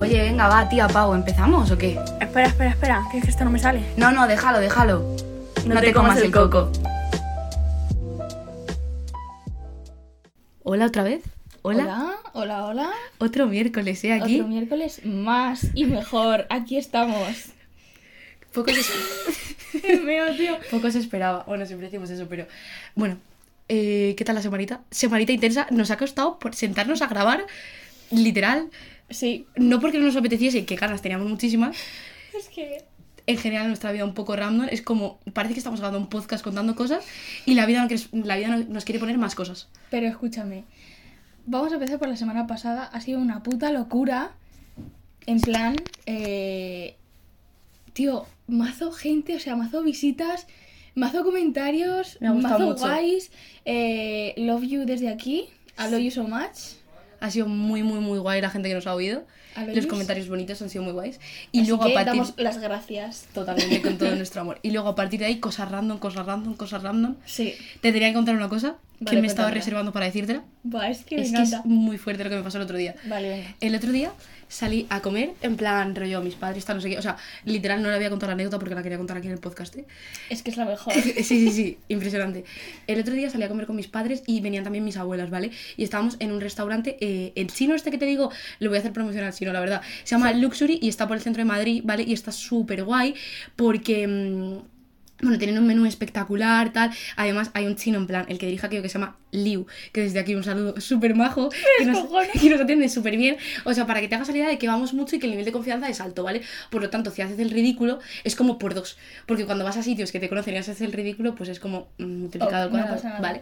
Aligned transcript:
Oye, 0.00 0.22
venga, 0.22 0.46
va, 0.46 0.68
tía 0.68 0.86
Pau, 0.86 1.12
¿empezamos 1.12 1.72
o 1.72 1.76
qué? 1.76 1.98
Espera, 2.20 2.46
espera, 2.46 2.70
espera, 2.70 3.04
que 3.10 3.18
es 3.18 3.24
que 3.24 3.30
esto 3.30 3.44
no 3.44 3.50
me 3.50 3.58
sale. 3.58 3.82
No, 3.96 4.12
no, 4.12 4.28
déjalo, 4.28 4.60
déjalo. 4.60 5.16
No, 5.66 5.80
te, 5.80 5.92
comas, 5.92 6.18
el 6.22 6.30
coco. 6.30 6.70
Hola 10.62 10.86
otra 10.86 11.02
vez. 11.02 11.24
Hola. 11.62 11.82
Hola, 11.82 12.20
hola, 12.32 12.64
hola. 12.66 12.90
Otro 13.18 13.48
miércoles, 13.48 14.04
¿eh? 14.04 14.12
Aquí. 14.12 14.36
Otro 14.36 14.46
miércoles 14.46 15.04
más 15.04 15.66
y 15.74 15.84
mejor. 15.86 16.46
Aquí 16.48 16.76
estamos. 16.78 17.46
Poco 18.52 18.70
se... 18.70 19.96
Mío, 19.96 20.26
tío. 20.36 20.58
Poco 20.70 20.92
se 20.92 21.00
esperaba. 21.00 21.42
Bueno, 21.48 21.66
siempre 21.66 21.88
decimos 21.88 22.08
eso, 22.10 22.26
pero. 22.28 22.46
Bueno, 22.94 23.18
eh, 23.68 24.14
¿qué 24.16 24.24
tal 24.24 24.36
la 24.36 24.42
semanita? 24.42 24.80
Semanita 24.92 25.32
intensa. 25.32 25.66
Nos 25.70 25.90
ha 25.90 25.96
costado 25.96 26.38
por 26.38 26.54
sentarnos 26.54 27.02
a 27.02 27.08
grabar, 27.08 27.44
literal. 28.12 28.70
Sí, 29.10 29.46
No 29.56 29.80
porque 29.80 29.98
no 29.98 30.04
nos 30.06 30.16
apeteciese, 30.16 30.64
que 30.66 30.76
ganas 30.76 31.02
teníamos 31.02 31.28
muchísimas. 31.28 31.76
es 32.36 32.48
que. 32.48 32.84
En 33.26 33.36
general, 33.36 33.66
nuestra 33.68 33.92
vida 33.92 34.04
un 34.06 34.14
poco 34.14 34.36
random. 34.36 34.68
Es 34.70 34.80
como. 34.82 35.20
Parece 35.34 35.54
que 35.54 35.60
estamos 35.60 35.80
grabando 35.80 35.98
un 35.98 36.08
podcast 36.08 36.42
contando 36.42 36.74
cosas 36.74 37.04
y 37.44 37.54
la 37.54 37.66
vida, 37.66 37.86
la 38.12 38.36
vida 38.36 38.48
no- 38.48 38.64
nos 38.64 38.84
quiere 38.84 38.98
poner 38.98 39.18
más 39.18 39.34
cosas. 39.34 39.68
Pero 39.90 40.06
escúchame. 40.06 40.64
Vamos 41.46 41.72
a 41.72 41.74
empezar 41.76 41.98
por 41.98 42.08
la 42.08 42.16
semana 42.16 42.46
pasada. 42.46 42.84
Ha 42.84 43.00
sido 43.00 43.18
una 43.20 43.42
puta 43.42 43.70
locura. 43.72 44.32
En 45.26 45.40
plan, 45.42 45.76
eh, 46.06 46.96
tío, 47.92 48.26
mazo 48.46 48.92
gente, 48.92 49.36
o 49.36 49.40
sea, 49.40 49.56
mazo 49.56 49.82
visitas, 49.82 50.46
mazo 50.94 51.22
comentarios, 51.22 52.16
Me 52.20 52.28
ha 52.28 52.32
mazo 52.32 52.58
mucho. 52.60 52.78
guays. 52.86 53.30
eh, 53.66 54.32
love 54.38 54.62
you 54.64 54.86
desde 54.86 55.08
aquí. 55.10 55.48
I 55.78 55.90
love 55.90 56.00
you 56.00 56.10
so 56.10 56.24
much. 56.24 56.77
Ha 57.20 57.30
sido 57.30 57.46
muy, 57.48 57.82
muy, 57.82 58.00
muy 58.00 58.18
guay 58.18 58.40
la 58.40 58.50
gente 58.50 58.68
que 58.68 58.74
nos 58.74 58.86
ha 58.86 58.94
oído. 58.94 59.24
Los 59.74 59.86
comentarios 59.86 60.28
bonitos 60.28 60.62
han 60.62 60.70
sido 60.70 60.84
muy 60.84 60.92
guays. 60.92 61.18
Y 61.50 61.60
Así 61.60 61.68
luego 61.68 61.84
que 61.86 61.90
a 61.92 61.94
partir. 61.94 62.12
damos 62.12 62.34
las 62.36 62.58
gracias. 62.58 63.26
Totalmente 63.34 63.82
con 63.82 63.98
todo 63.98 64.14
nuestro 64.16 64.42
amor. 64.42 64.60
Y 64.62 64.70
luego 64.70 64.88
a 64.88 64.94
partir 64.94 65.18
de 65.20 65.26
ahí, 65.26 65.40
cosas 65.40 65.70
random, 65.70 65.98
cosas 65.98 66.26
random, 66.26 66.54
cosas 66.54 66.82
random. 66.82 67.16
Sí. 67.24 67.54
Te 67.80 67.90
tenía 67.92 68.08
que 68.08 68.14
contar 68.14 68.36
una 68.36 68.48
cosa 68.48 68.76
que 69.04 69.20
me 69.20 69.26
estaba 69.26 69.50
reservando 69.50 69.92
para 69.92 70.06
decírtela. 70.06 70.42
Buah, 70.64 70.90
es 70.90 71.04
que 71.04 71.16
me 71.16 71.22
es 71.22 71.30
que 71.30 71.36
encanta. 71.36 71.58
es 71.58 71.64
muy 71.64 71.98
fuerte 71.98 72.24
lo 72.24 72.30
que 72.30 72.36
me 72.36 72.42
pasó 72.42 72.58
el 72.58 72.64
otro 72.64 72.76
día. 72.76 72.94
Vale, 73.06 73.28
venga. 73.28 73.54
El 73.60 73.74
otro 73.74 73.92
día 73.92 74.12
salí 74.48 74.86
a 74.88 75.00
comer, 75.00 75.32
en 75.42 75.56
plan 75.56 75.94
rollo, 75.94 76.20
mis 76.22 76.34
padres, 76.34 76.64
tal, 76.64 76.76
no 76.76 76.80
sé 76.82 76.90
qué. 76.90 76.98
O 76.98 77.02
sea, 77.02 77.16
literal 77.44 77.82
no 77.82 77.90
le 77.90 77.94
había 77.96 78.10
contado 78.10 78.28
la 78.28 78.34
anécdota 78.34 78.58
porque 78.58 78.74
la 78.74 78.82
quería 78.82 78.98
contar 78.98 79.16
aquí 79.18 79.26
en 79.26 79.34
el 79.34 79.38
podcast. 79.40 79.76
¿eh? 79.76 79.84
Es 80.30 80.42
que 80.42 80.50
es 80.50 80.56
la 80.56 80.64
mejor. 80.64 80.92
Sí, 81.18 81.22
sí, 81.22 81.50
sí, 81.50 81.78
impresionante. 81.88 82.44
El 82.86 83.00
otro 83.00 83.14
día 83.14 83.28
salí 83.30 83.44
a 83.44 83.48
comer 83.48 83.66
con 83.66 83.76
mis 83.76 83.88
padres 83.88 84.22
y 84.26 84.40
venían 84.40 84.64
también 84.64 84.84
mis 84.84 84.96
abuelas, 84.96 85.30
¿vale? 85.30 85.50
Y 85.76 85.84
estábamos 85.84 86.16
en 86.18 86.32
un 86.32 86.40
restaurante, 86.40 86.96
eh, 87.00 87.32
el 87.36 87.48
chino 87.48 87.74
este 87.74 87.90
que 87.90 87.98
te 87.98 88.06
digo, 88.06 88.30
lo 88.58 88.70
voy 88.70 88.78
a 88.78 88.80
hacer 88.80 88.92
promocionar 88.92 89.28
al 89.28 89.34
chino, 89.34 89.52
la 89.52 89.60
verdad. 89.60 89.82
Se 90.04 90.14
llama 90.14 90.32
Luxury 90.32 90.78
y 90.80 90.88
está 90.88 91.06
por 91.06 91.16
el 91.16 91.22
centro 91.22 91.40
de 91.42 91.44
Madrid, 91.44 91.82
¿vale? 91.84 92.02
Y 92.04 92.12
está 92.12 92.32
súper 92.32 92.84
guay 92.84 93.14
porque... 93.56 94.06
mm, 94.08 94.77
bueno, 95.20 95.38
tienen 95.38 95.58
un 95.58 95.66
menú 95.66 95.84
espectacular, 95.84 96.72
tal. 96.72 96.90
Además, 97.16 97.50
hay 97.54 97.66
un 97.66 97.76
chino 97.76 97.98
en 97.98 98.06
plan, 98.06 98.24
el 98.28 98.38
que 98.38 98.46
dirige 98.46 98.66
aquello 98.66 98.82
que 98.82 98.88
se 98.88 98.98
llama 98.98 99.16
Liu, 99.32 99.66
que 99.92 100.02
desde 100.02 100.18
aquí 100.20 100.34
un 100.34 100.44
saludo 100.44 100.80
súper 100.80 101.14
majo, 101.14 101.50
que 101.78 101.84
nos, 101.84 102.06
que 102.40 102.50
nos 102.50 102.60
atiende 102.60 102.88
súper 102.88 103.16
bien. 103.16 103.36
O 103.64 103.74
sea, 103.74 103.86
para 103.86 104.00
que 104.00 104.08
te 104.08 104.14
hagas 104.14 104.28
la 104.28 104.36
idea 104.36 104.48
de 104.48 104.58
que 104.58 104.68
vamos 104.68 104.94
mucho 104.94 105.16
y 105.16 105.18
que 105.18 105.26
el 105.26 105.32
nivel 105.32 105.44
de 105.44 105.52
confianza 105.52 105.88
es 105.88 106.00
alto, 106.00 106.22
¿vale? 106.22 106.42
Por 106.70 106.82
lo 106.82 106.90
tanto, 106.90 107.10
si 107.10 107.22
haces 107.22 107.38
el 107.38 107.50
ridículo, 107.50 107.98
es 108.24 108.36
como 108.36 108.58
por 108.58 108.74
dos. 108.74 108.96
Porque 109.26 109.44
cuando 109.44 109.64
vas 109.64 109.76
a 109.76 109.82
sitios 109.82 110.12
que 110.12 110.20
te 110.20 110.28
conocen 110.28 110.54
y 110.54 110.58
haces 110.58 110.80
el 110.80 110.92
ridículo, 110.92 111.34
pues 111.34 111.48
es 111.48 111.58
como 111.58 111.88
mm, 111.98 112.04
multiplicado 112.04 112.62
al 112.62 112.68
Oh, 112.68 112.70
cuadrado. 112.70 113.22
¿vale? 113.22 113.40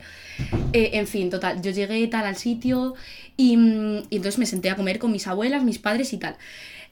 Eh, 0.73 0.91
en 0.95 1.07
fin, 1.07 1.31
total, 1.31 1.61
yo 1.63 1.71
llegué 1.71 2.07
tal 2.09 2.25
al 2.25 2.37
sitio 2.37 2.95
y, 3.37 3.57
mm, 3.57 4.05
y 4.11 4.17
entonces 4.17 4.39
me 4.39 4.47
senté 4.47 4.71
a 4.71 4.77
comer 4.77 4.99
con 4.99 5.13
mis 5.13 5.27
abuelas, 5.27 5.63
mis 5.63 5.79
padres 5.79 6.13
y 6.13 6.19
tal. 6.19 6.37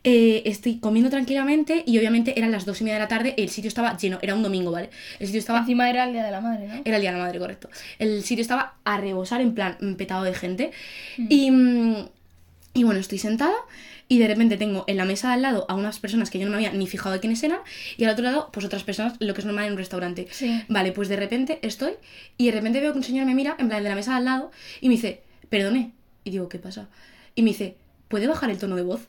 Eh, 0.07 0.43
estoy 0.45 0.79
comiendo 0.79 1.09
tranquilamente 1.09 1.83
y 1.87 1.99
obviamente 1.99 2.39
eran 2.39 2.53
las 2.53 2.67
dos 2.67 2.79
y 2.83 2.85
media 2.85 2.97
de 2.97 3.01
la 3.01 3.09
tarde, 3.09 3.35
el 3.39 3.49
sitio 3.49 3.69
estaba 3.69 3.97
lleno, 3.97 4.19
era 4.21 4.35
un 4.35 4.43
domingo, 4.43 4.71
¿vale? 4.71 4.91
El 5.19 5.27
sitio 5.27 5.39
estaba 5.39 5.61
Encima 5.61 5.89
era 5.89 6.05
el 6.05 6.13
día 6.13 6.23
de 6.23 6.31
la 6.31 6.43
madre, 6.43 6.69
¿no? 6.69 6.75
era 6.85 6.97
el 6.97 7.01
día 7.01 7.11
de 7.11 7.17
la 7.17 7.25
madre, 7.25 7.39
correcto. 7.39 7.71
El 7.99 8.23
sitio 8.23 8.43
estaba 8.43 8.75
a 8.85 8.99
rebosar, 8.99 9.41
en 9.41 9.55
plan, 9.55 9.79
mm, 9.81 9.95
petado 9.95 10.25
de 10.25 10.35
gente. 10.35 10.73
Y, 11.17 11.51
mm, 11.51 12.09
y 12.75 12.85
bueno, 12.85 13.01
estoy 13.01 13.19
sentada 13.19 13.55
y 14.07 14.19
de 14.19 14.29
repente 14.29 14.57
tengo 14.59 14.85
en 14.87 14.99
la 14.99 15.07
mesa 15.07 15.29
de 15.29 15.35
al 15.35 15.43
lado 15.43 15.65
a 15.69 15.75
unas 15.75 15.99
personas 15.99 16.29
que 16.29 16.39
yo 16.39 16.45
no 16.45 16.51
me 16.51 16.57
había 16.57 16.73
ni 16.73 16.87
fijado 16.87 17.15
de 17.15 17.21
quiénes 17.21 17.43
eran 17.43 17.61
y 17.97 18.05
al 18.05 18.11
otro 18.11 18.25
lado, 18.25 18.51
pues 18.53 18.67
otras 18.67 18.85
personas, 18.85 19.15
lo 19.21 19.33
que 19.33 19.41
es 19.41 19.47
normal 19.47 19.67
en 19.67 19.73
un 19.73 19.79
restaurante. 19.79 20.29
Sí. 20.31 20.63
Vale, 20.69 20.93
pues 20.93 21.09
de 21.09 21.17
repente 21.17 21.61
estoy 21.63 21.93
y 22.37 22.47
de 22.47 22.53
repente 22.53 22.81
veo 22.81 22.93
que 22.93 22.99
un 22.99 23.05
señor 23.05 23.25
me 23.25 23.35
mira, 23.35 23.57
en 23.59 23.69
plan, 23.69 23.83
de 23.83 23.89
la 23.89 23.95
mesa 23.95 24.11
de 24.11 24.17
al 24.19 24.25
lado, 24.27 24.51
y 24.83 24.89
me 24.89 24.97
dice, 24.97 25.23
perdone. 25.49 25.93
Y 26.25 26.31
digo, 26.31 26.49
¿qué 26.49 26.59
pasa? 26.59 26.89
Y 27.35 27.43
me 27.43 27.51
dice, 27.51 27.77
¿puede 28.09 28.27
bajar 28.27 28.51
el 28.51 28.59
tono 28.59 28.77
de 28.77 28.83
voz? 28.83 29.09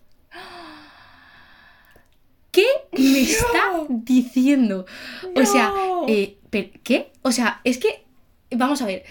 ¿Qué 2.96 3.04
me 3.04 3.22
está 3.22 3.86
diciendo? 3.90 4.86
O 5.36 5.46
sea, 5.46 5.74
eh, 6.08 6.38
¿qué? 6.84 7.12
O 7.22 7.32
sea, 7.32 7.62
es 7.64 7.78
que, 7.78 8.04
vamos 8.52 8.82
a 8.82 8.86
ver. 8.86 9.04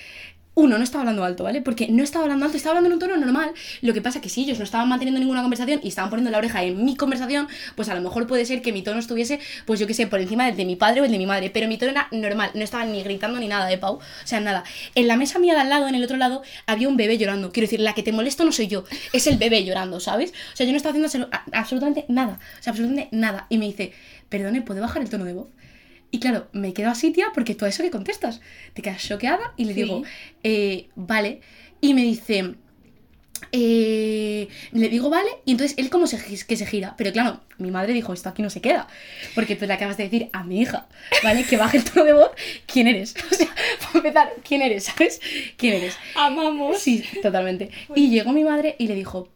Uno, 0.56 0.78
no 0.78 0.84
estaba 0.84 1.02
hablando 1.02 1.24
alto, 1.24 1.42
¿vale? 1.42 1.62
Porque 1.62 1.88
no 1.88 2.04
estaba 2.04 2.24
hablando 2.24 2.44
alto, 2.44 2.56
estaba 2.56 2.76
hablando 2.76 2.88
en 2.88 2.92
un 2.94 3.00
tono 3.00 3.16
normal. 3.16 3.52
Lo 3.82 3.92
que 3.92 4.00
pasa 4.00 4.20
que 4.20 4.28
si 4.28 4.42
ellos 4.42 4.58
no 4.58 4.64
estaban 4.64 4.88
manteniendo 4.88 5.18
ninguna 5.18 5.42
conversación 5.42 5.80
y 5.82 5.88
estaban 5.88 6.10
poniendo 6.10 6.30
la 6.30 6.38
oreja 6.38 6.62
en 6.62 6.84
mi 6.84 6.94
conversación, 6.94 7.48
pues 7.74 7.88
a 7.88 7.94
lo 7.94 8.00
mejor 8.00 8.28
puede 8.28 8.46
ser 8.46 8.62
que 8.62 8.72
mi 8.72 8.82
tono 8.82 9.00
estuviese, 9.00 9.40
pues 9.66 9.80
yo 9.80 9.88
qué 9.88 9.94
sé, 9.94 10.06
por 10.06 10.20
encima 10.20 10.46
del 10.46 10.56
de 10.56 10.64
mi 10.64 10.76
padre 10.76 11.00
o 11.00 11.04
el 11.04 11.10
de 11.10 11.18
mi 11.18 11.26
madre. 11.26 11.50
Pero 11.50 11.66
mi 11.66 11.76
tono 11.76 11.90
era 11.90 12.06
normal, 12.12 12.52
no 12.54 12.62
estaba 12.62 12.84
ni 12.84 13.02
gritando 13.02 13.40
ni 13.40 13.48
nada, 13.48 13.70
¿eh, 13.72 13.78
Pau? 13.78 13.96
O 13.96 14.00
sea, 14.22 14.38
nada. 14.40 14.62
En 14.94 15.08
la 15.08 15.16
mesa 15.16 15.40
mía 15.40 15.54
de 15.54 15.60
al 15.60 15.70
lado, 15.70 15.88
en 15.88 15.96
el 15.96 16.04
otro 16.04 16.16
lado, 16.16 16.42
había 16.66 16.88
un 16.88 16.96
bebé 16.96 17.18
llorando. 17.18 17.50
Quiero 17.50 17.64
decir, 17.64 17.80
la 17.80 17.94
que 17.94 18.04
te 18.04 18.12
molesto 18.12 18.44
no 18.44 18.52
soy 18.52 18.68
yo, 18.68 18.84
es 19.12 19.26
el 19.26 19.38
bebé 19.38 19.64
llorando, 19.64 19.98
¿sabes? 19.98 20.32
O 20.52 20.56
sea, 20.56 20.66
yo 20.66 20.72
no 20.72 20.76
estaba 20.76 20.96
haciendo 20.96 21.28
absolutamente 21.52 22.04
nada. 22.08 22.38
O 22.60 22.62
sea, 22.62 22.70
absolutamente 22.70 23.08
nada. 23.10 23.46
Y 23.48 23.58
me 23.58 23.66
dice, 23.66 23.92
perdone, 24.28 24.62
¿puede 24.62 24.80
bajar 24.80 25.02
el 25.02 25.10
tono 25.10 25.24
de 25.24 25.32
voz? 25.32 25.48
Y 26.14 26.20
claro, 26.20 26.46
me 26.52 26.72
quedo 26.72 26.90
así, 26.90 27.10
tía, 27.10 27.26
porque 27.34 27.56
todo 27.56 27.68
eso 27.68 27.82
que 27.82 27.90
contestas. 27.90 28.40
Te 28.72 28.82
quedas 28.82 29.02
choqueada 29.02 29.52
y 29.56 29.64
le 29.64 29.74
Sí. 29.74 29.82
digo, 29.82 30.02
eh, 30.44 30.86
vale. 30.94 31.40
Y 31.80 31.92
me 31.92 32.02
dice, 32.02 32.54
eh, 33.52 34.48
le 34.72 34.88
digo, 34.88 35.10
vale. 35.10 35.28
Y 35.44 35.52
entonces 35.52 35.76
él 35.76 35.90
como 35.90 36.06
se, 36.06 36.18
que 36.46 36.56
se 36.56 36.66
gira. 36.66 36.94
Pero 36.96 37.12
claro, 37.12 37.40
mi 37.58 37.70
madre 37.72 37.92
dijo, 37.92 38.12
esto 38.12 38.28
aquí 38.28 38.42
no 38.42 38.50
se 38.50 38.60
queda. 38.60 38.86
Porque 39.34 39.56
tú 39.56 39.66
le 39.66 39.72
acabas 39.72 39.96
de 39.96 40.04
decir 40.04 40.28
a 40.32 40.44
mi 40.44 40.60
hija, 40.60 40.86
¿vale? 41.24 41.44
Que 41.44 41.56
baje 41.56 41.78
el 41.78 41.84
tono 41.84 42.04
de 42.04 42.12
voz. 42.12 42.30
¿Quién 42.66 42.86
eres? 42.86 43.14
O 43.30 43.34
sea, 43.34 43.48
para 43.80 43.98
empezar, 43.98 44.32
¿quién 44.46 44.62
eres? 44.62 44.84
¿Sabes? 44.84 45.20
¿Quién 45.56 45.74
eres? 45.74 45.96
Amamos. 46.14 46.78
Sí, 46.78 47.02
totalmente. 47.22 47.70
Y 47.96 48.08
llegó 48.10 48.32
mi 48.32 48.44
madre 48.44 48.76
y 48.78 48.86
le 48.86 48.94
dijo, 48.94 49.28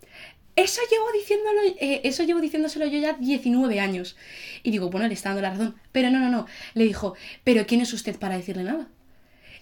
eso 0.62 0.80
llevo 0.91 1.12
diciéndolo, 1.12 1.60
eh, 1.80 2.00
eso 2.04 2.24
llevo 2.24 2.41
diciéndoselo 2.41 2.86
yo 2.86 2.98
ya 2.98 3.12
19 3.14 3.80
años. 3.80 4.16
Y 4.62 4.70
digo, 4.70 4.91
bueno, 4.91 5.06
le 5.06 5.14
está 5.14 5.30
dando 5.30 5.42
la 5.42 5.50
razón. 5.50 5.76
Pero 5.92 6.10
no, 6.10 6.19
no, 6.19 6.30
no. 6.30 6.46
Le 6.74 6.84
dijo, 6.84 7.14
pero 7.44 7.66
¿quién 7.66 7.80
es 7.80 7.92
usted 7.92 8.19
para 8.19 8.36
decirle 8.36 8.64
nada? 8.64 8.88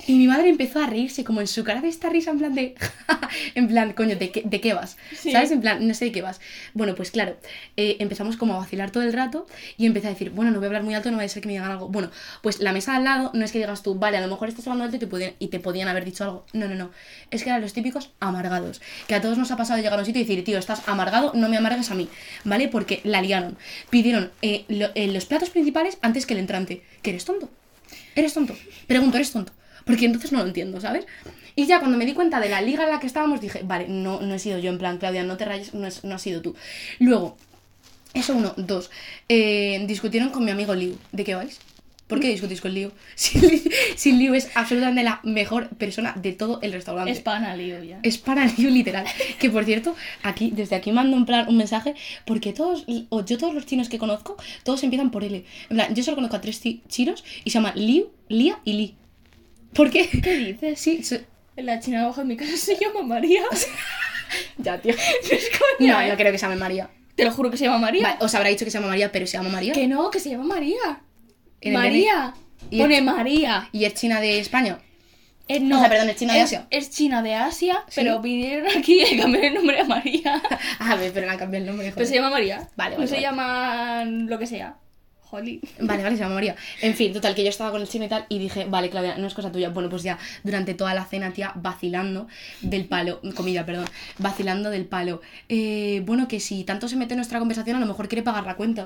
Y 0.06 0.14
mi 0.18 0.26
madre 0.26 0.48
empezó 0.50 0.80
a 0.80 0.86
reírse, 0.86 1.24
como 1.24 1.40
en 1.40 1.46
su 1.46 1.64
cara 1.64 1.80
de 1.80 1.88
esta 1.88 2.08
risa, 2.10 2.30
en 2.30 2.38
plan 2.38 2.54
de. 2.54 2.74
en 3.54 3.66
plan, 3.68 3.92
coño, 3.92 4.14
¿de 4.16 4.30
qué, 4.30 4.42
de 4.44 4.60
qué 4.60 4.74
vas? 4.74 4.96
Sí. 5.18 5.32
¿Sabes? 5.32 5.50
En 5.50 5.60
plan, 5.60 5.86
no 5.86 5.94
sé 5.94 6.06
de 6.06 6.12
qué 6.12 6.22
vas. 6.22 6.40
Bueno, 6.74 6.94
pues 6.94 7.10
claro, 7.10 7.36
eh, 7.76 7.96
empezamos 7.98 8.36
como 8.36 8.54
a 8.54 8.58
vacilar 8.58 8.90
todo 8.90 9.02
el 9.02 9.12
rato 9.12 9.46
y 9.76 9.86
empecé 9.86 10.06
a 10.08 10.10
decir, 10.10 10.30
bueno, 10.30 10.50
no 10.50 10.58
voy 10.58 10.66
a 10.66 10.68
hablar 10.68 10.82
muy 10.82 10.94
alto, 10.94 11.10
no 11.10 11.16
vaya 11.16 11.26
a 11.26 11.28
ser 11.30 11.42
que 11.42 11.48
me 11.48 11.54
digan 11.54 11.70
algo. 11.70 11.88
Bueno, 11.88 12.10
pues 12.42 12.60
la 12.60 12.72
mesa 12.72 12.94
al 12.94 13.04
lado 13.04 13.30
no 13.34 13.44
es 13.44 13.52
que 13.52 13.58
digas 13.58 13.82
tú, 13.82 13.94
vale, 13.94 14.16
a 14.18 14.20
lo 14.20 14.28
mejor 14.28 14.48
estás 14.48 14.66
hablando 14.66 14.84
alto 14.84 14.96
y 14.96 15.00
te, 15.00 15.06
podían, 15.06 15.32
y 15.38 15.48
te 15.48 15.60
podían 15.60 15.88
haber 15.88 16.04
dicho 16.04 16.24
algo. 16.24 16.46
No, 16.52 16.68
no, 16.68 16.74
no. 16.74 16.90
Es 17.30 17.42
que 17.42 17.48
eran 17.50 17.62
los 17.62 17.72
típicos 17.72 18.10
amargados. 18.20 18.80
Que 19.08 19.14
a 19.14 19.20
todos 19.20 19.38
nos 19.38 19.50
ha 19.50 19.56
pasado 19.56 19.78
llegar 19.80 19.94
a 19.94 20.00
un 20.00 20.06
sitio 20.06 20.20
y 20.20 20.24
decir, 20.24 20.44
tío, 20.44 20.58
estás 20.58 20.82
amargado, 20.88 21.32
no 21.34 21.48
me 21.48 21.56
amargues 21.56 21.90
a 21.90 21.94
mí. 21.94 22.08
¿Vale? 22.44 22.68
Porque 22.68 23.00
la 23.04 23.22
liaron. 23.22 23.56
Pidieron 23.90 24.30
eh, 24.42 24.64
lo- 24.68 24.90
eh, 24.94 25.08
los 25.08 25.24
platos 25.24 25.50
principales 25.50 25.98
antes 26.02 26.26
que 26.26 26.34
el 26.34 26.40
entrante. 26.40 26.82
¿Que 27.02 27.10
eres 27.10 27.24
tonto? 27.24 27.48
¿Eres 28.14 28.34
tonto? 28.34 28.54
Pregunto, 28.86 29.16
¿eres 29.16 29.32
tonto? 29.32 29.52
Porque 29.86 30.04
entonces 30.04 30.32
no 30.32 30.40
lo 30.40 30.46
entiendo, 30.48 30.80
¿sabes? 30.80 31.06
Y 31.54 31.66
ya 31.66 31.78
cuando 31.78 31.96
me 31.96 32.04
di 32.04 32.12
cuenta 32.12 32.38
de 32.40 32.50
la 32.50 32.60
liga 32.60 32.84
en 32.84 32.90
la 32.90 33.00
que 33.00 33.06
estábamos, 33.06 33.40
dije, 33.40 33.62
vale, 33.64 33.86
no, 33.88 34.20
no 34.20 34.34
he 34.34 34.38
sido 34.38 34.58
yo, 34.58 34.70
en 34.70 34.76
plan, 34.78 34.98
Claudia, 34.98 35.22
no 35.24 35.38
te 35.38 35.44
rayes, 35.46 35.72
no, 35.72 35.86
es- 35.86 36.04
no 36.04 36.16
has 36.16 36.22
sido 36.22 36.42
tú. 36.42 36.54
Luego, 36.98 37.38
eso 38.12 38.34
uno. 38.34 38.52
Dos, 38.56 38.90
eh, 39.28 39.82
discutieron 39.86 40.30
con 40.30 40.44
mi 40.44 40.50
amigo 40.50 40.74
Liu. 40.74 40.98
¿De 41.12 41.24
qué 41.24 41.34
vais? 41.34 41.58
¿Por 42.08 42.20
qué 42.20 42.28
discutís 42.28 42.60
con 42.60 42.72
Liu? 42.74 42.90
Si, 43.16 43.38
Li- 43.40 43.62
si 43.96 44.12
Liu 44.12 44.34
es 44.34 44.48
absolutamente 44.54 45.02
la 45.02 45.20
mejor 45.24 45.68
persona 45.70 46.12
de 46.16 46.32
todo 46.32 46.60
el 46.62 46.72
restaurante. 46.72 47.10
Es 47.12 47.20
pana, 47.20 47.56
lío 47.56 47.82
ya. 47.82 47.98
Es 48.02 48.18
para 48.18 48.44
Liu, 48.46 48.70
literal. 48.70 49.04
Que 49.38 49.50
por 49.50 49.64
cierto, 49.64 49.94
aquí, 50.22 50.50
desde 50.54 50.76
aquí 50.76 50.92
mando 50.92 51.16
en 51.16 51.26
plan 51.26 51.48
un 51.48 51.56
mensaje, 51.56 51.94
porque 52.24 52.52
todos, 52.52 52.84
o 53.08 53.24
yo 53.24 53.38
todos 53.38 53.54
los 53.54 53.66
chinos 53.66 53.88
que 53.88 53.98
conozco, 53.98 54.36
todos 54.62 54.82
empiezan 54.84 55.10
por 55.10 55.24
L. 55.24 55.44
En 55.70 55.76
plan, 55.76 55.94
yo 55.94 56.02
solo 56.04 56.16
conozco 56.16 56.36
a 56.36 56.40
tres 56.40 56.60
chi- 56.60 56.82
chinos 56.88 57.24
y 57.44 57.50
se 57.50 57.54
llaman 57.54 57.72
Liu, 57.76 58.10
Lia 58.28 58.58
y 58.64 58.72
Li. 58.74 58.94
¿Por 59.74 59.90
qué? 59.90 60.08
¿Qué 60.08 60.36
dices? 60.36 60.78
Sí, 60.80 61.02
so- 61.02 61.16
La 61.56 61.80
china 61.80 62.00
debajo 62.00 62.20
de 62.20 62.26
mi 62.26 62.36
casa 62.36 62.56
se 62.56 62.76
llama 62.76 63.02
María. 63.02 63.42
ya, 64.58 64.78
tío. 64.80 64.94
es 65.30 65.50
coña, 65.78 65.92
No, 65.94 66.00
¿eh? 66.00 66.08
no 66.10 66.16
creo 66.16 66.32
que 66.32 66.38
se 66.38 66.46
llame 66.46 66.56
María. 66.56 66.90
Te 67.14 67.24
lo 67.24 67.30
juro 67.32 67.50
que 67.50 67.56
se 67.56 67.64
llama 67.64 67.78
María. 67.78 68.02
Vale, 68.02 68.16
os 68.20 68.34
habrá 68.34 68.50
dicho 68.50 68.64
que 68.64 68.70
se 68.70 68.76
llama 68.78 68.88
María, 68.88 69.10
pero 69.10 69.26
se 69.26 69.38
llama 69.38 69.48
María. 69.48 69.72
Que 69.72 69.86
no, 69.86 70.10
que 70.10 70.20
se 70.20 70.30
llama 70.30 70.44
María. 70.44 71.00
En 71.62 71.72
María. 71.72 72.34
¿Y 72.70 72.80
Pone 72.80 73.00
María. 73.00 73.68
¿Y 73.72 73.84
es 73.86 73.94
china 73.94 74.20
de 74.20 74.38
España? 74.38 74.78
Eh, 75.48 75.60
no, 75.60 75.76
O 75.76 75.80
sea, 75.80 75.88
perdón, 75.88 76.10
es 76.10 76.16
China 76.16 76.34
de 76.34 76.40
Asia. 76.40 76.66
Es 76.70 76.90
China 76.90 77.22
de 77.22 77.34
Asia, 77.34 77.84
¿Sí? 77.88 78.00
pero 78.02 78.20
vinieron 78.20 78.66
aquí 78.76 79.00
y 79.00 79.16
cambiaron 79.16 79.46
el 79.46 79.54
nombre 79.54 79.78
a 79.80 79.84
María. 79.84 80.42
A 80.80 80.96
ver, 80.96 81.12
pero 81.12 81.24
le 81.26 81.32
han 81.32 81.38
cambiado 81.38 81.62
el 81.64 81.70
nombre. 81.70 81.84
Pero 81.86 81.94
joder. 81.94 82.08
se 82.08 82.14
llama 82.16 82.30
María. 82.30 82.68
Vale, 82.76 82.90
No 82.96 82.96
vale, 82.98 83.06
se 83.08 83.14
vale. 83.14 83.22
llama 83.26 84.04
lo 84.04 84.38
que 84.40 84.46
sea. 84.48 84.76
Vale, 85.36 86.02
vale, 86.02 86.16
se 86.16 86.22
llama 86.22 86.34
María. 86.36 86.56
En 86.80 86.94
fin, 86.94 87.12
total, 87.12 87.34
que 87.34 87.42
yo 87.42 87.50
estaba 87.50 87.70
con 87.70 87.80
el 87.80 87.88
chino 87.88 88.04
y 88.04 88.08
tal 88.08 88.24
y 88.28 88.38
dije, 88.38 88.64
vale, 88.64 88.90
Claudia, 88.90 89.18
no 89.18 89.26
es 89.26 89.34
cosa 89.34 89.52
tuya. 89.52 89.68
Bueno, 89.70 89.90
pues 89.90 90.02
ya 90.02 90.18
durante 90.44 90.74
toda 90.74 90.94
la 90.94 91.04
cena, 91.04 91.32
tía, 91.32 91.52
vacilando 91.56 92.26
del 92.62 92.86
palo, 92.86 93.20
comida, 93.34 93.66
perdón, 93.66 93.86
vacilando 94.18 94.70
del 94.70 94.86
palo. 94.86 95.20
Eh, 95.48 96.02
bueno, 96.06 96.28
que 96.28 96.40
si 96.40 96.64
tanto 96.64 96.88
se 96.88 96.96
mete 96.96 97.14
en 97.14 97.18
nuestra 97.18 97.38
conversación, 97.38 97.76
a 97.76 97.80
lo 97.80 97.86
mejor 97.86 98.08
quiere 98.08 98.22
pagar 98.22 98.44
la 98.44 98.56
cuenta. 98.56 98.84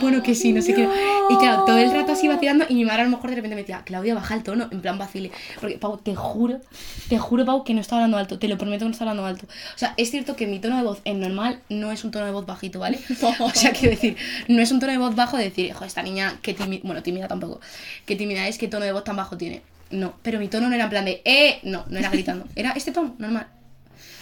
Bueno, 0.00 0.22
que 0.22 0.34
sí, 0.34 0.52
no 0.52 0.62
sé 0.62 0.74
qué. 0.74 0.88
Y 1.30 1.36
claro, 1.36 1.64
todo 1.64 1.78
el 1.78 1.90
rato 1.90 2.12
así 2.12 2.28
vacilando 2.28 2.64
y 2.68 2.74
mi 2.74 2.84
madre 2.84 3.02
a 3.02 3.04
lo 3.04 3.10
mejor 3.10 3.30
de 3.30 3.36
repente 3.36 3.56
me 3.56 3.62
decía, 3.62 3.82
Claudia, 3.84 4.14
baja 4.14 4.34
el 4.34 4.42
tono, 4.42 4.68
en 4.70 4.80
plan 4.80 4.98
vacile. 4.98 5.30
Porque, 5.60 5.78
Pau, 5.78 5.98
te 5.98 6.14
juro, 6.14 6.60
te 7.08 7.18
juro, 7.18 7.44
Pau, 7.44 7.64
que 7.64 7.74
no 7.74 7.80
está 7.80 7.96
hablando 7.96 8.16
alto, 8.16 8.38
te 8.38 8.48
lo 8.48 8.56
prometo 8.56 8.84
que 8.84 8.86
no 8.86 8.92
está 8.92 9.04
hablando 9.04 9.26
alto. 9.26 9.46
O 9.46 9.78
sea, 9.78 9.94
es 9.96 10.10
cierto 10.10 10.36
que 10.36 10.46
mi 10.46 10.58
tono 10.60 10.76
de 10.76 10.82
voz 10.82 11.00
en 11.04 11.20
normal 11.20 11.60
no 11.68 11.92
es 11.92 12.04
un 12.04 12.10
tono 12.10 12.24
de 12.24 12.32
voz 12.32 12.46
bajito, 12.46 12.78
¿vale? 12.78 12.98
O 13.40 13.50
sea, 13.50 13.72
quiero 13.72 13.90
decir, 13.90 14.16
no 14.48 14.60
es 14.60 14.70
un 14.70 14.80
tono 14.80 14.92
de 14.92 14.98
voz 14.98 15.14
bajo 15.14 15.36
de 15.36 15.44
decir, 15.44 15.66
hijo, 15.66 15.84
esta 15.88 16.02
niña, 16.02 16.38
qué 16.42 16.54
tímida, 16.54 16.80
bueno, 16.84 17.02
tímida 17.02 17.28
tampoco, 17.28 17.60
qué 18.06 18.16
tímida 18.16 18.46
es, 18.46 18.58
qué 18.58 18.68
tono 18.68 18.84
de 18.84 18.92
voz 18.92 19.04
tan 19.04 19.16
bajo 19.16 19.36
tiene. 19.36 19.62
No, 19.90 20.14
pero 20.22 20.38
mi 20.38 20.48
tono 20.48 20.68
no 20.68 20.74
era 20.74 20.84
en 20.84 20.90
plan 20.90 21.04
de, 21.04 21.22
eh, 21.24 21.60
no, 21.62 21.84
no 21.88 21.98
era 21.98 22.10
gritando, 22.10 22.46
era 22.56 22.72
este 22.72 22.92
tono, 22.92 23.14
normal. 23.18 23.48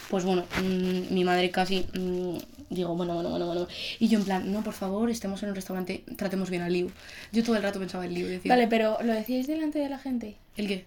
Pues 0.08 0.24
bueno, 0.24 0.44
mm, 0.62 1.12
mi 1.12 1.24
madre 1.24 1.50
casi, 1.50 1.86
mm, 1.92 2.36
digo, 2.70 2.94
bueno, 2.94 3.14
bueno, 3.14 3.30
bueno, 3.30 3.46
bueno. 3.46 3.68
Y 3.98 4.08
yo 4.08 4.18
en 4.18 4.24
plan, 4.24 4.52
no, 4.52 4.62
por 4.62 4.74
favor, 4.74 5.10
estemos 5.10 5.42
en 5.42 5.50
un 5.50 5.54
restaurante, 5.54 6.04
tratemos 6.16 6.48
bien 6.48 6.62
al 6.62 6.72
Liu. 6.72 6.90
Yo 7.32 7.42
todo 7.42 7.56
el 7.56 7.62
rato 7.62 7.80
pensaba 7.80 8.06
en 8.06 8.14
Liu, 8.14 8.26
decía, 8.26 8.48
Vale, 8.48 8.68
pero 8.68 8.98
¿lo 9.02 9.12
decíais 9.12 9.46
delante 9.46 9.78
de 9.78 9.88
la 9.88 9.98
gente? 9.98 10.36
¿el 10.56 10.68
qué? 10.68 10.84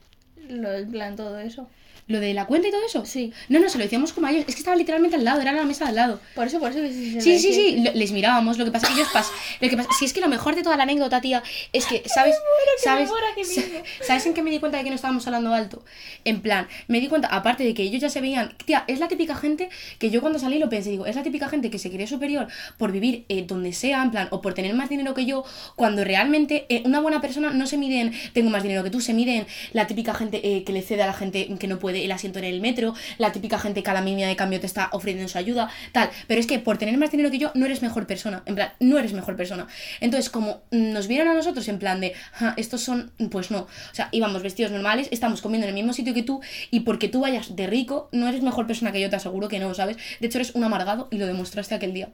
Lo, 0.48 0.72
en 0.74 0.90
plan, 0.90 1.16
todo 1.16 1.38
eso. 1.40 1.68
¿Lo 2.10 2.20
de 2.20 2.34
la 2.34 2.48
cuenta 2.48 2.68
y 2.68 2.72
todo 2.72 2.84
eso? 2.84 3.06
Sí. 3.06 3.32
No, 3.50 3.60
no, 3.60 3.70
se 3.70 3.78
lo 3.78 3.84
decíamos 3.84 4.14
como 4.14 4.26
a 4.26 4.32
ellos, 4.32 4.46
es 4.48 4.56
que 4.56 4.62
estaba 4.62 4.76
literalmente 4.76 5.16
al 5.16 5.24
lado, 5.24 5.42
era 5.42 5.52
la 5.52 5.64
mesa 5.64 5.86
de 5.86 5.90
al 5.92 5.96
lado. 5.96 6.20
Por 6.34 6.48
eso, 6.48 6.60
por 6.60 6.72
eso. 6.72 6.80
que 6.82 7.22
Sí, 7.22 7.38
sí, 7.38 7.54
sí, 7.54 7.84
les 7.94 8.12
mirábamos, 8.12 8.58
lo 8.58 8.66
que 8.66 8.72
pasa 8.72 8.88
que 8.88 8.94
ellos 8.94 9.10
pas 9.14 9.32
lo 9.62 9.70
que 9.70 9.78
pasa, 9.78 9.90
si 9.98 10.06
es 10.06 10.14
que 10.14 10.20
lo 10.20 10.28
mejor 10.28 10.56
de 10.56 10.64
toda 10.64 10.76
la 10.76 10.84
anécdota, 10.84 11.22
tía, 11.22 11.44
es 11.72 11.86
que, 11.86 12.02
¿sabes? 12.10 12.36
que 12.36 12.84
¿Sabes? 12.84 13.12
¿Sabes 14.02 14.26
en 14.26 14.34
qué 14.34 14.42
me 14.42 14.50
di 14.50 14.58
cuenta 14.58 14.80
de 14.80 14.86
que 14.86 14.90
no 14.90 14.96
estábamos 14.96 15.28
hablando 15.28 15.54
alto? 15.54 15.84
En 16.26 16.42
plan, 16.42 16.68
me 16.88 17.00
di 17.00 17.10
cuenta, 17.10 17.28
aparte 17.28 17.64
de 17.64 17.76
que 17.76 17.84
ellos 17.84 18.02
ya 18.02 18.10
se 18.10 18.22
veían, 18.22 18.56
tía, 18.66 18.86
es 18.88 19.00
la 19.00 19.08
típica 19.08 19.36
gente 19.36 19.70
que 20.00 20.10
yo 20.10 20.20
cuando 20.20 20.40
salí 20.40 20.58
lo 20.58 20.68
pensé, 20.68 20.90
digo, 20.90 21.06
es 21.06 21.16
la 21.16 21.22
típica 21.22 21.48
gente 21.48 21.70
que 21.70 21.78
se 21.78 21.92
cree 21.92 22.08
superior 22.08 22.48
por 22.80 22.92
vivir 22.92 23.26
eh, 23.30 23.46
donde 23.48 23.72
sea, 23.72 24.02
en 24.02 24.10
plan, 24.10 24.28
o 24.32 24.42
por 24.42 24.56
tener 24.56 24.74
más 24.74 24.90
dinero 24.90 25.14
que 25.14 25.28
yo, 25.28 25.44
cuando 25.76 26.04
realmente 26.04 26.66
eh, 26.70 26.82
una 26.86 27.02
buena 27.02 27.22
persona 27.22 27.52
no 27.52 27.68
se 27.68 27.78
mide 27.78 28.02
en, 28.02 28.14
tengo 28.34 28.50
más 28.50 28.64
dinero 28.64 28.84
que 28.84 28.90
tú, 28.90 29.00
se 29.00 29.14
mide 29.14 29.36
en 29.36 29.48
la 29.74 29.86
típica 29.86 30.16
gente 30.16 30.42
eh, 30.44 30.64
que 30.64 30.74
le 30.74 30.82
cede 30.82 31.04
a 31.04 31.06
la 31.06 31.14
gente 31.14 31.48
que 31.60 31.68
no 31.68 31.78
puede 31.78 31.99
el 32.06 32.12
asiento 32.12 32.40
en 32.40 32.46
el 32.46 32.62
metro, 32.62 32.94
la 33.18 33.32
típica 33.32 33.60
gente 33.60 33.84
que 33.84 33.90
a 33.90 33.94
la 33.94 34.02
mínima 34.02 34.28
de 34.28 34.36
cambio 34.36 34.60
te 34.60 34.66
está 34.66 34.90
ofreciendo 34.92 35.28
su 35.30 35.38
ayuda, 35.38 35.70
tal. 35.92 36.10
Pero 36.28 36.40
es 36.40 36.48
que 36.48 36.60
por 36.60 36.78
tener 36.78 36.98
más 36.98 37.12
dinero 37.12 37.32
que 37.32 37.38
yo, 37.38 37.52
no 37.56 37.66
eres 37.66 37.82
mejor 37.82 38.08
persona. 38.08 38.44
En 38.46 38.56
plan, 38.56 38.72
no 38.80 38.98
eres 38.98 39.14
mejor 39.14 39.36
persona. 39.36 39.68
Entonces, 40.00 40.30
como 40.30 40.62
nos 40.72 41.08
vieron 41.08 41.28
a 41.28 41.34
nosotros 41.34 41.68
en 41.68 41.80
plan 41.80 42.00
de, 42.00 42.14
"Ja, 42.34 42.54
estos 42.58 42.82
son, 42.82 43.12
pues 43.32 43.52
no. 43.52 43.60
O 43.60 43.94
sea, 43.94 44.10
íbamos 44.12 44.44
vestidos 44.44 44.72
normales, 44.72 45.08
estamos 45.12 45.42
comiendo 45.42 45.66
en 45.66 45.70
el 45.70 45.76
mismo 45.76 45.94
sitio 45.94 46.14
que 46.14 46.24
tú, 46.24 46.42
y 46.72 46.82
porque 46.82 47.08
tú 47.08 47.22
vayas 47.22 47.56
de 47.56 47.68
rico, 47.68 48.10
no 48.12 48.28
eres 48.28 48.42
mejor 48.42 48.68
persona 48.68 48.92
que 48.92 49.02
yo, 49.02 49.10
te 49.10 49.16
aseguro 49.16 49.48
que 49.48 49.60
no, 49.60 49.74
¿sabes? 49.74 49.98
De 50.20 50.28
hecho, 50.28 50.38
eres 50.38 50.56
un 50.56 50.64
amargado 50.64 51.08
y 51.12 51.18
lo 51.18 51.28
demostraste 51.28 51.76
aquel 51.76 51.94
día. 51.94 52.10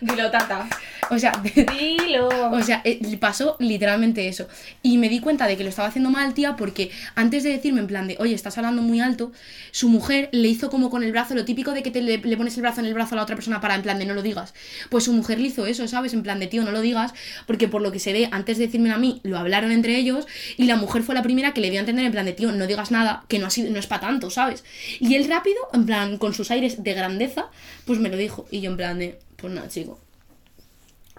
Dilo, 0.00 0.30
tata. 0.30 0.68
O 1.10 1.18
sea, 1.18 1.32
Dilo. 1.78 2.28
O 2.28 2.62
sea, 2.62 2.80
eh, 2.84 3.16
pasó 3.18 3.56
literalmente 3.58 4.28
eso. 4.28 4.48
Y 4.82 4.98
me 4.98 5.08
di 5.08 5.20
cuenta 5.20 5.46
de 5.46 5.56
que 5.56 5.64
lo 5.64 5.68
estaba 5.68 5.88
haciendo 5.88 6.10
mal, 6.10 6.34
tía, 6.34 6.56
porque 6.56 6.90
antes 7.14 7.42
de 7.42 7.50
decirme 7.50 7.80
en 7.80 7.86
plan 7.86 8.06
de, 8.06 8.16
oye, 8.18 8.34
estás 8.34 8.56
hablando 8.58 8.82
muy 8.82 9.00
alto, 9.00 9.32
su 9.72 9.88
mujer 9.88 10.28
le 10.32 10.48
hizo 10.48 10.70
como 10.70 10.90
con 10.90 11.02
el 11.02 11.12
brazo, 11.12 11.34
lo 11.34 11.44
típico 11.44 11.72
de 11.72 11.82
que 11.82 11.90
te 11.90 12.00
le, 12.00 12.18
le 12.18 12.36
pones 12.36 12.56
el 12.56 12.62
brazo 12.62 12.80
en 12.80 12.86
el 12.86 12.94
brazo 12.94 13.14
a 13.14 13.16
la 13.16 13.22
otra 13.22 13.36
persona 13.36 13.60
para 13.60 13.74
en 13.74 13.82
plan 13.82 13.98
de 13.98 14.06
no 14.06 14.14
lo 14.14 14.22
digas. 14.22 14.54
Pues 14.88 15.04
su 15.04 15.12
mujer 15.12 15.40
le 15.40 15.48
hizo 15.48 15.66
eso, 15.66 15.86
¿sabes? 15.88 16.14
En 16.14 16.22
plan 16.22 16.40
de, 16.40 16.46
tío, 16.46 16.62
no 16.62 16.70
lo 16.70 16.80
digas, 16.80 17.12
porque 17.46 17.68
por 17.68 17.82
lo 17.82 17.92
que 17.92 17.98
se 17.98 18.12
ve, 18.12 18.28
antes 18.30 18.58
de 18.58 18.66
decírmelo 18.66 18.94
a 18.94 18.98
mí, 18.98 19.20
lo 19.24 19.38
hablaron 19.38 19.72
entre 19.72 19.96
ellos, 19.96 20.26
y 20.56 20.64
la 20.64 20.76
mujer 20.76 21.02
fue 21.02 21.14
la 21.14 21.22
primera 21.22 21.52
que 21.52 21.60
le 21.60 21.70
dio 21.70 21.78
a 21.78 21.80
entender 21.80 22.04
en 22.04 22.12
plan 22.12 22.26
de, 22.26 22.32
tío, 22.32 22.52
no 22.52 22.66
digas 22.66 22.90
nada, 22.90 23.24
que 23.28 23.38
no, 23.38 23.46
ha 23.46 23.50
sido, 23.50 23.70
no 23.70 23.78
es 23.78 23.86
para 23.86 24.02
tanto, 24.02 24.30
¿sabes? 24.30 24.64
Y 24.98 25.14
él 25.14 25.28
rápido, 25.28 25.58
en 25.72 25.86
plan, 25.86 26.18
con 26.18 26.34
sus 26.34 26.50
aires 26.50 26.82
de 26.82 26.94
grandeza, 26.94 27.46
pues 27.84 27.98
me 27.98 28.08
lo 28.08 28.16
dijo. 28.16 28.46
Y 28.50 28.60
yo 28.60 28.70
en 28.70 28.76
plan 28.76 28.98
de, 28.98 29.18
pues 29.40 29.52
nada, 29.52 29.68
chico, 29.68 29.98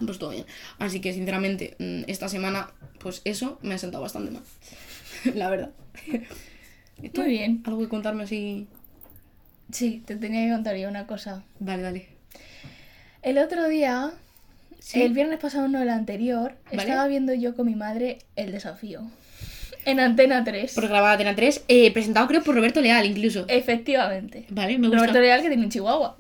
pues 0.06 0.18
todo 0.19 0.31
bien. 0.31 0.45
Así 0.79 1.00
que, 1.01 1.13
sinceramente, 1.13 1.75
mm, 1.79 2.03
esta 2.09 2.29
semana, 2.29 2.69
pues 3.00 3.21
eso 3.25 3.59
me 3.62 3.73
ha 3.73 3.77
sentado 3.77 4.01
bastante 4.03 4.31
mal. 4.31 4.44
La 5.35 5.50
verdad. 5.50 5.71
Muy 7.15 7.27
bien. 7.29 7.62
¿Algo 7.65 7.79
que 7.81 7.89
contarme 7.89 8.23
así? 8.23 8.68
Sí, 9.71 10.03
te 10.06 10.15
tenía 10.15 10.45
que 10.45 10.51
contar 10.53 10.75
yo 10.77 10.89
una 10.89 11.07
cosa. 11.07 11.44
Dale, 11.59 11.81
dale. 11.83 12.07
El 13.21 13.38
otro 13.38 13.68
día, 13.68 14.12
Sí. 14.79 15.01
el 15.01 15.13
viernes 15.13 15.39
pasado, 15.39 15.68
no 15.68 15.81
el 15.81 15.89
anterior, 15.89 16.56
Vale. 16.71 16.81
estaba 16.83 17.07
viendo 17.07 17.33
yo 17.33 17.56
con 17.56 17.68
mi 17.68 17.75
madre 17.75 18.19
el 18.35 18.51
desafío. 18.51 19.01
En 19.85 20.00
Antena 20.00 20.44
3. 20.44 20.73
Programa 20.75 21.12
Atena 21.13 21.35
3, 21.35 21.63
eh, 21.68 21.91
presentado 21.91 22.27
creo 22.27 22.44
por 22.44 22.53
Roberto 22.56 22.81
Leal, 22.81 23.06
incluso. 23.06 23.45
Efectivamente. 23.47 24.45
Vale, 24.50 24.77
me 24.77 24.88
gusta. 24.88 24.97
Roberto 25.00 25.19
Leal 25.19 25.41
que 25.41 25.47
tiene 25.47 25.63
un 25.63 25.71
chihuahua. 25.71 26.18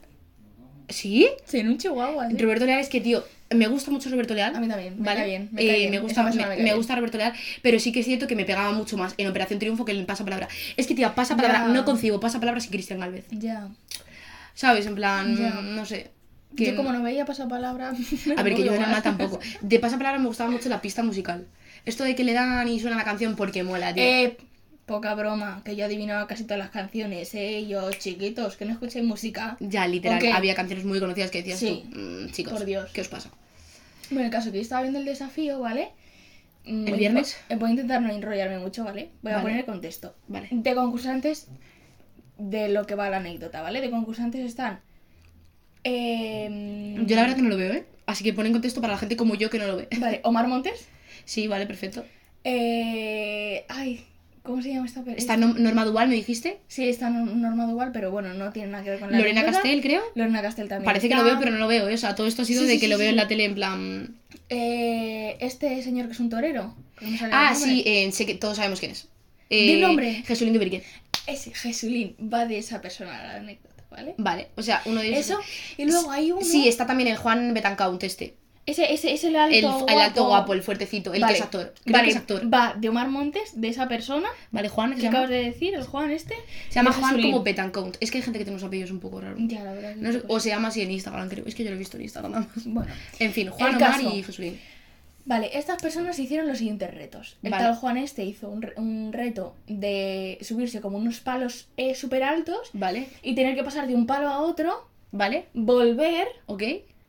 ¿Sí? 0.91 1.27
Tiene 1.49 1.69
un 1.69 1.77
chihuahua, 1.77 2.29
sí. 2.29 2.37
Roberto 2.37 2.65
Leal 2.65 2.79
es 2.79 2.89
que, 2.89 3.01
tío, 3.01 3.23
me 3.49 3.67
gusta 3.67 3.91
mucho 3.91 4.09
Roberto 4.09 4.33
Leal. 4.33 4.55
A 4.55 4.59
mí 4.59 4.67
también, 4.67 4.97
me 4.99 5.05
¿vale? 5.05 5.19
cae 5.19 5.27
bien, 5.27 5.49
me 5.51 5.61
Eh, 5.61 5.77
bien. 5.77 5.91
me 5.91 5.99
gusta, 5.99 6.23
me, 6.23 6.57
me 6.57 6.73
gusta 6.73 6.95
Roberto 6.95 7.17
Leal, 7.17 7.33
pero 7.61 7.79
sí 7.79 7.91
que 7.91 8.01
es 8.01 8.05
cierto 8.05 8.27
que 8.27 8.35
me 8.35 8.45
pegaba 8.45 8.71
mucho 8.71 8.97
más 8.97 9.13
en 9.17 9.27
Operación 9.27 9.59
Triunfo 9.59 9.85
que 9.85 9.91
en 9.91 10.05
Pasapalabra. 10.05 10.47
Es 10.77 10.87
que, 10.87 10.95
tía, 10.95 11.15
Pasapalabra, 11.15 11.67
no 11.67 11.83
concibo 11.85 12.19
Pasapalabra 12.19 12.61
sin 12.61 12.71
Cristian 12.71 12.99
Galvez. 12.99 13.25
Ya. 13.31 13.67
¿Sabes? 14.53 14.85
En 14.85 14.95
plan, 14.95 15.75
no 15.75 15.85
sé. 15.85 16.11
Yo 16.53 16.75
como 16.75 16.91
no 16.91 17.01
veía 17.01 17.25
pasapalabra... 17.25 17.93
A 18.37 18.43
ver, 18.43 18.55
que 18.55 18.63
yo 18.65 18.71
de 18.73 18.77
no 18.79 18.83
normal 18.83 19.01
tampoco. 19.01 19.39
De 19.61 19.79
pasapalabra 19.79 20.19
me 20.19 20.27
gustaba 20.27 20.51
mucho 20.51 20.67
la 20.67 20.81
pista 20.81 21.01
musical. 21.01 21.45
Esto 21.85 22.03
de 22.03 22.13
que 22.13 22.23
le 22.25 22.33
dan 22.33 22.67
y 22.67 22.79
suena 22.79 22.97
la 22.97 23.05
canción 23.05 23.35
porque 23.37 23.63
mola, 23.63 23.93
tío. 23.93 24.03
Eh, 24.03 24.37
poca 24.91 25.15
broma, 25.15 25.61
que 25.65 25.75
yo 25.75 25.85
adivinaba 25.85 26.27
casi 26.27 26.43
todas 26.43 26.59
las 26.59 26.69
canciones, 26.69 27.33
eh, 27.33 27.65
yo, 27.67 27.89
chiquitos, 27.91 28.57
que 28.57 28.65
no 28.65 28.73
escuchéis 28.73 29.03
música. 29.05 29.57
ya, 29.59 29.87
literal, 29.87 30.21
había 30.33 30.53
canciones 30.53 30.85
muy 30.85 30.99
conocidas 30.99 31.31
que 31.31 31.39
decías 31.39 31.59
Sí. 31.59 31.85
tú, 31.91 31.97
"Mm, 31.99 32.31
chicos, 32.31 32.53
Por 32.53 32.65
Dios. 32.65 32.91
¿qué 32.93 33.01
os 33.01 33.07
pasa? 33.07 33.31
Bueno, 34.11 34.25
el 34.25 34.31
caso 34.31 34.51
que 34.51 34.57
yo 34.57 34.61
estaba 34.61 34.81
viendo 34.81 34.99
el 34.99 35.05
desafío, 35.05 35.59
¿vale? 35.59 35.89
Mm, 36.65 36.87
¿El 36.87 36.95
viernes? 36.95 37.37
Voy, 37.57 37.69
a 37.69 37.71
intentar 37.71 38.01
no 38.01 38.09
enrollarme 38.11 38.59
mucho, 38.59 38.83
¿vale? 38.83 39.09
Voy 39.23 39.31
a 39.31 39.41
poner 39.41 39.57
el 39.59 39.65
contexto. 39.65 40.13
Vale. 40.27 40.47
De 40.51 40.75
concursantes, 40.75 41.47
de 42.37 42.69
lo 42.69 42.85
que 42.85 42.95
va 42.95 43.09
la 43.09 43.17
anécdota, 43.17 43.61
¿vale? 43.61 43.81
De 43.81 43.89
concursantes 43.89 44.41
están... 44.45 44.79
em, 45.83 47.05
Yo 47.07 47.15
la 47.15 47.21
verdad 47.23 47.35
que 47.35 47.41
no 47.41 47.49
lo 47.49 47.57
veo, 47.57 47.73
¿eh? 47.73 47.85
Así 48.05 48.23
que 48.23 48.33
pon 48.33 48.45
en 48.45 48.51
contexto 48.51 48.81
para 48.81 48.93
la 48.93 48.99
gente 48.99 49.15
como 49.15 49.35
yo 49.35 49.49
que 49.49 49.57
no 49.59 49.67
lo 49.67 49.77
ve. 49.77 49.87
Vale, 49.97 50.19
Omar 50.23 50.47
Montes. 50.47 50.87
Sí, 51.25 51.47
vale, 51.47 51.65
perfecto. 51.67 52.03
Eh, 52.43 53.63
ay, 53.69 54.03
¿cómo 54.43 54.61
se 54.61 54.69
llama 54.73 54.85
esta 54.85 55.01
persona? 55.03 55.17
Está 55.17 55.37
Norma 55.37 55.85
Duval, 55.85 56.09
me 56.09 56.15
dijiste. 56.15 56.59
Sí, 56.67 56.87
está 56.89 57.09
no- 57.09 57.25
normado 57.25 57.71
igual, 57.71 57.91
pero 57.91 58.11
bueno, 58.11 58.33
no 58.33 58.51
tiene 58.51 58.69
nada 58.69 58.83
que 58.83 58.89
ver 58.91 58.99
con 58.99 59.11
la 59.11 59.17
Lorena 59.17 59.41
anécdota. 59.41 59.61
Castel, 59.63 59.81
creo. 59.81 60.01
Lorena 60.15 60.41
Castel 60.41 60.67
también. 60.67 60.85
Parece 60.85 61.09
que 61.09 61.15
lo 61.15 61.23
veo, 61.23 61.37
pero 61.39 61.51
no 61.51 61.57
lo 61.57 61.67
veo, 61.67 61.87
¿eh? 61.89 61.93
O 61.93 61.97
sea, 61.97 62.15
todo 62.15 62.27
esto 62.27 62.41
ha 62.41 62.45
sido 62.45 62.61
Sí, 62.61 62.67
de 62.67 62.73
sí, 62.73 62.79
que 62.79 62.85
sí, 62.87 62.91
lo 62.91 62.97
veo 62.97 63.09
en 63.09 63.15
la 63.15 63.27
tele 63.27 63.45
en 63.45 63.55
plan... 63.55 64.15
Eh, 64.49 65.37
este 65.39 65.81
señor 65.83 66.07
que 66.07 66.13
es 66.13 66.19
un 66.19 66.29
torero. 66.29 66.75
no 67.01 67.17
Ah, 67.31 67.55
sí, 67.55 67.83
eh, 67.85 68.11
sé 68.11 68.25
que 68.25 68.35
todos 68.35 68.57
sabemos 68.57 68.79
quién 68.79 68.91
es. 68.91 69.07
Di 69.49 69.71
el 69.73 69.81
nombre. 69.81 70.23
Jesulín 70.25 70.53
Duverguer. 70.53 70.83
Ese 71.27 71.53
Jesulín 71.53 72.15
va 72.33 72.45
de 72.45 72.57
esa 72.57 72.81
persona 72.81 73.11
la 73.23 73.35
anécdota, 73.35 73.83
¿vale? 73.91 74.15
Vale, 74.17 74.47
o 74.55 74.61
sea, 74.63 74.81
uno 74.85 75.01
de 75.01 75.07
ellos... 75.09 75.19
Eso, 75.25 75.39
y 75.77 75.85
luego 75.85 76.09
hay 76.11 76.31
uno. 76.31 76.43
Sí, 76.43 76.67
está 76.67 76.85
también 76.85 77.09
el 77.09 77.17
Juan 77.17 77.53
Betancount 77.53 78.03
este. 78.03 78.33
Ese, 78.65 78.93
ese, 78.93 79.11
ese 79.11 79.29
el 79.29 79.35
alto 79.37 79.55
El, 79.55 79.63
guapo. 79.65 79.87
el 79.87 79.99
alto 79.99 80.25
guapo, 80.27 80.53
el 80.53 80.61
fuertecito, 80.61 81.13
el 81.13 81.21
Vale, 81.21 81.33
que 81.33 81.39
es 81.39 81.43
actor. 81.43 81.73
Creo 81.83 81.93
vale, 81.93 82.03
que 82.05 82.09
es 82.11 82.15
actor. 82.17 82.53
Va 82.53 82.75
de 82.79 82.89
Omar 82.89 83.09
Montes, 83.09 83.59
de 83.59 83.67
esa 83.69 83.87
persona 83.87 84.29
Vale, 84.51 84.69
Juan, 84.69 84.91
¿se 84.91 84.95
que 84.97 85.01
llama? 85.01 85.17
acabas 85.17 85.29
de 85.31 85.43
decir, 85.43 85.73
el 85.73 85.83
Juan 85.83 86.11
este. 86.11 86.35
Se 86.69 86.75
llama 86.75 86.91
Juan 86.93 87.11
Jesulín. 87.15 87.31
como 87.31 87.43
Betancount. 87.43 87.97
Es 87.99 88.11
que 88.11 88.19
hay 88.19 88.23
gente 88.23 88.37
que 88.37 88.45
tiene 88.45 88.55
unos 88.57 88.67
apellidos 88.67 88.91
un 88.91 88.99
poco 88.99 89.19
raros. 89.19 89.39
Ya, 89.47 89.63
la 89.63 89.73
verdad. 89.73 89.95
que 89.95 90.01
No 90.01 90.11
sé, 90.11 90.19
sí, 90.19 90.25
o 90.27 90.39
se 90.39 90.49
llama 90.49 90.67
así 90.67 90.81
en 90.81 90.91
Instagram, 90.91 91.27
creo. 91.29 91.45
Es 91.47 91.55
que 91.55 91.63
yo 91.63 91.71
lo 91.71 91.75
he 91.75 91.79
visto 91.79 91.97
en 91.97 92.03
Instagram 92.03 92.31
nada 92.33 92.47
más. 92.55 92.65
Bueno, 92.65 92.91
En 93.19 93.31
fin, 93.33 93.49
Juan, 93.49 93.75
Omar 93.75 93.91
caso. 93.93 94.15
y 94.15 94.21
Jesulín. 94.23 94.59
vale, 95.25 95.49
estas 95.57 95.81
personas 95.81 96.19
hicieron 96.19 96.47
los 96.47 96.59
siguientes 96.59 96.93
retos. 96.93 97.37
El 97.41 97.49
Vale. 97.49 97.63
tal 97.63 97.75
Juan 97.75 97.97
este 97.97 98.23
hizo 98.25 98.47
un, 98.47 98.61
re- 98.61 98.73
un 98.77 99.11
reto 99.11 99.55
de 99.67 100.37
subirse 100.41 100.81
como 100.81 100.97
unos 100.99 101.19
palos 101.19 101.67
eh, 101.77 101.95
súper 101.95 102.21
altos 102.23 102.69
Vale, 102.73 103.07
y 103.23 103.33
tener 103.33 103.55
que 103.55 103.63
pasar 103.63 103.87
de 103.87 103.95
un 103.95 104.05
palo 104.05 104.27
a 104.29 104.39
otro, 104.39 104.87
vale, 105.11 105.45
volver, 105.53 106.27
ok, 106.45 106.63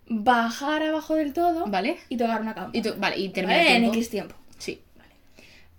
bajar 0.09 0.83
abajo 0.83 1.15
del 1.15 1.33
todo 1.33 1.67
vale. 1.67 1.99
y 2.09 2.17
tocar 2.17 2.41
una 2.41 2.55
campana. 2.55 2.79
Y 2.79 3.01
vale, 3.01 3.19
y 3.19 3.29
termina 3.31 3.59
Vale, 3.59 3.77
el 3.77 3.85
en. 3.85 3.91
X 3.91 4.11
tiempo. 4.11 4.35
Sí. 4.59 4.81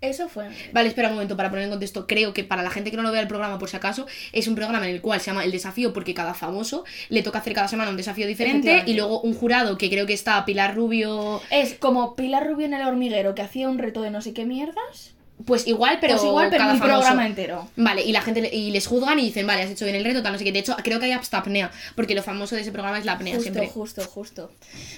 Eso 0.01 0.27
fue. 0.27 0.50
Vale, 0.74 0.89
espera 0.89 1.08
un 1.08 1.13
momento 1.13 1.38
para 1.38 1.50
poner 1.50 1.63
en 1.63 1.72
contexto. 1.72 2.08
Creo 2.08 2.34
que 2.34 2.44
para 2.44 2.62
la 2.62 2.70
gente 2.70 2.92
que 2.92 2.98
no 2.98 3.03
lo 3.03 3.12
vea 3.12 3.22
el 3.22 3.27
programa, 3.30 3.58
por 3.58 3.70
si 3.70 3.77
acaso, 3.77 4.06
es 4.34 4.50
un 4.50 4.56
programa 4.56 4.86
en 4.86 4.96
el 4.96 5.01
cual 5.01 5.22
se 5.22 5.27
llama 5.27 5.46
El 5.46 5.51
Desafío 5.51 5.94
porque 5.94 6.13
cada 6.13 6.34
famoso 6.34 6.84
le 7.08 7.24
toca 7.24 7.39
hacer 7.39 7.53
cada 7.53 7.70
semana 7.70 7.89
un 7.89 7.96
desafío 7.96 8.27
diferente 8.27 8.84
y 8.86 8.96
luego 8.96 9.22
un 9.22 9.34
jurado 9.34 9.77
que 9.77 9.89
creo 9.89 10.06
que 10.06 10.12
está 10.12 10.44
Pilar 10.44 10.75
Rubio. 10.75 11.42
Es 11.50 11.75
como 11.75 12.15
Pilar 12.15 12.46
Rubio 12.46 12.65
en 12.65 12.74
el 12.74 12.86
hormiguero 12.86 13.34
que 13.34 13.44
hacía 13.44 13.70
un 13.70 13.77
reto 13.77 14.01
de 14.01 14.12
no 14.12 14.22
sé 14.22 14.34
qué 14.34 14.44
mierdas. 14.46 15.13
Pues 15.46 15.68
igual, 15.68 15.98
pero, 16.00 16.14
Pues 16.16 16.26
igual, 16.26 16.50
pero 16.50 16.60
cada 16.62 16.74
un 16.74 16.80
famoso. 16.80 17.00
programa 17.00 17.26
entero. 17.28 17.70
Vale, 17.76 18.04
y 18.04 18.12
la 18.12 18.22
gente 18.22 18.42
le- 18.42 18.54
y 18.56 18.72
les 18.72 18.88
juzgan 18.88 19.20
y 19.20 19.24
dicen, 19.24 19.46
vale, 19.48 19.64
has 19.64 19.70
hecho 19.72 19.86
bien 19.86 19.98
el 19.98 20.04
reto, 20.06 20.22
tal, 20.24 20.32
no 20.34 20.38
sé 20.38 20.44
qué. 20.46 20.52
De 20.52 20.60
hecho, 20.60 20.76
creo 20.84 21.00
que 21.00 21.06
hay 21.06 21.12
hasta 21.12 21.40
apnea, 21.40 21.72
porque 21.96 22.16
lo 22.16 22.24
famoso 22.24 22.56
de 22.56 22.62
ese 22.62 22.72
programa 22.72 22.98
es 23.00 23.06
la 23.06 23.14
apnea 23.14 23.36
Justo, 23.36 23.52
siempre. 23.52 23.68
justo, 23.70 24.04
justo. 24.06 24.52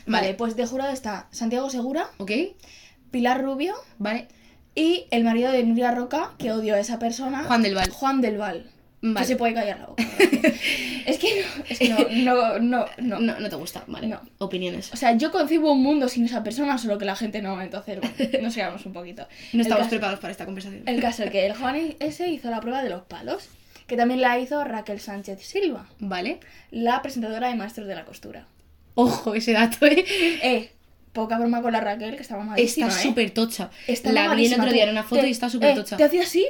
Vale. 0.06 0.28
Vale, 0.28 0.34
pues 0.36 0.56
de 0.56 0.66
jurado 0.66 0.92
está 0.92 1.28
Santiago 1.32 1.70
Segura, 1.70 2.10
¿Ok? 2.18 2.32
Pilar 3.12 3.42
Rubio 3.44 3.76
Vale. 3.98 4.28
y 4.76 5.06
el 5.12 5.24
marido 5.24 5.52
de 5.52 5.64
Nuria 5.64 5.92
Roca, 5.92 6.32
que 6.38 6.52
odio 6.52 6.76
a 6.76 6.80
esa 6.80 7.00
persona. 7.00 7.44
Juan 7.46 7.62
del 7.64 7.76
Val. 7.76 7.90
Juan 7.92 8.22
del 8.22 8.38
Val. 8.38 8.70
Vale. 9.02 9.20
Que 9.20 9.26
se 9.26 9.36
puede 9.36 9.54
callar 9.54 9.80
la 9.80 9.86
boca. 9.88 10.04
es 11.06 11.18
que 11.20 11.42
no, 11.42 11.64
es 11.70 11.80
que 11.80 11.90
no, 11.90 11.98
no, 12.10 12.60
no, 12.60 12.86
no. 12.98 13.20
No, 13.20 13.40
no 13.40 13.50
te 13.50 13.56
gusta, 13.56 13.84
vale. 13.88 14.08
No. 14.08 14.20
Opiniones. 14.40 14.92
O 14.94 14.98
sea, 14.98 15.16
yo 15.16 15.32
concibo 15.32 15.72
un 15.72 15.84
mundo 15.84 16.10
sin 16.10 16.26
esa 16.26 16.44
persona, 16.44 16.78
solo 16.78 16.98
que 16.98 17.06
la 17.06 17.16
gente 17.16 17.42
no, 17.42 17.62
entonces 17.62 18.00
bueno, 18.00 18.42
nos 18.42 18.54
sigamos 18.54 18.86
un 18.86 18.94
poquito. 18.94 19.28
No 19.54 19.62
estamos 19.62 19.80
caso- 19.84 19.90
preparados 19.92 20.20
para 20.20 20.32
esta 20.32 20.46
conversación. 20.46 20.84
El 20.88 21.02
caso 21.02 21.24
es 21.24 21.32
que 21.32 21.46
el 21.46 21.54
Juan 21.54 21.96
ese 22.00 22.30
hizo 22.30 22.50
la 22.50 22.62
prueba 22.62 22.82
de 22.84 22.90
los 22.90 23.04
palos, 23.04 23.48
que 23.88 23.96
también 23.98 24.22
la 24.22 24.40
hizo 24.40 24.64
Raquel 24.64 25.00
Sánchez 25.00 25.42
Silva, 25.44 25.88
Vale. 26.00 26.40
la 26.72 27.02
presentadora 27.04 27.50
de 27.50 27.56
Maestros 27.56 27.88
de 27.88 27.96
la 27.96 28.06
Costura. 28.06 28.48
Ojo, 28.96 29.36
ese 29.36 29.52
dato, 29.54 29.86
eh. 29.86 30.04
Eh, 30.42 30.72
poca 31.14 31.38
broma 31.38 31.62
con 31.62 31.72
la 31.74 31.80
Raquel, 31.82 32.16
que 32.16 32.22
estaba 32.24 32.44
malísima, 32.44 32.88
Está 32.88 33.00
¿eh? 33.00 33.04
súper 33.04 33.30
tocha. 33.32 33.70
La 34.06 34.34
vi 34.34 34.48
el 34.48 34.60
otro 34.60 34.72
día 34.72 34.86
en 34.86 34.90
una 34.90 35.04
foto 35.04 35.22
Te- 35.22 35.28
y 35.28 35.32
está 35.32 35.50
súper 35.50 35.70
eh, 35.72 35.76
tocha. 35.76 35.98
Te 35.98 36.04
hacía 36.04 36.24
así 36.24 36.46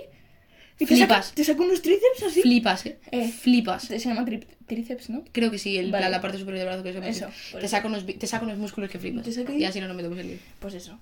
y 0.80 0.86
te 0.86 0.96
saca, 0.98 1.16
Flipas. 1.16 1.32
te 1.34 1.44
saca 1.44 1.62
unos 1.62 1.82
tríceps 1.82 2.24
así. 2.28 2.42
Flipas, 2.42 2.86
eh. 2.86 2.98
Eh. 3.12 3.30
Flipas. 3.32 3.84
Se 3.84 3.98
llama 4.00 4.26
tríceps, 4.68 5.10
¿no? 5.10 5.24
Creo 5.32 5.50
que 5.52 5.58
sí, 5.58 5.78
el, 5.78 5.92
Vale. 5.92 6.04
la, 6.06 6.10
la 6.10 6.22
parte 6.22 6.38
superior 6.38 6.60
del 6.60 6.68
brazo 6.68 6.84
que 6.84 6.90
se 6.90 6.96
llama 6.96 7.08
Eso, 7.10 7.28
Te 7.54 7.60
eso. 7.60 7.68
saca, 7.70 7.88
unos, 7.88 8.06
te 8.06 8.28
saca 8.28 8.44
unos 8.46 8.58
músculos 8.58 8.90
que 8.90 9.00
flipas. 9.00 9.24
¿Te 9.24 9.32
saca 9.32 9.54
Y 9.54 9.64
así 9.66 9.80
no, 9.80 9.88
no 9.88 9.94
me 9.94 10.04
tomes 10.04 10.20
el 10.20 10.28
lío. 10.28 10.38
Pues 10.60 10.74
eso. 10.74 11.00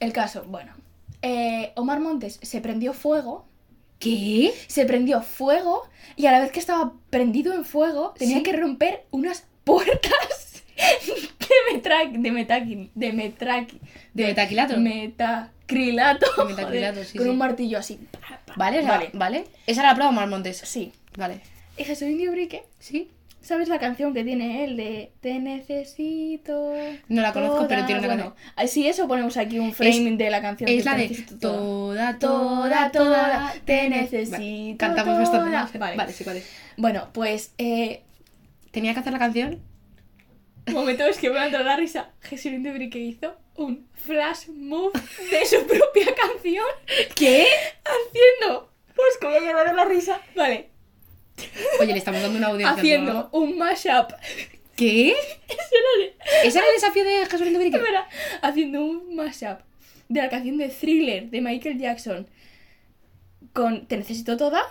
El 0.00 0.12
caso, 0.12 0.44
bueno. 0.48 0.72
eh, 1.22 1.72
Omar 1.76 2.00
Montes 2.00 2.38
se 2.42 2.60
prendió 2.60 2.92
fuego. 2.92 3.46
¿Qué? 3.98 4.52
Se 4.66 4.84
prendió 4.84 5.22
fuego 5.22 5.88
y 6.16 6.26
a 6.26 6.32
la 6.32 6.40
vez 6.40 6.52
que 6.52 6.58
estaba 6.60 6.92
prendido 7.08 7.54
en 7.54 7.64
fuego 7.64 8.12
tenía 8.18 8.38
¿Sí? 8.38 8.42
que 8.42 8.52
romper 8.52 9.04
unas 9.10 9.46
puertas 9.64 10.62
de 10.76 11.72
metrac 11.72 12.12
de 12.12 12.30
metaqui 12.30 12.90
de 12.94 13.12
metraqui 13.14 13.80
¿De 14.12 14.26
metaquilato? 14.26 14.76
metacrilato, 14.78 15.50
De 15.68 15.74
metacrilato, 15.74 16.26
joder, 16.36 17.04
sí, 17.06 17.18
con 17.18 17.26
sí. 17.26 17.30
un 17.30 17.38
martillo 17.38 17.78
así 17.78 17.98
Pa, 18.12 18.40
pa. 18.46 18.52
¿Vale? 18.56 18.78
O 18.78 18.82
sea, 18.82 18.90
vale 18.92 19.10
vale. 19.12 19.44
Esa 19.66 19.80
era 19.80 19.90
la 19.90 19.94
prueba 19.94 20.10
Omar 20.10 20.28
Montes. 20.28 20.58
sí 20.64 20.92
Vale. 21.16 21.40
y 21.76 21.84
Jesús 21.84 22.08
Indio 22.08 22.30
Brique 22.32 22.64
¿Sí? 22.78 23.10
¿Sabes 23.40 23.68
la 23.68 23.78
canción 23.78 24.12
que 24.12 24.24
tiene 24.24 24.64
él 24.64 24.76
de 24.76 25.12
Te 25.20 25.38
necesito? 25.38 26.72
No 27.08 27.22
la 27.22 27.32
conozco, 27.32 27.66
pero 27.68 27.84
tiene 27.86 28.00
una 28.00 28.08
bueno, 28.08 28.34
ah, 28.56 28.66
Sí, 28.66 28.88
eso 28.88 29.06
ponemos 29.06 29.36
aquí 29.36 29.60
un 29.60 29.72
frame 29.72 30.16
de 30.16 30.30
la 30.30 30.42
canción. 30.42 30.68
Es 30.68 30.82
que 30.82 30.90
la 30.90 30.96
de 30.96 31.08
toda. 31.40 32.18
toda, 32.18 32.90
toda, 32.90 32.90
toda, 32.90 33.54
te 33.64 33.88
ne- 33.88 34.00
necesito 34.02 34.32
Vale, 34.38 34.74
Cantamos 34.76 35.18
bastante 35.18 35.50
más. 35.50 35.72
Vale. 35.78 35.96
Vale, 35.96 36.12
sí, 36.12 36.24
vale. 36.24 36.42
Bueno, 36.76 37.08
pues 37.12 37.52
eh, 37.58 38.02
Tenía 38.72 38.94
que 38.94 39.00
hacer 39.00 39.12
la 39.12 39.20
canción. 39.20 39.60
un 40.66 40.74
momento 40.74 41.04
es 41.04 41.18
que 41.18 41.28
me 41.28 41.36
va 41.36 41.42
a 41.42 41.46
entrar 41.46 41.64
la 41.64 41.76
risa. 41.76 42.10
Jesús 42.22 42.46
Indio 42.52 42.72
Brique 42.74 42.98
hizo 42.98 43.36
un 43.56 43.88
flash 43.94 44.48
move 44.48 44.92
de 45.30 45.46
su 45.46 45.66
propia 45.66 46.14
canción. 46.14 46.66
¿Qué? 47.14 47.46
Haciendo. 47.84 48.70
Pues 48.94 49.18
a 49.22 49.52
dar 49.52 49.74
la 49.74 49.84
risa. 49.84 50.20
Vale. 50.34 50.70
Oye, 51.80 51.92
le 51.92 51.98
estamos 51.98 52.22
dando 52.22 52.38
una 52.38 52.48
audiencia. 52.48 52.76
Haciendo 52.76 53.28
un 53.32 53.58
mashup. 53.58 54.12
¿Qué? 54.74 55.10
¿Ese 56.44 56.58
era 56.58 56.66
el 56.66 56.74
desafío 56.74 57.04
de 57.04 57.26
Jesús 57.26 57.46
Lindo? 57.46 57.78
Espera, 57.78 58.08
haciendo 58.42 58.84
un 58.84 59.14
mashup 59.16 59.60
de 60.08 60.22
la 60.22 60.28
canción 60.28 60.56
de 60.58 60.68
Thriller 60.68 61.30
de 61.30 61.40
Michael 61.40 61.78
Jackson 61.78 62.28
con 63.52 63.86
Te 63.86 63.96
necesito 63.96 64.36
toda. 64.36 64.62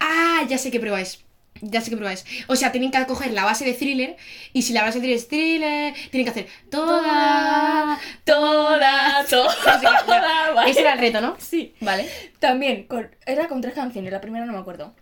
Ah, 0.00 0.44
ya 0.48 0.58
sé 0.58 0.70
qué 0.70 0.80
prueba 0.80 1.00
es. 1.00 1.23
Ya 1.70 1.80
sé 1.80 1.90
qué 1.90 1.96
prueba 1.96 2.12
es. 2.12 2.24
O 2.46 2.56
sea, 2.56 2.72
tienen 2.72 2.90
que 2.90 3.04
coger 3.06 3.32
la 3.32 3.44
base 3.44 3.64
de 3.64 3.74
thriller 3.74 4.16
y 4.52 4.62
si 4.62 4.72
la 4.72 4.82
base 4.82 4.98
de 4.98 5.02
thriller 5.02 5.18
es 5.18 5.28
thriller, 5.28 5.94
tienen 6.10 6.24
que 6.24 6.30
hacer 6.30 6.46
toda, 6.70 7.98
toda, 8.24 9.24
toda. 9.30 10.52
vale. 10.54 10.70
Ese 10.70 10.80
era 10.80 10.92
el 10.94 10.98
reto, 10.98 11.20
¿no? 11.20 11.36
Sí. 11.38 11.74
Vale. 11.80 12.08
También 12.38 12.84
con, 12.84 13.10
era 13.26 13.48
con 13.48 13.60
tres 13.60 13.74
canciones, 13.74 14.12
la 14.12 14.20
primera 14.20 14.44
no 14.46 14.52
me 14.52 14.58
acuerdo. 14.58 14.94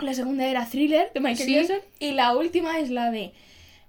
La 0.00 0.12
segunda 0.12 0.44
era 0.46 0.66
Thriller 0.66 1.12
de 1.14 1.20
Michael 1.20 1.46
Sí. 1.48 1.54
Jackson 1.54 1.78
y 2.00 2.12
la 2.12 2.34
última 2.36 2.80
es 2.80 2.90
la 2.90 3.10
de 3.12 3.32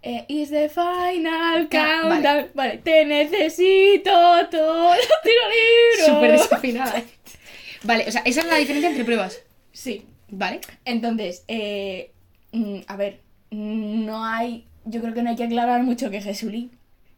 eh, 0.04 0.24
Is 0.28 0.52
the 0.52 0.70
final 0.70 1.68
countdown. 1.68 2.52
Vale. 2.54 2.78
te 2.78 3.06
necesito 3.06 4.12
todo. 4.52 4.92
Tiro 5.24 5.42
libro. 5.50 6.06
Súper 6.16 6.32
desafinada. 6.34 7.04
Vale, 7.84 8.06
o 8.08 8.12
sea, 8.12 8.22
esa 8.26 8.42
es 8.42 8.48
la 8.48 8.58
diferencia 8.58 8.90
entre 8.90 9.04
pruebas. 9.04 9.40
Sí. 9.72 10.06
Vale. 10.38 10.60
Entonces, 10.84 11.46
eh, 11.48 12.12
mm, 12.52 12.80
a 12.88 12.98
ver, 12.98 13.22
no 13.52 14.26
hay, 14.26 14.68
yo 14.84 15.02
creo 15.02 15.14
que 15.14 15.24
no 15.24 15.30
hay 15.30 15.38
que 15.38 15.46
aclarar 15.46 15.82
mucho 15.84 16.10
que 16.10 16.22
Jesulín 16.22 16.72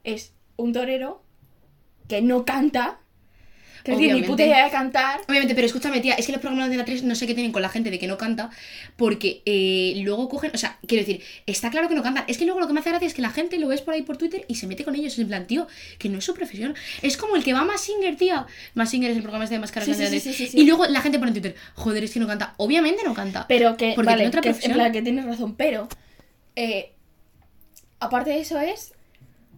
es 0.04 0.34
un 0.56 0.72
torero 0.72 1.24
que 2.08 2.22
no 2.22 2.46
canta, 2.46 3.00
que 3.88 3.94
no 3.94 3.98
tiene 3.98 4.22
ni 4.22 4.28
puta 4.28 4.44
idea 4.46 4.66
de 4.66 4.72
cantar. 4.72 5.22
Obviamente, 5.28 5.56
pero 5.56 5.66
escúchame, 5.68 6.02
tía, 6.02 6.14
es 6.16 6.26
que 6.26 6.32
los 6.32 6.42
programas 6.42 6.70
de 6.70 6.78
la 6.78 6.86
3 6.86 7.04
no 7.04 7.16
sé 7.16 7.26
qué 7.26 7.34
tienen 7.34 7.52
con 7.52 7.62
la 7.62 7.70
gente 7.70 7.90
de 7.90 7.98
que 8.00 8.08
no 8.08 8.18
canta, 8.18 8.50
porque 8.96 9.42
eh, 9.46 9.94
luego 10.04 10.30
cogen, 10.30 10.52
o 10.54 10.58
sea, 10.58 10.78
quiero 10.86 11.06
decir, 11.06 11.24
está 11.46 11.72
claro 11.72 11.88
que 11.88 11.96
no 11.96 12.04
cantan, 12.04 12.26
es 12.28 12.38
que 12.38 12.46
luego 12.46 12.60
lo 12.60 12.68
que 12.68 12.74
me 12.74 12.82
hace 12.82 12.90
gracia 12.90 13.08
es 13.08 13.14
que 13.14 13.22
la 13.22 13.30
gente 13.30 13.58
lo 13.58 13.68
ves 13.68 13.82
por 13.82 13.94
ahí 13.94 14.02
por 14.02 14.18
Twitter 14.18 14.46
y 14.48 14.56
se 14.56 14.68
mete 14.68 14.84
con 14.84 14.96
ellos, 14.96 15.18
en 15.20 15.28
plan, 15.28 15.48
tío, 15.48 15.68
que 15.98 16.10
no 16.10 16.20
es 16.20 16.26
su 16.26 16.34
profesión, 16.34 16.76
es 17.02 17.18
como 17.18 17.36
el 17.36 17.44
que 17.44 17.54
va 17.54 17.62
a 17.62 17.66
Massinger, 17.66 18.16
tía, 18.18 18.46
Massinger 18.74 19.12
es 19.12 19.18
el 19.18 19.24
programa 19.24 19.46
este 19.46 19.56
de 19.56 19.60
máscaras 19.60 19.88
Sí, 19.88 19.94
sí, 19.94 20.08
sí, 20.08 20.20
sí, 20.20 20.34
sí, 20.34 20.48
sí. 20.48 20.60
y 20.60 20.66
luego 20.66 20.86
la 20.86 21.02
gente 21.02 21.18
pone 21.18 21.30
en 21.30 21.36
Twitter, 21.36 21.56
joder, 21.76 22.04
es 22.04 22.12
que 22.12 22.20
no 22.20 22.28
canta, 22.28 22.54
obviamente 22.58 23.04
no 23.06 23.14
canta, 23.14 23.46
Pero 23.48 23.78
que, 23.78 23.94
Porque 23.96 24.08
vale, 24.08 24.18
tiene 24.24 24.30
otra 24.30 24.42
que, 24.42 24.50
en 24.50 24.54
profesión. 24.54 24.74
plan, 24.76 24.92
que 24.92 25.02
tienes 25.02 25.26
razón, 25.26 25.56
pero, 25.56 25.88
eh, 26.56 26.92
aparte 28.00 28.32
de 28.32 28.40
eso 28.42 28.60
es 28.60 28.94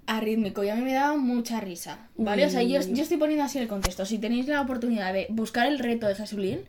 arrítmico 0.09 0.63
y 0.63 0.69
a 0.69 0.75
mí 0.75 0.81
me 0.81 0.93
da 0.93 1.15
mucha 1.15 1.59
risa, 1.61 2.07
¿vale? 2.17 2.45
O 2.45 2.49
sea, 2.49 2.63
yo, 2.63 2.81
yo 2.81 3.03
estoy 3.03 3.17
poniendo 3.17 3.43
así 3.45 3.59
el 3.59 3.67
contexto. 3.67 4.05
Si 4.05 4.17
tenéis 4.17 4.47
la 4.47 4.61
oportunidad 4.61 5.13
de 5.13 5.27
buscar 5.29 5.67
el 5.67 5.79
reto 5.79 6.07
de 6.07 6.15
Jesulín, 6.15 6.59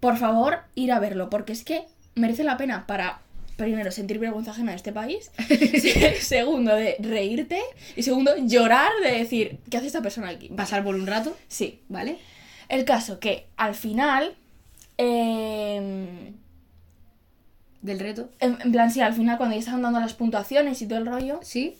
por 0.00 0.16
favor, 0.16 0.58
ir 0.74 0.92
a 0.92 1.00
verlo, 1.00 1.28
porque 1.28 1.52
es 1.52 1.64
que 1.64 1.84
merece 2.14 2.44
la 2.44 2.56
pena 2.56 2.86
para, 2.86 3.20
primero, 3.56 3.90
sentir 3.90 4.18
vergüenza 4.18 4.52
ajena 4.52 4.70
de 4.70 4.76
este 4.76 4.92
país, 4.92 5.30
segundo, 6.20 6.74
de 6.74 6.96
reírte, 7.00 7.60
y 7.96 8.02
segundo, 8.02 8.32
llorar 8.38 8.90
de 9.02 9.12
decir, 9.18 9.58
¿qué 9.70 9.78
hace 9.78 9.86
esta 9.88 10.02
persona 10.02 10.28
aquí? 10.28 10.48
pasar 10.48 10.84
por 10.84 10.94
un 10.94 11.06
rato, 11.06 11.36
Sí, 11.48 11.80
¿vale? 11.88 12.18
el 12.68 12.84
caso 12.84 13.18
que 13.20 13.46
al 13.56 13.74
final... 13.74 14.34
em, 14.98 16.34
Del 17.82 18.00
reto, 18.00 18.30
en, 18.40 18.58
en 18.64 18.72
plan, 18.72 18.90
sí, 18.90 19.00
al 19.00 19.12
final 19.14 19.36
cuando 19.38 19.54
ya 19.54 19.60
estaban 19.60 19.82
dando 19.82 20.00
las 20.00 20.14
puntuaciones 20.14 20.80
y 20.82 20.86
todo 20.88 20.98
el 20.98 21.06
rollo, 21.06 21.38
¿sí? 21.42 21.76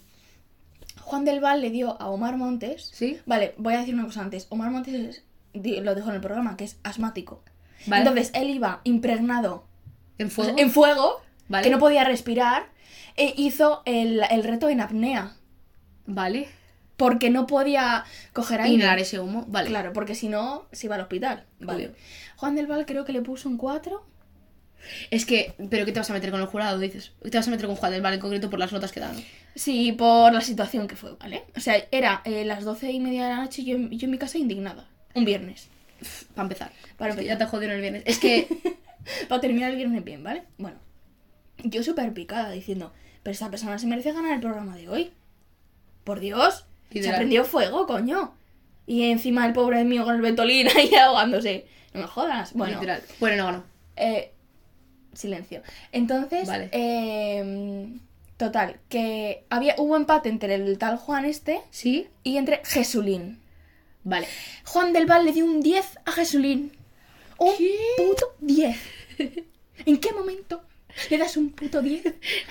Juan 1.06 1.24
del 1.24 1.38
Val 1.40 1.60
le 1.60 1.70
dio 1.70 2.00
a 2.02 2.08
Omar 2.08 2.36
Montes. 2.36 2.90
¿Sí? 2.92 3.20
Vale, 3.26 3.54
voy 3.58 3.74
a 3.74 3.78
decir 3.78 3.94
una 3.94 4.04
cosa 4.06 4.22
antes. 4.22 4.48
Omar 4.50 4.70
Montes 4.72 4.92
es- 4.94 5.22
lo 5.54 5.94
dijo 5.94 6.08
en 6.08 6.16
el 6.16 6.20
programa, 6.20 6.56
que 6.56 6.64
es 6.64 6.78
asmático. 6.82 7.42
Vale. 7.86 8.02
Entonces 8.02 8.32
él 8.34 8.50
iba 8.50 8.80
impregnado 8.82 9.64
¿En 10.18 10.26
o 10.26 10.30
fuego? 10.30 10.54
sea, 10.56 10.64
en 10.64 10.70
fuego, 10.72 11.22
Vale. 11.48 11.62
que 11.64 11.70
no 11.70 11.78
podía 11.78 12.02
respirar, 12.02 12.66
e 13.16 13.32
hizo 13.36 13.82
el, 13.84 14.20
el 14.30 14.42
reto 14.42 14.68
en 14.68 14.80
apnea. 14.80 15.36
Vale. 16.06 16.48
Porque 16.96 17.30
no 17.30 17.46
podía 17.46 18.04
coger 18.32 18.60
aire. 18.62 18.74
Inhalar 18.74 18.98
ese 18.98 19.20
humo, 19.20 19.44
vale. 19.48 19.68
Claro, 19.68 19.92
porque 19.92 20.14
si 20.16 20.28
no, 20.28 20.66
se 20.72 20.86
iba 20.86 20.96
al 20.96 21.02
hospital. 21.02 21.44
Vale. 21.60 21.94
Juan 22.36 22.56
del 22.56 22.66
Val 22.66 22.84
creo 22.84 23.04
que 23.04 23.12
le 23.12 23.22
puso 23.22 23.48
un 23.48 23.58
4. 23.58 24.04
Es 25.10 25.24
que, 25.26 25.54
¿pero 25.70 25.84
qué 25.84 25.92
te 25.92 26.00
vas 26.00 26.10
a 26.10 26.12
meter 26.12 26.30
con 26.30 26.40
el 26.40 26.46
jurado, 26.46 26.78
dices? 26.78 27.12
Te 27.22 27.36
vas 27.36 27.46
a 27.48 27.50
meter 27.50 27.66
con 27.66 27.76
Juan 27.76 27.92
del 27.92 28.02
Val 28.02 28.14
en 28.14 28.20
concreto 28.20 28.50
por 28.50 28.58
las 28.58 28.72
notas 28.72 28.92
que 28.92 29.00
dan. 29.00 29.16
Sí, 29.54 29.92
por 29.92 30.32
la 30.32 30.40
situación 30.40 30.86
que 30.88 30.96
fue, 30.96 31.14
¿vale? 31.20 31.44
O 31.56 31.60
sea, 31.60 31.76
era 31.90 32.22
eh, 32.24 32.44
las 32.44 32.64
doce 32.64 32.90
y 32.92 33.00
media 33.00 33.24
de 33.24 33.30
la 33.30 33.36
noche 33.42 33.62
y 33.62 33.64
yo, 33.66 33.76
yo 33.78 34.04
en 34.06 34.10
mi 34.10 34.18
casa 34.18 34.38
indignada. 34.38 34.88
Un 35.14 35.24
viernes. 35.24 35.68
Para 36.34 36.44
empezar. 36.44 36.72
Para 36.96 37.10
empezar. 37.12 37.28
Ya 37.28 37.38
te 37.38 37.46
jodieron 37.46 37.76
el 37.76 37.82
viernes. 37.82 38.02
Es 38.06 38.18
que, 38.18 38.48
Para 39.28 39.40
terminar 39.40 39.70
el 39.70 39.76
viernes 39.76 40.04
bien, 40.04 40.22
¿vale? 40.22 40.42
Bueno, 40.58 40.78
yo 41.58 41.82
súper 41.82 42.12
picada 42.12 42.50
diciendo, 42.50 42.92
pero 43.22 43.32
esta 43.32 43.50
persona 43.50 43.78
se 43.78 43.86
merece 43.86 44.12
ganar 44.12 44.32
el 44.34 44.40
programa 44.40 44.76
de 44.76 44.88
hoy. 44.88 45.12
Por 46.04 46.20
Dios, 46.20 46.66
se 46.92 47.12
prendió 47.12 47.44
fuego, 47.44 47.86
coño. 47.86 48.34
Y 48.86 49.10
encima 49.10 49.46
el 49.46 49.52
pobre 49.52 49.84
mío 49.84 50.04
con 50.04 50.14
el 50.14 50.22
ventolín 50.22 50.68
ahí 50.76 50.94
ahogándose. 51.00 51.66
No 51.92 52.02
me 52.02 52.06
jodas. 52.06 52.52
Bueno, 52.52 52.74
literal. 52.74 53.02
Bueno, 53.18 53.36
no 53.36 53.44
ganó. 53.46 53.64
eh, 53.96 54.32
silencio. 55.16 55.62
Entonces, 55.92 56.46
Vale. 56.48 56.68
eh, 56.72 57.88
total, 58.36 58.78
que 58.88 59.44
había, 59.50 59.74
hubo 59.78 59.96
empate 59.96 60.28
entre 60.28 60.54
el 60.54 60.78
tal 60.78 60.96
Juan 60.98 61.24
este 61.24 61.60
¿Sí? 61.70 62.08
y 62.22 62.36
entre 62.36 62.60
Jesulín. 62.64 63.40
Vale. 64.04 64.26
Juan 64.66 64.92
del 64.92 65.06
Val 65.06 65.24
le 65.24 65.32
dio 65.32 65.44
un 65.44 65.60
10 65.60 65.98
a 66.04 66.12
Jesulín. 66.12 66.72
Un 67.38 67.52
puto 67.96 68.34
10. 68.40 68.76
¿En 69.86 69.98
qué 69.98 70.12
momento 70.12 70.62
le 71.10 71.18
das 71.18 71.36
un 71.36 71.50
puto 71.50 71.82
10 71.82 72.06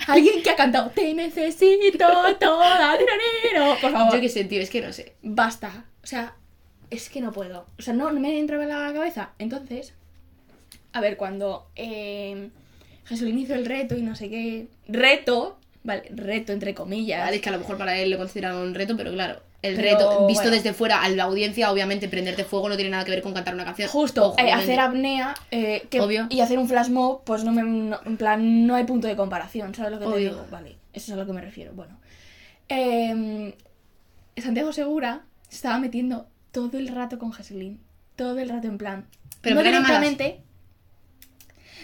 a 0.06 0.12
alguien 0.12 0.42
que 0.42 0.50
ha 0.50 0.54
cantado 0.56 0.90
Te 0.90 1.12
necesito 1.14 2.06
toda, 2.38 2.96
tirariro"? 2.98 3.80
Por 3.80 3.90
favor, 3.90 4.14
Yo 4.14 4.20
qué 4.20 4.28
sé, 4.28 4.44
tío, 4.44 4.60
es 4.60 4.70
que 4.70 4.80
no 4.82 4.92
sé. 4.92 5.14
basta. 5.22 5.86
O 6.02 6.06
sea, 6.06 6.34
es 6.90 7.08
que 7.08 7.20
no 7.20 7.32
puedo. 7.32 7.66
O 7.78 7.82
sea, 7.82 7.94
no, 7.94 8.12
no 8.12 8.20
me 8.20 8.38
entraba 8.38 8.62
en 8.64 8.68
la 8.68 8.92
cabeza. 8.92 9.30
Entonces, 9.38 9.94
a 10.92 11.00
ver, 11.00 11.16
cuando 11.16 11.68
eh, 11.76 12.50
Jesús 13.04 13.28
hizo 13.30 13.54
el 13.54 13.66
reto 13.66 13.96
y 13.96 14.02
no 14.02 14.14
sé 14.16 14.28
qué. 14.30 14.68
Reto, 14.88 15.58
vale, 15.84 16.02
reto 16.14 16.52
entre 16.52 16.74
comillas. 16.74 17.20
Vale, 17.24 17.36
es 17.36 17.42
que 17.42 17.48
a 17.48 17.52
lo 17.52 17.58
mejor 17.58 17.76
para 17.78 17.98
él 17.98 18.10
lo 18.10 18.18
consideran 18.18 18.56
un 18.56 18.74
reto, 18.74 18.96
pero 18.96 19.12
claro, 19.12 19.40
el 19.62 19.76
Pero, 19.76 19.98
reto, 19.98 20.26
visto 20.26 20.42
bueno. 20.44 20.56
desde 20.56 20.72
fuera 20.72 21.02
a 21.02 21.08
la 21.08 21.24
audiencia, 21.24 21.70
obviamente 21.72 22.08
prenderte 22.08 22.44
fuego 22.44 22.68
no 22.68 22.76
tiene 22.76 22.90
nada 22.90 23.04
que 23.04 23.10
ver 23.10 23.22
con 23.22 23.32
cantar 23.34 23.54
una 23.54 23.64
canción. 23.64 23.88
Justo, 23.88 24.28
Ojo, 24.28 24.36
eh, 24.38 24.52
hacer 24.52 24.78
apnea 24.80 25.34
eh, 25.50 25.86
que- 25.90 26.00
Obvio. 26.00 26.26
y 26.30 26.40
hacer 26.40 26.58
un 26.58 26.68
flash 26.68 26.88
mob, 26.88 27.22
pues 27.24 27.42
no 27.44 27.52
me. 27.52 27.62
no- 27.62 28.00
en 28.04 28.16
plan, 28.16 28.66
no 28.66 28.74
hay 28.74 28.84
punto 28.84 29.06
de 29.08 29.16
comparación, 29.16 29.74
¿sabes 29.74 29.92
lo 29.92 29.98
que 29.98 30.06
te 30.06 30.18
digo? 30.20 30.46
Vale, 30.50 30.76
eso 30.92 31.06
es 31.06 31.10
a 31.12 31.16
lo 31.16 31.26
que 31.26 31.32
me 31.32 31.40
refiero. 31.40 31.72
Bueno, 31.74 31.98
Em, 32.68 33.52
Santiago 34.36 34.72
Segura 34.72 35.22
se 35.48 35.56
estaba 35.56 35.78
metiendo 35.78 36.26
todo 36.52 36.78
el 36.78 36.88
rato 36.88 37.18
con 37.18 37.32
Jesulín. 37.32 37.80
Todo 38.16 38.38
el 38.38 38.48
rato 38.48 38.66
en 38.66 38.78
plan. 38.78 39.06
Pero 39.40 39.54
no 39.56 39.62
directamente. 39.62 40.40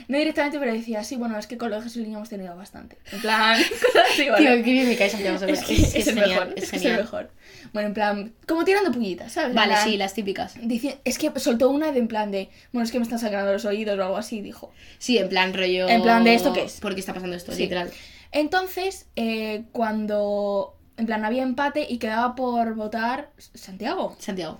No 0.09 0.19
directamente, 0.19 0.59
pero 0.59 0.73
decía, 0.73 1.05
sí, 1.05 1.17
bueno, 1.17 1.39
es 1.39 1.47
que 1.47 1.57
con 1.59 1.71
lo 1.71 1.77
de 1.77 1.83
Jesulín 1.83 2.15
hemos 2.15 2.29
tenido 2.29 2.57
bastante. 2.57 2.99
En 3.13 3.21
plan, 3.21 3.61
cosas 3.83 4.03
así, 4.13 4.29
¿vale? 4.29 4.47
Tío, 4.57 4.65
qué 4.65 4.73
bien 4.73 4.89
me 4.89 4.97
cae 4.97 5.09
Santiago 5.11 5.39
Segura. 5.39 5.59
es 5.61 5.65
que 5.67 5.75
es, 5.75 6.05
genial, 6.05 6.29
mejor, 6.31 6.55
es 6.57 6.71
genial. 6.71 6.93
el 6.93 6.99
mejor. 7.01 7.31
Bueno, 7.73 7.89
en 7.89 7.95
plan, 7.95 8.33
como 8.47 8.65
tirando 8.65 8.91
pullitas, 8.93 9.33
¿sabes? 9.33 9.55
Vale, 9.55 9.73
plan, 9.75 9.85
sí, 9.89 9.97
las 9.97 10.15
típicas. 10.15 10.55
dice- 10.63 10.99
es 11.05 11.19
que 11.19 11.31
soltó 11.39 11.71
una 11.71 11.93
de 11.93 11.99
en 12.01 12.09
plan 12.09 12.31
de, 12.31 12.51
bueno, 12.73 12.85
es 12.85 12.91
que 12.93 12.99
me 12.99 13.05
están 13.05 13.19
sangrando 13.19 13.53
los 13.53 13.65
oídos 13.65 13.99
o 13.99 14.03
algo 14.03 14.17
así, 14.17 14.41
dijo. 14.41 14.73
Sí, 14.99 15.19
en 15.19 15.29
plan 15.29 15.55
rollo. 15.55 15.89
En 15.89 16.03
plan 16.03 16.25
de, 16.25 16.35
¿esto 16.35 16.53
qué 16.53 16.65
es? 16.65 16.81
¿Por 16.81 16.95
qué 16.95 17.01
está 17.01 17.15
pasando 17.15 17.37
esto? 17.37 17.53
Sí. 17.53 17.63
Literal. 17.63 17.91
Entonces, 18.33 19.07
eh, 19.17 19.65
cuando, 19.73 20.77
en 20.97 21.07
plan, 21.07 21.25
había 21.25 21.43
empate 21.43 21.87
y 21.89 21.99
quedaba 21.99 22.35
por 22.35 22.75
votar 22.75 23.31
Santiago. 23.55 24.17
Santiago. 24.19 24.59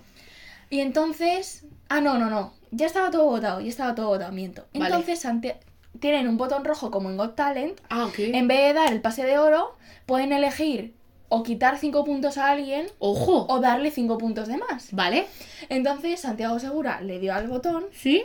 Y 0.73 0.79
entonces, 0.79 1.65
ah, 1.87 2.01
no, 2.01 2.17
no, 2.17 2.31
no, 2.31 2.53
ya 2.71 2.87
estaba 2.87 3.11
todo 3.11 3.25
votado, 3.25 3.61
ya 3.61 3.69
estaba 3.69 3.93
todo 3.93 4.07
votado, 4.07 4.31
miento. 4.31 4.65
Vale. 4.73 4.85
Entonces, 4.87 5.19
Santi- 5.19 5.51
tienen 5.99 6.27
un 6.27 6.35
botón 6.37 6.65
rojo 6.65 6.89
como 6.89 7.11
en 7.11 7.17
Got 7.17 7.35
Talent. 7.35 7.79
Ah, 7.91 8.05
ok. 8.07 8.15
En 8.17 8.47
vez 8.47 8.59
de 8.69 8.73
dar 8.73 8.91
el 8.91 8.99
pase 8.99 9.23
de 9.23 9.37
oro, 9.37 9.75
pueden 10.07 10.33
elegir 10.33 10.95
o 11.29 11.43
quitar 11.43 11.77
5 11.77 12.03
puntos 12.03 12.39
a 12.39 12.49
alguien 12.49 12.87
Ojo. 12.97 13.45
o 13.47 13.59
darle 13.59 13.91
5 13.91 14.17
puntos 14.17 14.47
de 14.47 14.57
más. 14.57 14.87
¿Vale? 14.93 15.27
Entonces, 15.69 16.19
Santiago 16.21 16.57
Segura 16.57 17.01
le 17.01 17.19
dio 17.19 17.35
al 17.35 17.47
botón 17.47 17.85
¿Sí? 17.93 18.23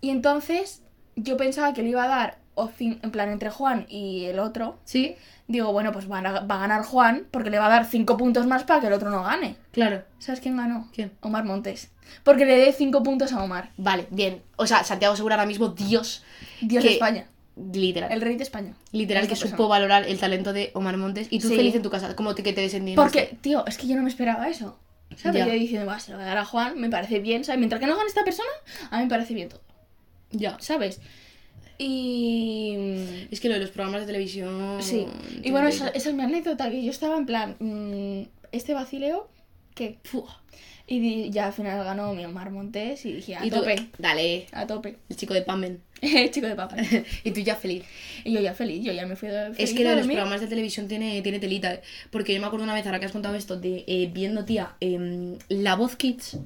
y 0.00 0.10
entonces 0.10 0.82
yo 1.16 1.36
pensaba 1.36 1.72
que 1.72 1.82
le 1.82 1.88
iba 1.88 2.04
a 2.04 2.08
dar, 2.08 2.38
o 2.54 2.70
en 2.78 3.10
plan, 3.10 3.28
entre 3.30 3.50
Juan 3.50 3.86
y 3.88 4.26
el 4.26 4.38
otro. 4.38 4.78
Sí. 4.84 5.16
Digo, 5.50 5.72
bueno, 5.72 5.90
pues 5.90 6.04
a- 6.04 6.08
va 6.46 6.54
a 6.54 6.58
ganar 6.60 6.84
Juan 6.84 7.26
porque 7.32 7.50
le 7.50 7.58
va 7.58 7.66
a 7.66 7.70
dar 7.70 7.84
5 7.84 8.16
puntos 8.16 8.46
más 8.46 8.62
para 8.62 8.80
que 8.80 8.86
el 8.86 8.92
otro 8.92 9.10
no 9.10 9.24
gane. 9.24 9.56
Claro. 9.72 10.04
¿Sabes 10.20 10.40
quién 10.40 10.56
ganó? 10.56 10.88
¿Quién? 10.94 11.10
Omar 11.22 11.42
Montes. 11.44 11.90
Porque 12.22 12.44
le 12.44 12.56
dé 12.56 12.72
5 12.72 13.02
puntos 13.02 13.32
a 13.32 13.42
Omar. 13.42 13.70
Vale, 13.76 14.06
bien. 14.10 14.42
O 14.54 14.68
sea, 14.68 14.84
Santiago 14.84 15.16
Segura 15.16 15.34
ahora 15.34 15.46
mismo, 15.46 15.70
Dios. 15.70 16.22
Dios 16.60 16.82
que- 16.84 16.88
de 16.90 16.94
España. 16.94 17.26
Literal. 17.74 18.12
El 18.12 18.20
rey 18.20 18.36
de 18.36 18.44
España. 18.44 18.74
Literal 18.92 19.26
que 19.26 19.34
supo 19.34 19.66
valorar 19.66 20.06
el 20.06 20.20
talento 20.20 20.52
de 20.52 20.70
Omar 20.74 20.96
Montes. 20.96 21.26
Y 21.30 21.40
tú 21.40 21.48
Sí. 21.48 21.56
feliz 21.56 21.74
en 21.74 21.82
tu 21.82 21.90
casa. 21.90 22.14
Como 22.14 22.36
te, 22.36 22.44
que 22.44 22.52
te 22.52 22.60
descendiste. 22.60 22.94
Porque, 23.02 23.36
tío, 23.40 23.66
es 23.66 23.76
que 23.76 23.88
yo 23.88 23.96
no 23.96 24.02
me 24.02 24.08
esperaba 24.08 24.48
eso. 24.48 24.78
¿Sabes? 25.16 25.44
Yo 25.44 25.50
diciendo, 25.52 25.84
va, 25.86 25.98
se 25.98 26.12
lo 26.12 26.18
voy 26.18 26.24
a 26.26 26.28
dar 26.28 26.38
a 26.38 26.44
Juan, 26.44 26.78
me 26.80 26.88
parece 26.88 27.18
bien, 27.18 27.42
¿sabes? 27.42 27.58
Mientras 27.58 27.80
que 27.80 27.88
no 27.88 27.96
gane 27.96 28.06
esta 28.06 28.22
persona, 28.22 28.48
a 28.92 28.98
mí 28.98 29.02
me 29.02 29.10
parece 29.10 29.34
bien 29.34 29.48
todo, 29.48 29.60
Ya. 30.30 30.56
¿sabes? 30.60 31.00
Y... 31.82 33.26
Es 33.30 33.40
que 33.40 33.48
lo 33.48 33.54
de 33.54 33.60
los 33.60 33.70
programas 33.70 34.02
de 34.02 34.06
televisión. 34.06 34.78
Sí. 34.82 35.06
Y 35.42 35.50
bueno, 35.50 35.68
esa, 35.68 35.88
esa 35.88 36.10
es 36.10 36.14
mi 36.14 36.22
anécdota, 36.22 36.70
que 36.70 36.82
yo 36.84 36.90
estaba 36.90 37.16
en 37.16 37.26
plan, 37.26 37.56
mm, 37.58 38.22
este 38.52 38.74
vacileo, 38.74 39.28
que... 39.74 39.98
Y 40.86 40.98
di- 40.98 41.30
ya 41.30 41.46
al 41.46 41.52
final 41.52 41.84
ganó 41.84 42.12
mi 42.14 42.24
Omar 42.24 42.50
Montes 42.50 43.06
y 43.06 43.12
dije, 43.12 43.36
a 43.36 43.46
Y 43.46 43.50
tú, 43.50 43.58
tope, 43.58 43.86
dale, 43.98 44.46
a 44.50 44.66
tope. 44.66 44.96
el 45.08 45.14
chico 45.16 45.34
de 45.34 45.42
Pamen. 45.42 45.80
Chico 46.32 46.46
de 46.48 46.56
papa. 46.56 46.74
y 47.24 47.30
tú 47.30 47.40
ya 47.40 47.54
feliz. 47.54 47.84
Y 48.24 48.32
yo 48.32 48.40
ya 48.40 48.54
feliz, 48.54 48.82
yo 48.84 48.92
ya 48.92 49.06
me 49.06 49.14
fui 49.14 49.28
de 49.28 49.50
Es 49.50 49.56
feliz 49.56 49.74
que 49.74 49.84
lo 49.84 49.90
de 49.90 49.96
los 49.96 50.06
programas 50.06 50.40
de 50.40 50.48
televisión 50.48 50.88
tiene, 50.88 51.22
tiene 51.22 51.38
telita. 51.38 51.74
eh. 51.74 51.82
Porque 52.10 52.34
yo 52.34 52.40
me 52.40 52.46
acuerdo 52.46 52.64
una 52.64 52.74
vez, 52.74 52.84
ahora 52.86 52.98
que 52.98 53.06
has 53.06 53.12
contado 53.12 53.36
esto, 53.36 53.56
de 53.56 53.84
eh, 53.86 54.10
viendo, 54.12 54.44
tía, 54.44 54.74
em, 54.80 55.36
La 55.48 55.76
Voz 55.76 55.94
Kids. 55.94 56.38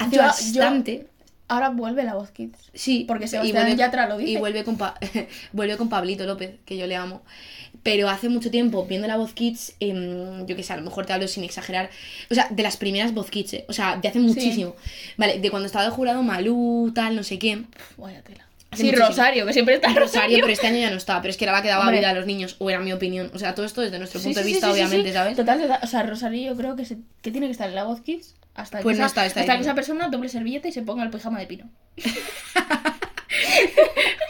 Hace 0.00 0.16
Yo- 0.16 0.22
yo- 0.22 0.26
bastante. 0.26 1.06
Ahora 1.48 1.68
vuelve 1.70 2.02
la 2.02 2.14
voz 2.14 2.30
Kids. 2.32 2.58
Sí, 2.74 3.04
Porque 3.06 3.26
y 3.26 3.28
Sebastián 3.28 3.66
vuelve- 3.68 3.76
Yatra 3.76 4.08
lo 4.08 4.18
dice. 4.18 4.32
Y 4.32 4.36
vuelve 4.36 4.64
con, 4.64 4.76
Pa- 4.76 4.96
vuelve 5.52 5.76
con 5.76 5.88
Pablito 5.88 6.26
López, 6.26 6.56
que 6.64 6.76
yo 6.76 6.86
le 6.86 6.96
amo. 6.96 7.22
Pero 7.82 8.08
hace 8.08 8.28
mucho 8.28 8.50
tiempo, 8.50 8.84
viendo 8.86 9.06
la 9.06 9.16
voz 9.16 9.32
Kids, 9.32 9.74
em, 9.78 10.44
yo 10.46 10.56
qué 10.56 10.64
sé, 10.64 10.72
a 10.72 10.76
lo 10.76 10.82
mejor 10.82 11.06
te 11.06 11.12
hablo 11.12 11.28
sin 11.28 11.44
exagerar. 11.44 11.88
O 12.30 12.34
sea, 12.34 12.48
de 12.50 12.62
las 12.64 12.76
primeras 12.76 13.14
voz 13.14 13.30
Kids, 13.30 13.52
eh, 13.54 13.64
o 13.68 13.72
sea, 13.72 13.96
de 13.96 14.08
hace 14.08 14.18
muchísimo. 14.18 14.74
Vale, 15.16 15.38
de 15.38 15.50
cuando 15.50 15.66
estaba 15.66 15.84
de 15.84 15.90
jurado 15.92 16.22
Malú, 16.24 16.90
tal, 16.94 17.14
no 17.14 17.22
sé 17.22 17.38
qué. 17.38 17.62
Vaya 17.96 18.22
tela. 18.22 18.44
Hace 18.72 18.82
Sí, 18.82 18.84
muchísimo. 18.88 19.06
Rosario, 19.08 19.46
que 19.46 19.52
siempre 19.52 19.74
está 19.76 19.94
Rosario, 19.94 20.38
pero 20.40 20.52
este 20.52 20.66
año 20.66 20.78
ya 20.78 20.90
no 20.90 20.96
está. 20.96 21.20
Pero 21.22 21.30
es 21.30 21.36
que 21.36 21.44
era 21.44 21.52
la 21.52 21.62
que 21.62 21.68
daba 21.68 21.82
Hombre. 21.84 21.98
vida 21.98 22.10
a 22.10 22.14
los 22.14 22.26
niños, 22.26 22.56
o 22.58 22.68
era 22.68 22.80
mi 22.80 22.92
opinión. 22.92 23.30
O 23.32 23.38
sea, 23.38 23.54
todo 23.54 23.64
esto 23.64 23.82
desde 23.82 24.00
nuestro 24.00 24.18
Sí, 24.18 24.24
punto 24.26 24.40
sí, 24.40 24.46
de 24.46 24.52
vista, 24.52 24.72
obviamente. 24.72 25.12
¿sabes? 25.12 25.36
Total, 25.36 25.60
total. 25.60 25.78
O 25.84 25.86
sea, 25.86 26.02
Rosario 26.02 26.50
yo 26.50 26.56
creo 26.56 26.74
que, 26.74 26.84
se, 26.84 26.96
que 27.22 27.30
tiene 27.30 27.46
que 27.46 27.52
estar 27.52 27.68
en 27.68 27.76
la 27.76 27.84
voz 27.84 28.00
Kids 28.00 28.34
hasta 28.56 28.80
Pues 28.80 28.96
que, 28.96 29.00
no 29.02 29.06
esa, 29.06 29.24
está, 29.24 29.26
está 29.26 29.40
hasta 29.40 29.52
que 29.52 29.58
diciendo. 29.58 29.62
esa 29.68 29.74
persona 29.74 30.08
doble 30.08 30.28
servilleta 30.28 30.68
y 30.68 30.72
se 30.72 30.82
ponga 30.82 31.02
el 31.04 31.10
pijama 31.10 31.38
de 31.40 31.46
pino. 31.46 31.70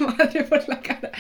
Madre 0.01 0.45
por 0.45 0.69
la 0.69 0.81
cara. 0.81 1.11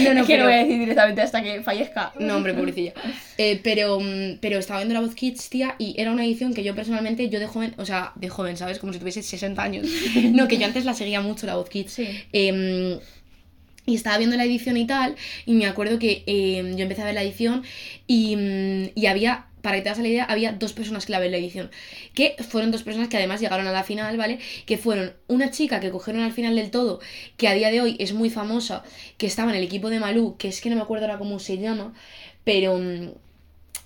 No, 0.00 0.14
no, 0.14 0.20
que 0.26 0.34
pero... 0.34 0.44
no 0.44 0.50
voy 0.50 0.54
a 0.58 0.62
decir 0.62 0.78
directamente 0.78 1.20
hasta 1.22 1.42
que 1.42 1.62
fallezca. 1.62 2.12
No, 2.18 2.36
hombre, 2.36 2.54
pobrecilla. 2.54 2.92
Eh, 3.38 3.60
pero, 3.62 3.98
mm, 4.00 4.38
pero 4.40 4.58
estaba 4.58 4.80
viendo 4.80 4.94
la 4.94 5.00
voz 5.00 5.14
Kids, 5.14 5.48
tía, 5.48 5.74
y 5.78 5.94
era 6.00 6.12
una 6.12 6.24
edición 6.24 6.54
que 6.54 6.62
yo 6.62 6.74
personalmente, 6.74 7.28
yo 7.28 7.40
de 7.40 7.46
joven, 7.46 7.74
o 7.78 7.84
sea, 7.84 8.12
de 8.14 8.28
joven, 8.28 8.56
¿sabes? 8.56 8.78
Como 8.78 8.92
si 8.92 8.98
tuviese 8.98 9.22
60 9.22 9.62
años. 9.62 9.86
No, 10.32 10.46
que 10.48 10.58
yo 10.58 10.66
antes 10.66 10.84
la 10.84 10.94
seguía 10.94 11.20
mucho, 11.20 11.46
la 11.46 11.56
voz 11.56 11.68
Kids. 11.68 11.92
Sí. 11.92 12.06
Em, 12.32 12.98
y 13.86 13.94
estaba 13.94 14.18
viendo 14.18 14.36
la 14.36 14.44
edición 14.44 14.76
y 14.76 14.86
tal, 14.86 15.16
y 15.46 15.54
me 15.54 15.66
acuerdo 15.66 15.98
que 15.98 16.22
em, 16.26 16.76
yo 16.76 16.82
empecé 16.82 17.02
a 17.02 17.06
ver 17.06 17.14
la 17.14 17.22
edición 17.22 17.62
y, 18.06 18.36
mm, 18.36 18.90
y 18.94 19.06
había, 19.06 19.46
para 19.62 19.76
que 19.76 19.82
te 19.82 19.88
hagas 19.88 20.02
la 20.02 20.08
idea, 20.08 20.24
había 20.24 20.52
dos 20.52 20.72
personas 20.72 21.06
clave 21.06 21.26
en 21.26 21.32
la 21.32 21.38
edición. 21.38 21.70
Que 22.14 22.36
fueron 22.48 22.70
dos 22.70 22.82
personas 22.82 23.08
que 23.08 23.16
además 23.16 23.40
llegaron 23.40 23.66
a 23.66 23.72
la 23.72 23.84
final, 23.84 24.16
¿vale? 24.16 24.38
Que 24.66 24.78
fueron 24.78 25.14
una 25.28 25.50
chica 25.50 25.80
que 25.80 25.90
cogieron 25.90 26.22
al 26.22 26.32
final 26.32 26.56
del 26.56 26.70
todo, 26.70 27.00
que 27.36 27.48
a 27.48 27.54
día 27.54 27.70
de 27.70 27.80
hoy 27.80 27.96
es 27.98 28.12
muy 28.12 28.30
famosa, 28.30 28.82
que 29.18 29.26
estaba 29.26 29.50
en 29.50 29.56
el 29.56 29.64
equipo 29.64 29.90
de 29.90 30.00
Malú, 30.00 30.36
que 30.36 30.48
es 30.48 30.60
que 30.60 30.70
no 30.70 30.76
me 30.76 30.82
acuerdo 30.82 31.06
ahora 31.06 31.18
cómo 31.18 31.38
se 31.38 31.58
llama, 31.58 31.94
pero... 32.44 32.80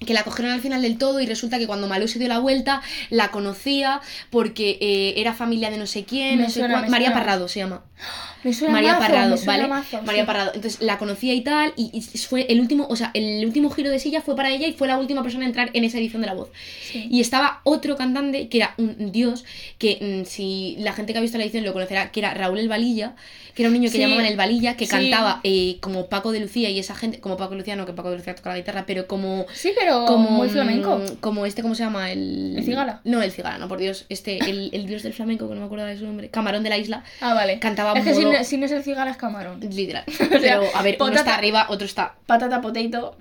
que 0.04 0.14
la 0.14 0.22
cogieron 0.24 0.52
al 0.52 0.60
final 0.60 0.82
del 0.82 0.98
todo 0.98 1.20
y 1.20 1.26
resulta 1.26 1.58
que 1.58 1.66
cuando 1.66 1.86
Malú 1.88 2.08
se 2.08 2.18
dio 2.18 2.28
la 2.28 2.38
vuelta 2.38 2.82
la 3.10 3.30
conocía 3.30 4.00
porque 4.30 4.78
eh, 4.80 5.14
era 5.16 5.34
familia 5.34 5.70
de 5.70 5.78
no 5.78 5.86
sé 5.86 6.04
quién, 6.04 6.40
no 6.40 6.46
sé 6.50 6.60
suena, 6.60 6.80
cuán- 6.80 6.90
María. 6.90 7.12
Parrado 7.12 7.48
se 7.48 7.60
llama. 7.60 7.82
Me 8.44 8.52
suena 8.52 8.74
María 8.74 8.92
mazo, 8.92 9.00
Parrado, 9.06 9.30
me 9.30 9.36
suena 9.38 9.52
¿vale? 9.54 9.68
mazo, 9.68 10.02
María 10.02 10.22
sí. 10.22 10.26
Parrado. 10.26 10.50
Entonces 10.54 10.82
la 10.82 10.98
conocía 10.98 11.32
y 11.32 11.40
tal, 11.40 11.72
y, 11.76 11.90
y 11.94 12.18
fue 12.18 12.44
el 12.50 12.60
último, 12.60 12.86
o 12.90 12.94
sea, 12.94 13.10
el 13.14 13.42
último 13.46 13.70
giro 13.70 13.88
de 13.88 13.98
silla 13.98 14.20
fue 14.20 14.36
para 14.36 14.50
ella 14.50 14.66
y 14.66 14.74
fue 14.74 14.86
la 14.86 14.98
última 14.98 15.22
persona 15.22 15.44
a 15.44 15.48
entrar 15.48 15.70
en 15.72 15.82
esa 15.84 15.96
edición 15.96 16.20
de 16.20 16.26
La 16.26 16.34
Voz. 16.34 16.50
Sí. 16.82 17.08
Y 17.10 17.22
estaba 17.22 17.60
otro 17.64 17.96
cantante 17.96 18.48
que 18.50 18.58
era 18.58 18.74
un 18.76 19.12
dios, 19.12 19.46
que 19.78 20.20
mm, 20.22 20.26
si 20.28 20.76
la 20.80 20.92
gente 20.92 21.14
que 21.14 21.20
ha 21.20 21.22
visto 21.22 21.38
la 21.38 21.44
edición 21.44 21.64
lo 21.64 21.72
conocerá, 21.72 22.12
que 22.12 22.20
era 22.20 22.34
Raúl 22.34 22.58
El 22.58 22.68
Valilla, 22.68 23.14
que 23.54 23.62
era 23.62 23.68
un 23.70 23.74
niño 23.74 23.86
que 23.90 23.96
Sí. 23.96 24.02
llamaban 24.02 24.26
El 24.26 24.36
Valilla, 24.36 24.76
que 24.76 24.86
cantaba 24.88 25.40
eh, 25.42 25.78
como 25.80 26.08
Paco 26.10 26.30
de 26.30 26.40
Lucía 26.40 26.68
y 26.68 26.78
esa 26.78 26.94
gente, 26.94 27.20
como 27.20 27.38
Paco 27.38 27.52
de 27.52 27.58
Lucía, 27.60 27.76
no 27.76 27.86
que 27.86 27.94
Paco 27.94 28.10
de 28.10 28.18
Lucía 28.18 28.34
toca 28.34 28.50
la 28.50 28.56
guitarra, 28.58 28.84
pero 28.86 29.06
como 29.06 29.46
Sí, 29.54 29.70
pero 29.74 29.93
como 30.06 30.30
muy 30.30 30.48
flamenco. 30.48 31.00
Como 31.20 31.46
este, 31.46 31.62
¿cómo 31.62 31.74
se 31.74 31.84
llama? 31.84 32.10
El, 32.10 32.54
¿El 32.56 32.64
cigala? 32.64 33.00
No, 33.04 33.22
el 33.22 33.32
cigala, 33.32 33.58
no, 33.58 33.68
por 33.68 33.78
Dios. 33.78 34.06
Este, 34.08 34.38
el, 34.38 34.70
el 34.72 34.86
dios 34.86 35.02
del 35.02 35.12
flamenco, 35.12 35.48
que 35.48 35.54
no 35.54 35.60
me 35.60 35.66
acuerdo 35.66 35.86
de 35.86 35.98
su 35.98 36.04
nombre. 36.04 36.28
Camarón 36.30 36.62
de 36.62 36.70
la 36.70 36.78
isla. 36.78 37.04
Ah, 37.20 37.34
vale. 37.34 37.58
Cantaba 37.58 37.92
es 37.98 38.04
que 38.04 38.14
si 38.14 38.24
no, 38.24 38.44
si 38.44 38.56
no 38.56 38.66
es 38.66 38.72
el 38.72 38.82
cigala 38.82 39.10
es 39.10 39.16
camarón. 39.16 39.60
Literal. 39.60 40.04
Pero, 40.30 40.62
a 40.74 40.82
ver, 40.82 40.96
uno 41.00 41.12
está 41.12 41.34
arriba, 41.34 41.66
otro 41.68 41.86
está. 41.86 42.14
Patata, 42.26 42.60
potato, 42.60 43.16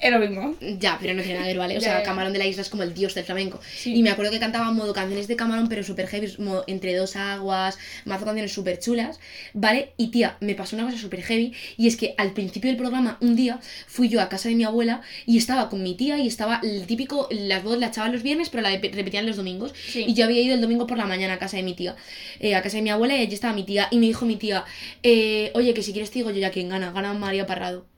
es 0.00 0.10
lo 0.10 0.18
mismo. 0.18 0.54
Ya, 0.78 0.96
pero 1.00 1.12
no 1.12 1.22
tiene 1.22 1.38
nada 1.38 1.46
que 1.46 1.52
ver, 1.52 1.58
¿vale? 1.58 1.76
O 1.76 1.80
Ya, 1.80 1.88
sea, 1.88 1.98
ya. 1.98 2.04
Camarón 2.04 2.32
de 2.32 2.38
la 2.38 2.46
isla 2.46 2.62
es 2.62 2.70
como 2.70 2.82
el 2.82 2.94
dios 2.94 3.14
del 3.14 3.24
flamenco. 3.24 3.60
Sí. 3.76 3.94
Y 3.94 4.02
me 4.02 4.10
acuerdo 4.10 4.32
que 4.32 4.40
cantaba 4.40 4.70
modo 4.72 4.94
canciones 4.94 5.28
de 5.28 5.36
Camarón, 5.36 5.68
pero 5.68 5.82
súper 5.84 6.06
heavy, 6.08 6.34
modo 6.38 6.64
entre 6.66 6.96
dos 6.96 7.16
aguas, 7.16 7.78
mazo 8.06 8.24
canciones 8.24 8.52
súper 8.52 8.78
chulas, 8.78 9.20
¿vale? 9.52 9.92
Y 9.98 10.08
tía, 10.08 10.36
me 10.40 10.54
pasó 10.54 10.76
una 10.76 10.86
cosa 10.86 10.98
súper 10.98 11.22
heavy, 11.22 11.52
y 11.76 11.86
es 11.86 11.96
que 11.96 12.14
al 12.16 12.32
principio 12.32 12.70
del 12.70 12.78
programa, 12.78 13.18
un 13.20 13.36
día, 13.36 13.60
fui 13.86 14.08
yo 14.08 14.20
a 14.20 14.28
casa 14.28 14.48
de 14.48 14.54
mi 14.54 14.64
abuela 14.64 15.02
y 15.26 15.36
estaba 15.36 15.68
con 15.68 15.82
mi 15.82 15.94
tía 15.94 16.18
y 16.18 16.26
estaba 16.26 16.60
el 16.62 16.86
típico, 16.86 17.28
las 17.30 17.62
voz 17.62 17.78
la 17.78 17.88
echaban 17.88 18.12
los 18.12 18.22
viernes, 18.22 18.48
pero 18.48 18.62
la 18.62 18.70
repetían 18.70 19.26
los 19.26 19.36
domingos. 19.36 19.74
Sí. 19.86 20.04
Y 20.08 20.14
yo 20.14 20.24
había 20.24 20.40
ido 20.40 20.54
el 20.54 20.60
domingo 20.62 20.86
por 20.86 20.96
la 20.96 21.06
mañana 21.06 21.34
a 21.34 21.38
casa 21.38 21.58
de 21.58 21.62
mi 21.62 21.74
tía, 21.74 21.94
eh, 22.38 22.54
a 22.54 22.62
casa 22.62 22.78
de 22.78 22.82
mi 22.82 22.90
abuela, 22.90 23.16
y 23.16 23.20
allí 23.20 23.34
estaba 23.34 23.52
mi 23.52 23.64
tía, 23.64 23.88
y 23.90 23.98
me 23.98 24.06
dijo 24.06 24.24
mi 24.24 24.36
tía, 24.36 24.64
eh, 25.02 25.50
oye, 25.54 25.74
que 25.74 25.82
si 25.82 25.92
quieres 25.92 26.10
te 26.10 26.20
digo 26.20 26.30
yo 26.30 26.38
ya 26.38 26.50
quién 26.50 26.70
gana, 26.70 26.90
gana 26.92 27.12
María 27.12 27.46
Parrado. 27.46 27.89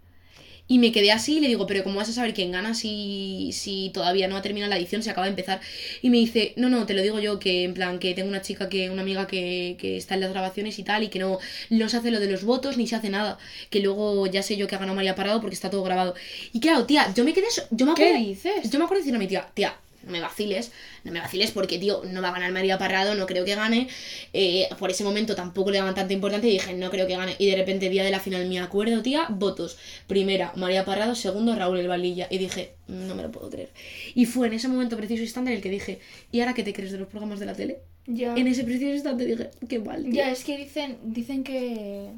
Y 0.69 0.79
me 0.79 0.91
quedé 0.93 1.13
así 1.13 1.37
y 1.37 1.41
le 1.41 1.49
digo, 1.49 1.67
pero 1.67 1.83
¿cómo 1.85 1.97
vas 1.97 2.09
a 2.09 2.13
saber 2.13 2.33
quién 2.33 2.51
gana 2.53 2.73
si, 2.75 3.51
si 3.53 3.91
todavía 3.93 4.27
no 4.29 4.37
ha 4.37 4.43
terminado 4.43 4.71
la 4.71 4.79
edición, 4.79 5.03
se 5.03 5.11
acaba 5.11 5.27
de 5.27 5.31
empezar? 5.31 5.61
Y 6.01 6.09
me 6.09 6.17
dice, 6.17 6.55
no, 6.57 6.71
no, 6.71 6.87
te 6.87 6.95
lo 6.95 7.03
digo 7.03 7.19
yo, 7.21 7.39
que 7.39 7.65
en 7.65 7.75
plan, 7.75 7.99
que 7.99 8.15
tengo 8.15 8.29
una 8.29 8.41
chica, 8.41 8.69
que 8.71 8.89
una 8.89 9.03
amiga 9.03 9.27
que, 9.27 9.77
que 9.79 9.97
está 9.99 10.15
en 10.15 10.21
las 10.21 10.31
grabaciones 10.31 10.79
y 10.79 10.85
tal, 10.85 11.03
y 11.03 11.09
que 11.09 11.19
no, 11.19 11.39
no 11.69 11.89
se 11.91 11.97
hace 11.99 12.11
lo 12.11 12.21
de 12.21 12.29
los 12.31 12.45
votos 12.45 12.77
ni 12.79 12.87
se 12.87 12.97
hace 12.97 13.11
nada. 13.11 13.39
Que 13.71 13.81
luego 13.81 14.27
ya 14.27 14.43
sé 14.43 14.57
yo 14.57 14.67
que 14.67 14.75
ha 14.77 14.79
ganado 14.79 14.97
María 14.97 15.15
Parado 15.15 15.41
porque 15.41 15.55
está 15.55 15.69
todo 15.69 15.83
grabado. 15.83 16.15
Y 16.53 16.61
claro, 16.61 16.87
tía, 16.87 17.13
yo 17.15 17.25
me 17.25 17.35
quedé, 17.35 17.47
yo 17.71 17.85
me 17.87 17.93
¿Qué 17.95 18.15
acuerdo, 18.15 18.17
dices? 18.17 18.71
yo 18.71 18.79
me 18.79 18.85
acuerdo 18.85 19.01
de 19.05 19.11
decirle 19.11 19.17
a 19.17 19.21
mi 19.21 19.29
tía, 19.29 19.49
tía, 19.55 19.77
no 20.05 20.13
me 20.13 20.21
vaciles, 20.21 20.73
no 21.05 21.13
me 21.13 21.21
vaciles 21.21 21.51
porque, 21.51 21.79
tío, 21.79 22.03
no 22.05 22.23
va 22.23 22.29
a 22.29 22.33
ganar 22.33 22.53
María 22.53 22.79
Parrado, 22.79 23.15
no 23.15 23.27
creo 23.27 23.45
que 23.45 23.55
gane. 23.55 23.89
Eh, 24.33 24.69
por 24.79 24.91
ese 24.91 25.05
momento 25.05 25.35
tampoco 25.35 25.71
le 25.71 25.79
daban 25.79 25.95
tanta 25.95 26.13
importancia 26.13 26.49
y 26.49 26.55
dije, 26.55 26.75
no 26.75 26.91
creo 26.91 27.07
que 27.07 27.17
gane. 27.17 27.35
Y 27.39 27.51
de 27.51 27.57
repente, 27.57 27.89
día 27.89 28.05
de 28.05 28.11
la 28.11 28.21
final, 28.21 28.49
me 28.49 28.59
acuerdo, 28.59 29.03
tía, 29.03 29.27
votos. 29.31 29.79
Primera, 30.07 30.53
María 30.57 30.85
Parrado, 30.85 31.15
segundo, 31.15 31.55
Raúl 31.55 31.79
El 31.79 31.89
Valilla. 31.89 32.27
Y 32.31 32.39
dije, 32.39 32.75
no 32.89 33.15
me 33.15 33.23
lo 33.23 33.31
puedo 33.31 33.51
creer. 33.51 33.71
Y 34.15 34.27
fue 34.27 34.47
en 34.49 34.55
ese 34.55 34.69
momento 34.69 34.97
preciso 34.97 35.23
instante 35.23 35.51
en 35.51 35.57
el 35.57 35.63
que 35.63 35.71
dije, 35.71 36.01
¿y 36.31 36.41
ahora 36.41 36.55
qué 36.55 36.63
te 36.63 36.73
crees 36.73 36.93
de 36.93 36.99
los 36.99 37.09
programas 37.09 37.41
de 37.41 37.47
la 37.47 37.55
tele? 37.55 37.79
Ya. 38.07 38.35
En 38.35 38.47
ese 38.49 38.65
preciso 38.65 38.93
instante 38.93 39.25
dije, 39.25 39.51
qué 39.69 39.79
mal. 39.79 40.03
tío". 40.03 40.13
Ya, 40.13 40.31
es 40.31 40.45
que 40.45 40.57
dicen, 40.57 40.99
dicen 41.05 41.45
que, 41.45 42.11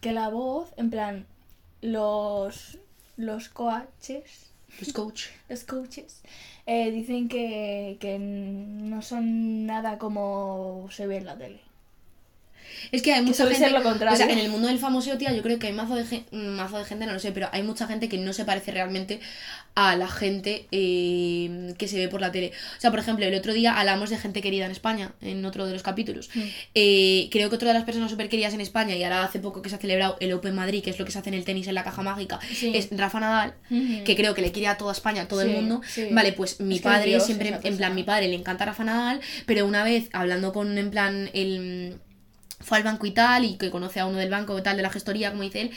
que 0.00 0.12
la 0.12 0.28
voz, 0.28 0.70
en 0.76 0.90
plan, 0.90 1.26
los, 1.82 2.78
los 3.16 3.48
coaches, 3.48 4.51
Pues 4.78 4.92
coach. 4.92 5.26
los 5.48 5.64
coaches, 5.64 6.22
eh, 6.66 6.90
dicen 6.90 7.28
que, 7.28 7.96
que 8.00 8.18
no 8.18 9.02
son 9.02 9.66
nada 9.66 9.98
como 9.98 10.88
se 10.90 11.06
ve 11.06 11.18
en 11.18 11.26
la 11.26 11.36
tele. 11.36 11.60
Es 12.90 13.02
que 13.02 13.12
hay 13.12 13.22
mucha 13.22 13.38
suele 13.44 13.54
gente. 13.54 13.70
ser 13.70 13.78
lo 13.78 13.82
contrario. 13.82 14.14
O 14.14 14.16
sea, 14.16 14.30
en 14.32 14.38
el 14.38 14.48
mundo 14.50 14.68
del 14.68 14.78
famoso, 14.78 15.16
tía, 15.18 15.32
yo 15.32 15.42
creo 15.42 15.58
que 15.58 15.66
hay 15.68 15.72
mazo 15.72 15.94
de, 15.96 16.04
gen- 16.04 16.24
mazo 16.32 16.78
de 16.78 16.84
gente, 16.84 17.06
no 17.06 17.12
lo 17.12 17.18
sé, 17.20 17.32
pero 17.32 17.48
hay 17.52 17.62
mucha 17.62 17.86
gente 17.86 18.08
que 18.08 18.18
no 18.18 18.32
se 18.32 18.44
parece 18.44 18.70
realmente 18.72 19.20
a 19.74 19.96
la 19.96 20.06
gente 20.08 20.66
eh, 20.70 21.74
que 21.78 21.88
se 21.88 21.98
ve 21.98 22.08
por 22.08 22.20
la 22.20 22.30
tele. 22.30 22.52
O 22.76 22.80
sea, 22.80 22.90
por 22.90 23.00
ejemplo, 23.00 23.24
el 23.24 23.34
otro 23.34 23.52
día 23.54 23.78
hablamos 23.78 24.10
de 24.10 24.18
gente 24.18 24.42
querida 24.42 24.66
en 24.66 24.70
España, 24.72 25.12
en 25.22 25.44
otro 25.46 25.66
de 25.66 25.72
los 25.72 25.82
capítulos. 25.82 26.28
Mm. 26.34 26.40
Eh, 26.74 27.28
creo 27.30 27.48
que 27.48 27.56
otra 27.56 27.68
de 27.68 27.74
las 27.74 27.84
personas 27.84 28.10
súper 28.10 28.28
queridas 28.28 28.52
en 28.54 28.60
España, 28.60 28.94
y 28.96 29.02
ahora 29.02 29.24
hace 29.24 29.38
poco 29.38 29.62
que 29.62 29.70
se 29.70 29.76
ha 29.76 29.78
celebrado 29.78 30.16
el 30.20 30.32
Open 30.32 30.54
Madrid, 30.54 30.82
que 30.84 30.90
es 30.90 30.98
lo 30.98 31.04
que 31.06 31.10
se 31.10 31.18
hace 31.18 31.30
en 31.30 31.34
el 31.34 31.44
tenis 31.44 31.66
en 31.68 31.74
la 31.74 31.84
caja 31.84 32.02
mágica, 32.02 32.38
Sí. 32.54 32.72
es 32.74 32.88
Rafa 32.90 33.20
Nadal, 33.20 33.54
Ujú. 33.70 34.04
que 34.04 34.14
creo 34.16 34.34
que 34.34 34.42
le 34.42 34.52
quiere 34.52 34.68
a 34.68 34.76
toda 34.76 34.92
España, 34.92 35.22
a 35.22 35.28
todo 35.28 35.40
el 35.42 35.50
mundo. 35.50 35.80
sí. 35.88 36.08
Vale, 36.10 36.32
pues 36.34 36.60
mi 36.60 36.74
Es 36.76 36.80
que 36.82 36.84
padre 36.88 37.10
Dios, 37.10 37.24
siempre, 37.24 37.58
en 37.62 37.76
plan, 37.78 37.94
mi 37.94 38.02
padre 38.02 38.28
le 38.28 38.34
encanta 38.34 38.66
Rafa 38.66 38.84
Nadal, 38.84 39.20
pero 39.46 39.66
una 39.66 39.84
vez 39.84 40.10
hablando 40.12 40.52
con, 40.52 40.76
en 40.76 40.90
plan, 40.90 41.30
el 41.32 41.96
fue 42.62 42.78
al 42.78 42.84
banco 42.84 43.06
y 43.06 43.10
tal, 43.12 43.44
y 43.44 43.56
que 43.56 43.70
conoce 43.70 44.00
a 44.00 44.06
uno 44.06 44.18
del 44.18 44.30
banco 44.30 44.58
y 44.58 44.62
tal, 44.62 44.76
de 44.76 44.82
la 44.82 44.90
gestoría, 44.90 45.30
como 45.30 45.42
dice 45.42 45.62
él, 45.62 45.70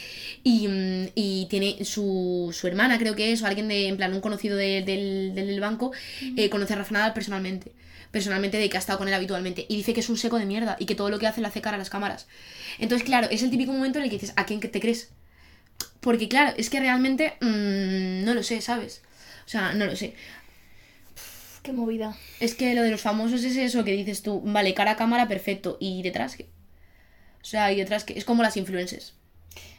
y, 0.43 0.67
mm, 0.67 1.07
y 1.15 1.47
tiene 1.49 1.83
su, 1.85 2.49
su 2.57 2.67
hermana, 2.67 2.97
creo 2.97 3.15
que 3.15 3.31
es, 3.33 3.41
o 3.41 3.47
alguien 3.47 3.67
de, 3.67 3.87
en 3.87 3.97
plan, 3.97 4.13
un 4.13 4.21
conocido 4.21 4.57
de- 4.57 4.81
del, 4.83 5.33
del, 5.35 5.47
del 5.47 5.59
banco, 5.59 5.91
eh, 6.35 6.49
conoce 6.49 6.73
a 6.73 6.77
Rafa 6.77 6.93
Nadal 6.93 7.13
personalmente. 7.13 7.71
Personalmente, 8.11 8.57
de 8.57 8.69
que 8.69 8.77
ha 8.77 8.79
estado 8.79 8.97
con 8.99 9.07
él 9.09 9.13
habitualmente. 9.13 9.65
Y 9.67 9.75
dice 9.75 9.93
que 9.93 9.99
es 9.99 10.09
un 10.09 10.17
seco 10.17 10.39
de 10.39 10.45
mierda 10.45 10.77
y 10.79 10.85
que 10.85 10.95
todo 10.95 11.09
lo 11.09 11.19
que 11.19 11.27
hace 11.27 11.41
le 11.41 11.47
hace 11.47 11.59
cara 11.61 11.75
a 11.75 11.79
las 11.79 11.89
cámaras. 11.89 12.27
Entonces, 12.79 13.05
claro, 13.05 13.27
es 13.29 13.43
el 13.43 13.49
típico 13.49 13.73
momento 13.73 13.97
en 13.99 14.05
el 14.05 14.09
que 14.09 14.15
dices, 14.17 14.33
¿a 14.37 14.45
quién 14.45 14.61
te 14.61 14.79
crees? 14.79 15.09
Porque, 16.01 16.29
claro, 16.29 16.53
es 16.57 16.69
que 16.69 16.79
realmente 16.79 17.35
mm, 17.41 18.25
no 18.25 18.33
lo 18.33 18.43
sé, 18.43 18.61
¿sabes? 18.61 19.01
O 19.45 19.49
sea, 19.49 19.73
no 19.73 19.85
lo 19.85 19.95
sé. 19.95 20.15
Qué 21.63 21.73
movida. 21.73 22.15
Es 22.39 22.55
que 22.55 22.73
lo 22.75 22.81
de 22.83 22.91
los 22.91 23.01
famosos 23.01 23.43
es 23.43 23.57
eso 23.57 23.83
que 23.83 23.91
dices 23.91 24.21
tú, 24.21 24.41
vale, 24.45 24.73
cara 24.73 24.91
a 24.91 24.95
cámara, 24.95 25.27
perfecto. 25.27 25.77
¿Y 25.81 26.01
detrás 26.03 26.35
qué? 26.37 26.47
O 27.45 27.47
sea, 27.47 27.71
y 27.71 27.75
detrás 27.75 28.03
que 28.03 28.17
es 28.17 28.25
como 28.25 28.41
las 28.41 28.57
influencers. 28.57 29.13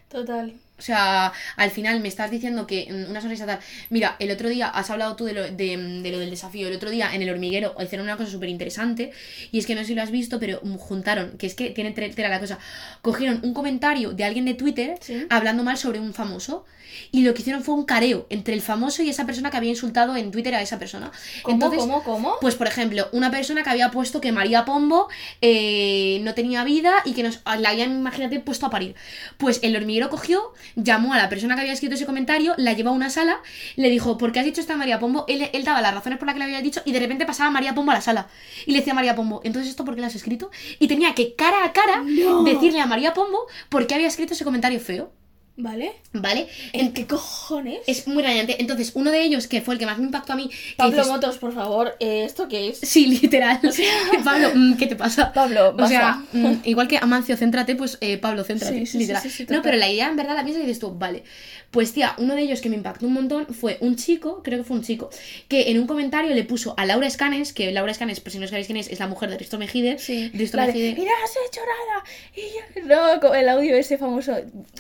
Total. 0.09 0.55
O 0.79 0.83
sea, 0.83 1.33
al 1.57 1.71
final 1.71 2.01
me 2.01 2.09
estás 2.09 2.31
diciendo 2.31 2.67
que 2.67 2.87
mm, 2.91 3.11
una 3.11 3.21
sonrisa 3.21 3.47
tal. 3.47 3.59
Mira, 3.91 4.17
el 4.19 4.31
otro 4.31 4.49
día 4.49 4.69
has 4.69 4.91
hablado 4.91 5.17
tú 5.17 5.25
de 5.25 5.33
lo, 5.33 5.43
de, 5.51 5.77
mm, 5.77 6.03
de 6.03 6.11
lo 6.11 6.19
del 6.19 6.31
desafío. 6.31 6.69
El 6.69 6.77
otro 6.77 6.91
día 6.91 7.15
en 7.15 7.23
el 7.23 7.31
hormiguero 7.31 7.75
hicieron 7.83 8.07
una 8.07 8.17
cosa 8.17 8.31
súper 8.31 8.49
interesante. 8.49 9.13
Y 9.53 9.59
es 9.59 9.67
que 9.67 9.75
no 9.75 9.81
sé 9.83 9.89
si 9.89 9.95
lo 9.95 10.03
has 10.03 10.11
visto, 10.11 10.39
pero 10.39 10.61
mm, 10.63 10.77
juntaron, 10.77 11.39
que 11.39 11.47
es 11.47 11.55
que 11.55 11.71
tiene 11.71 11.93
tela 11.93 12.29
la 12.29 12.41
cosa. 12.41 12.59
Cogieron 13.03 13.41
un 13.43 13.55
comentario 13.55 14.13
de 14.13 14.25
alguien 14.25 14.45
de 14.45 14.55
Twitter 14.55 14.97
Sí. 15.01 15.27
hablando 15.31 15.63
mal 15.65 15.77
sobre 15.79 16.01
un 16.01 16.13
famoso. 16.15 16.65
Y 17.13 17.23
lo 17.25 17.35
que 17.35 17.43
hicieron 17.43 17.63
fue 17.63 17.75
un 17.75 17.85
careo 17.85 18.27
entre 18.31 18.55
el 18.55 18.63
famoso 18.63 19.03
y 19.03 19.11
esa 19.11 19.27
persona 19.27 19.51
que 19.51 19.57
había 19.59 19.71
insultado 19.71 20.17
en 20.17 20.31
Twitter 20.31 20.55
a 20.55 20.63
esa 20.63 20.79
persona. 20.79 21.11
¿Cómo, 21.43 21.55
Entonces, 21.55 21.81
cómo, 21.81 22.03
cómo? 22.03 22.35
pues, 22.41 22.55
por 22.55 22.67
ejemplo, 22.69 23.09
una 23.13 23.31
persona 23.31 23.63
que 23.63 23.71
había 23.71 23.91
puesto 23.91 24.21
que 24.21 24.33
María 24.33 24.65
Pombo 24.65 25.09
eh, 25.43 26.21
no 26.23 26.33
tenía 26.35 26.65
vida 26.65 26.95
y 27.05 27.13
que 27.13 27.23
nos, 27.23 27.41
la 27.59 27.71
habían, 27.71 27.91
imagínate, 27.93 28.41
puesto 28.41 28.67
a 28.67 28.71
parir. 28.71 28.95
Pues 29.37 29.61
el 29.63 29.77
hormiguero 29.77 30.09
cogió, 30.09 30.55
llamó 30.75 31.15
a 31.15 31.17
la 31.19 31.29
persona 31.29 31.55
que 31.55 31.61
había 31.63 31.73
escrito 31.73 31.95
ese 31.95 32.07
comentario, 32.07 32.55
la 32.57 32.73
llevó 32.73 32.91
a 32.91 32.93
una 32.93 33.11
sala, 33.11 33.41
le 33.77 33.89
dijo, 33.91 34.19
¿por 34.19 34.33
qué 34.33 34.41
has 34.41 34.45
dicho 34.45 34.61
esta 34.61 34.77
María 34.77 34.99
Pombo? 34.99 35.25
Él, 35.29 35.49
él 35.53 35.65
daba 35.65 35.81
las 35.81 35.95
razones 35.95 36.19
por 36.19 36.27
las 36.27 36.35
que 36.35 36.39
le 36.41 36.45
había 36.45 36.61
dicho 36.63 36.83
y 36.85 36.93
de 36.93 37.01
repente 37.01 37.27
pasaba 37.27 37.51
María 37.51 37.75
Pombo 37.75 37.93
a 37.93 37.95
la 37.95 38.01
sala. 38.01 38.29
Y 38.67 38.73
le 38.73 38.79
decía 38.79 38.93
a 38.93 38.97
María 38.97 39.15
Pombo, 39.15 39.41
¿entonces 39.45 39.71
esto 39.71 39.85
por 39.85 39.95
qué 39.95 40.01
lo 40.01 40.07
has 40.07 40.15
escrito? 40.15 40.51
Y 40.79 40.89
tenía 40.89 41.15
que 41.15 41.35
cara 41.35 41.65
a 41.65 41.73
cara 41.73 42.03
No. 42.05 42.43
decirle 42.45 42.81
a 42.81 42.87
María 42.87 43.15
Pombo 43.15 43.47
por 43.69 43.87
qué 43.87 43.95
había 43.95 44.09
escrito 44.09 44.35
ese 44.35 44.45
comentario 44.45 44.81
feo. 44.81 45.13
¿Vale? 45.59 45.93
¿Vale? 46.13 46.49
¿En 46.75 46.93
qué 46.93 47.07
cojones? 47.07 47.81
Es 47.87 48.07
muy 48.07 48.23
radiante. 48.23 48.57
Entonces, 48.61 48.93
uno 48.95 49.11
de 49.11 49.23
ellos, 49.23 49.47
que 49.47 49.63
fue 49.63 49.73
el 49.75 49.81
que 49.81 49.87
más 49.87 49.97
me 49.99 50.05
impactó 50.05 50.35
a 50.35 50.37
mí, 50.37 50.51
Pablo 50.77 50.97
dices, 50.99 51.11
Motos, 51.11 51.39
por 51.39 51.55
favor, 51.55 51.97
eh, 51.99 52.25
¿esto 52.25 52.47
qué 52.47 52.69
es? 52.69 52.79
Sí, 52.81 53.07
literal. 53.07 53.59
Pablo, 54.25 54.51
mm, 54.55 54.77
¿qué 54.77 54.87
te 54.87 54.97
pasa? 54.97 55.33
Pablo, 55.33 55.75
O 55.79 55.87
sea, 55.89 56.23
basta. 56.23 56.25
mm, 56.39 56.61
igual 56.65 56.89
que 56.89 56.99
Amancio, 56.99 57.39
céntrate, 57.39 57.75
pues 57.75 57.97
eh, 58.03 58.19
Pablo, 58.19 58.45
céntrate. 58.45 58.81
Sí, 58.81 58.87
sí, 58.87 58.99
literal. 58.99 59.23
sí, 59.23 59.47
no, 59.49 59.63
pero 59.63 59.79
la 59.79 59.89
idea 59.91 60.09
en 60.09 60.17
verdad 60.17 60.35
la 60.37 60.43
piensas 60.45 60.63
y 60.63 60.67
dices 60.67 60.81
tú, 60.81 60.91
vale. 60.93 61.23
Pues 61.71 61.93
tía, 61.93 62.15
uno 62.19 62.35
de 62.35 62.43
ellos 62.43 62.61
que 62.61 62.69
me 62.71 62.77
impactó 62.77 63.07
un 63.07 63.13
montón 63.15 63.47
fue 63.49 63.77
un 63.81 63.97
chico, 63.97 64.43
creo 64.43 64.59
que 64.59 64.65
fue 64.65 64.77
un 64.77 64.83
chico, 64.83 65.11
que 65.49 65.71
en 65.71 65.79
un 65.81 65.87
comentario 65.87 66.35
le 66.35 66.45
puso 66.45 66.75
a 66.79 66.87
Laura 66.87 67.07
Escanes, 67.07 67.53
que 67.53 67.71
Laura 67.73 67.93
Escanes, 67.93 68.21
por 68.21 68.31
si 68.33 68.39
no 68.39 68.47
sabéis 68.47 68.67
quién 68.67 68.77
es, 68.79 68.89
es 68.89 68.99
la 68.99 69.09
mujer 69.09 69.31
de 69.31 69.39
Risto 69.39 69.59
Mejide. 69.59 69.99
Sí, 69.99 70.31
Risto 70.33 70.57
la 70.59 70.67
de, 70.67 70.73
Mejide. 70.73 70.89
y 71.03 71.05
no 71.05 71.11
has 71.25 71.31
hecho 71.49 71.61
nada. 71.61 72.05
Y 72.37 72.41
yo- 72.41 73.21
No, 73.23 73.35
el 73.35 73.49
audio 73.49 73.75
ese 73.77 73.99
famoso 73.99 74.35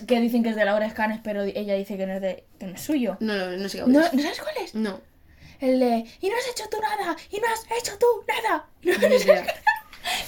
que 0.07 0.21
dicen 0.21 0.43
que 0.43 0.51
es 0.51 0.57
de 0.57 0.65
Laura 0.67 0.87
Escanes, 0.87 1.21
pero 1.25 1.43
ella 1.43 1.75
dice 1.75 1.97
que 1.97 2.07
no 2.07 2.13
es, 2.15 2.21
de, 2.21 2.45
que 2.61 2.67
no 2.67 2.75
es 2.75 2.81
suyo. 2.83 3.17
No, 3.21 3.35
no, 3.35 3.51
no 3.57 3.69
sé 3.69 3.79
qué 3.79 3.85
No, 3.87 4.01
audio 4.01 4.07
es. 4.09 4.13
¿No 4.15 4.23
sabes 4.23 4.41
cuál 4.41 4.55
es? 4.65 4.75
No. 4.75 5.01
El 5.61 5.81
de, 5.81 6.05
y 6.21 6.29
no 6.29 6.35
has 6.37 6.51
hecho 6.51 6.65
tú 6.71 6.77
nada, 6.83 7.17
y 7.31 7.37
no 7.39 7.47
has 7.53 7.65
hecho 7.83 7.93
tú 7.99 8.07
nada. 8.29 8.67
No, 8.85 8.93
idea. 8.93 9.47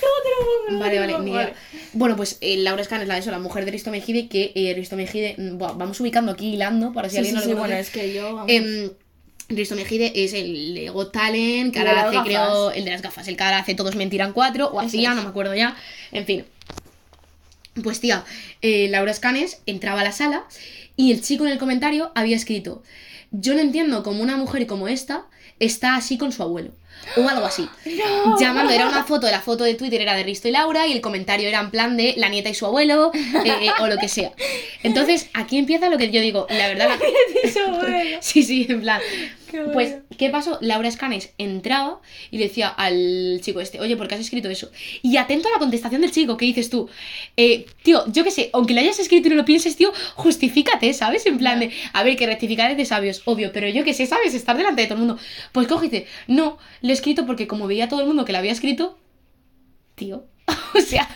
Luego 0.00 0.16
te 0.24 0.28
lo 0.30 0.68
pongo, 0.68 0.80
Vale, 0.80 0.98
vale, 0.98 1.18
ni 1.20 1.30
idea. 1.30 1.40
vale. 1.42 1.54
Bueno, 1.92 2.16
pues 2.16 2.38
eh, 2.40 2.56
Laura 2.56 2.82
Escanes, 2.82 3.06
la 3.06 3.14
de 3.14 3.20
eso, 3.20 3.30
la 3.30 3.38
mujer 3.38 3.64
de 3.64 3.70
Risto 3.70 3.90
Mejide, 3.90 4.28
que 4.28 4.52
eh, 4.54 4.72
Risto 4.74 4.96
Mejide, 4.96 5.34
mm, 5.38 5.58
buah, 5.58 5.72
vamos 5.74 6.00
ubicando 6.00 6.32
aquí 6.32 6.54
hilando, 6.54 6.92
para 6.92 7.08
si 7.08 7.16
Sí, 7.16 7.18
alguien 7.18 7.34
sí, 7.34 7.40
no 7.40 7.42
sí, 7.44 7.50
lo 7.50 7.56
bueno, 7.58 7.74
conoce. 7.74 7.80
es 7.80 7.90
que 7.90 8.14
yo... 8.14 8.34
vamos. 8.34 8.50
Em, 8.50 8.90
Risto 9.50 9.76
Mejide 9.76 10.12
es 10.24 10.32
el 10.34 10.74
de 10.74 10.88
Got 10.90 11.12
Talent, 11.12 11.72
que 11.72 11.78
ahora 11.78 11.92
las 11.92 12.04
hace, 12.06 12.14
gafas. 12.16 12.26
creo, 12.28 12.70
el 12.72 12.84
de 12.84 12.90
las 12.90 13.02
gafas, 13.02 13.28
el 13.28 13.36
que 13.36 13.44
ahora 13.44 13.58
hace 13.60 13.74
Todos 13.74 13.94
Mentirán 13.96 14.32
4, 14.32 14.66
o 14.68 14.80
hacía, 14.80 15.10
es. 15.10 15.16
no 15.16 15.22
me 15.22 15.28
acuerdo 15.28 15.54
ya, 15.54 15.76
en 16.12 16.26
fin. 16.26 16.44
Pues 17.82 18.00
tía, 18.00 18.24
eh, 18.62 18.88
Laura 18.90 19.10
Escanes 19.10 19.60
entraba 19.66 20.00
a 20.00 20.04
la 20.04 20.12
sala 20.12 20.44
y 20.96 21.12
el 21.12 21.22
chico 21.22 21.46
en 21.46 21.52
el 21.52 21.58
comentario 21.58 22.10
había 22.14 22.36
escrito, 22.36 22.82
yo 23.30 23.54
no 23.54 23.60
entiendo 23.60 24.02
cómo 24.02 24.22
una 24.22 24.36
mujer 24.36 24.66
como 24.66 24.88
esta 24.88 25.26
está 25.60 25.96
así 25.96 26.18
con 26.18 26.32
su 26.32 26.42
abuelo. 26.42 26.72
O 27.16 27.28
algo 27.28 27.46
así. 27.46 27.68
No. 28.24 28.38
Llamando, 28.38 28.72
era 28.72 28.88
una 28.88 29.04
foto, 29.04 29.30
la 29.30 29.40
foto 29.40 29.64
de 29.64 29.74
Twitter 29.74 30.00
era 30.00 30.14
de 30.14 30.22
Risto 30.22 30.48
y 30.48 30.50
Laura 30.50 30.86
y 30.86 30.92
el 30.92 31.00
comentario 31.00 31.48
era 31.48 31.60
en 31.60 31.70
plan 31.70 31.96
de 31.96 32.14
la 32.16 32.28
nieta 32.28 32.48
y 32.48 32.54
su 32.54 32.66
abuelo 32.66 33.12
eh, 33.14 33.70
o 33.80 33.86
lo 33.86 33.96
que 33.96 34.08
sea. 34.08 34.32
Entonces, 34.82 35.28
aquí 35.34 35.58
empieza 35.58 35.88
lo 35.88 35.98
que 35.98 36.10
yo 36.10 36.20
digo, 36.20 36.46
la 36.50 36.68
verdad... 36.68 36.88
la-. 36.90 38.18
Sí, 38.20 38.42
sí, 38.42 38.66
en 38.68 38.80
plan. 38.82 39.00
Qué. 39.50 39.60
Pues, 39.72 39.96
¿qué 40.16 40.30
pasó? 40.30 40.58
Laura 40.60 40.88
Escanes 40.88 41.32
entraba 41.38 42.00
y 42.30 42.38
decía 42.38 42.68
al 42.68 43.40
chico 43.42 43.60
este, 43.60 43.80
oye, 43.80 43.96
¿por 43.96 44.08
qué 44.08 44.14
has 44.14 44.20
escrito 44.20 44.48
eso? 44.48 44.70
Y 45.02 45.16
atento 45.16 45.48
a 45.48 45.52
la 45.52 45.58
contestación 45.58 46.00
del 46.00 46.10
chico, 46.10 46.36
¿qué 46.36 46.46
dices 46.46 46.70
tú? 46.70 46.88
Eh, 47.36 47.66
tío, 47.82 48.04
yo 48.12 48.24
qué 48.24 48.30
sé, 48.30 48.50
aunque 48.52 48.74
lo 48.74 48.80
hayas 48.80 48.98
escrito 48.98 49.28
y 49.28 49.30
no 49.30 49.36
lo 49.36 49.44
pienses, 49.44 49.76
tío, 49.76 49.92
justifícate, 50.14 50.92
¿sabes? 50.92 51.26
En 51.26 51.38
plan 51.38 51.60
de, 51.60 51.70
a 51.92 52.02
ver, 52.02 52.16
que 52.16 52.26
rectificar 52.26 52.70
es 52.70 52.76
de 52.76 52.84
sabios, 52.84 53.22
obvio, 53.24 53.50
pero 53.52 53.68
yo 53.68 53.84
qué 53.84 53.94
sé, 53.94 54.06
¿sabes? 54.06 54.34
Estar 54.34 54.56
delante 54.56 54.82
de 54.82 54.88
todo 54.88 54.94
el 54.94 55.06
mundo. 55.06 55.18
Pues 55.52 55.68
dice, 55.82 56.06
no, 56.26 56.58
lo 56.82 56.90
he 56.90 56.92
escrito 56.92 57.26
porque 57.26 57.46
como 57.46 57.66
veía 57.66 57.88
todo 57.88 58.00
el 58.00 58.06
mundo 58.06 58.24
que 58.24 58.32
lo 58.32 58.38
había 58.38 58.52
escrito, 58.52 58.98
tío. 59.94 60.24
O 60.74 60.80
sea, 60.80 61.08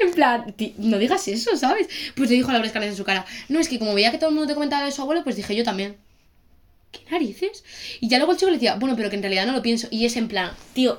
en 0.00 0.12
plan, 0.12 0.54
no 0.78 0.98
digas 0.98 1.26
eso, 1.28 1.56
¿sabes? 1.56 1.88
Pues 2.14 2.30
le 2.30 2.36
dijo 2.36 2.48
a 2.50 2.52
Laura 2.52 2.66
Escanes 2.66 2.90
en 2.90 2.96
su 2.96 3.04
cara, 3.04 3.26
no, 3.48 3.60
es 3.60 3.68
que 3.68 3.78
como 3.78 3.94
veía 3.94 4.10
que 4.10 4.18
todo 4.18 4.30
el 4.30 4.34
mundo 4.34 4.48
te 4.48 4.54
comentaba 4.54 4.84
de 4.84 4.92
su 4.92 5.02
abuelo, 5.02 5.24
pues 5.24 5.36
dije 5.36 5.54
yo 5.54 5.64
también. 5.64 5.96
¿Qué 6.90 7.00
narices? 7.10 7.64
Y 8.00 8.08
ya 8.08 8.18
luego 8.18 8.32
el 8.32 8.38
chico 8.38 8.50
le 8.50 8.56
decía, 8.56 8.76
bueno, 8.76 8.96
pero 8.96 9.10
que 9.10 9.16
en 9.16 9.22
realidad 9.22 9.46
no 9.46 9.52
lo 9.52 9.62
pienso. 9.62 9.88
Y 9.90 10.06
es 10.06 10.16
en 10.16 10.28
plan, 10.28 10.52
tío, 10.72 10.98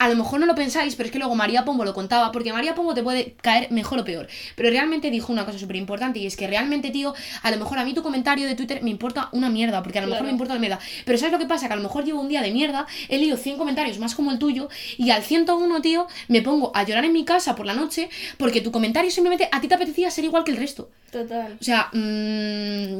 a 0.00 0.08
lo 0.08 0.16
mejor 0.16 0.40
no 0.40 0.46
lo 0.46 0.54
pensáis, 0.54 0.96
pero 0.96 1.08
es 1.08 1.12
que 1.12 1.18
luego 1.18 1.34
María 1.34 1.64
Pombo 1.64 1.84
lo 1.84 1.92
contaba, 1.92 2.32
porque 2.32 2.54
María 2.54 2.74
Pombo 2.74 2.94
te 2.94 3.02
puede 3.02 3.34
caer 3.42 3.70
mejor 3.70 3.98
o 3.98 4.04
peor. 4.04 4.28
Pero 4.56 4.70
realmente 4.70 5.10
dijo 5.10 5.30
una 5.30 5.44
cosa 5.44 5.58
súper 5.58 5.76
importante, 5.76 6.18
y 6.18 6.26
es 6.26 6.36
que 6.36 6.46
realmente, 6.46 6.90
tío, 6.90 7.14
a 7.42 7.50
lo 7.50 7.58
mejor 7.58 7.78
a 7.78 7.84
mí 7.84 7.92
tu 7.92 8.02
comentario 8.02 8.46
de 8.46 8.54
Twitter 8.54 8.82
me 8.82 8.88
importa 8.88 9.28
una 9.32 9.50
mierda, 9.50 9.82
porque 9.82 9.98
a 9.98 10.02
lo 10.02 10.08
mejor 10.08 10.24
me 10.24 10.30
importa 10.30 10.54
una 10.54 10.60
mierda. 10.60 10.78
Pero 11.04 11.18
¿sabes 11.18 11.32
lo 11.32 11.38
que 11.38 11.44
pasa? 11.44 11.68
Que 11.68 11.74
a 11.74 11.76
lo 11.76 11.82
mejor 11.82 12.04
llevo 12.04 12.20
un 12.22 12.28
día 12.28 12.40
de 12.40 12.50
mierda, 12.50 12.86
he 13.10 13.18
leído 13.18 13.36
100 13.36 13.58
comentarios 13.58 13.98
más 13.98 14.14
como 14.14 14.30
el 14.30 14.38
tuyo, 14.38 14.70
y 14.96 15.10
al 15.10 15.22
101, 15.22 15.82
tío, 15.82 16.06
me 16.28 16.40
pongo 16.40 16.72
a 16.74 16.82
llorar 16.82 17.04
en 17.04 17.12
mi 17.12 17.26
casa 17.26 17.54
por 17.54 17.66
la 17.66 17.74
noche, 17.74 18.08
porque 18.38 18.62
tu 18.62 18.72
comentario 18.72 19.10
simplemente 19.10 19.50
a 19.52 19.60
ti 19.60 19.68
te 19.68 19.74
apetecía 19.74 20.10
ser 20.10 20.24
igual 20.24 20.44
que 20.44 20.52
el 20.52 20.56
resto. 20.56 20.88
Total. 21.10 21.58
O 21.60 21.64
sea, 21.64 21.90
mm, 21.92 22.99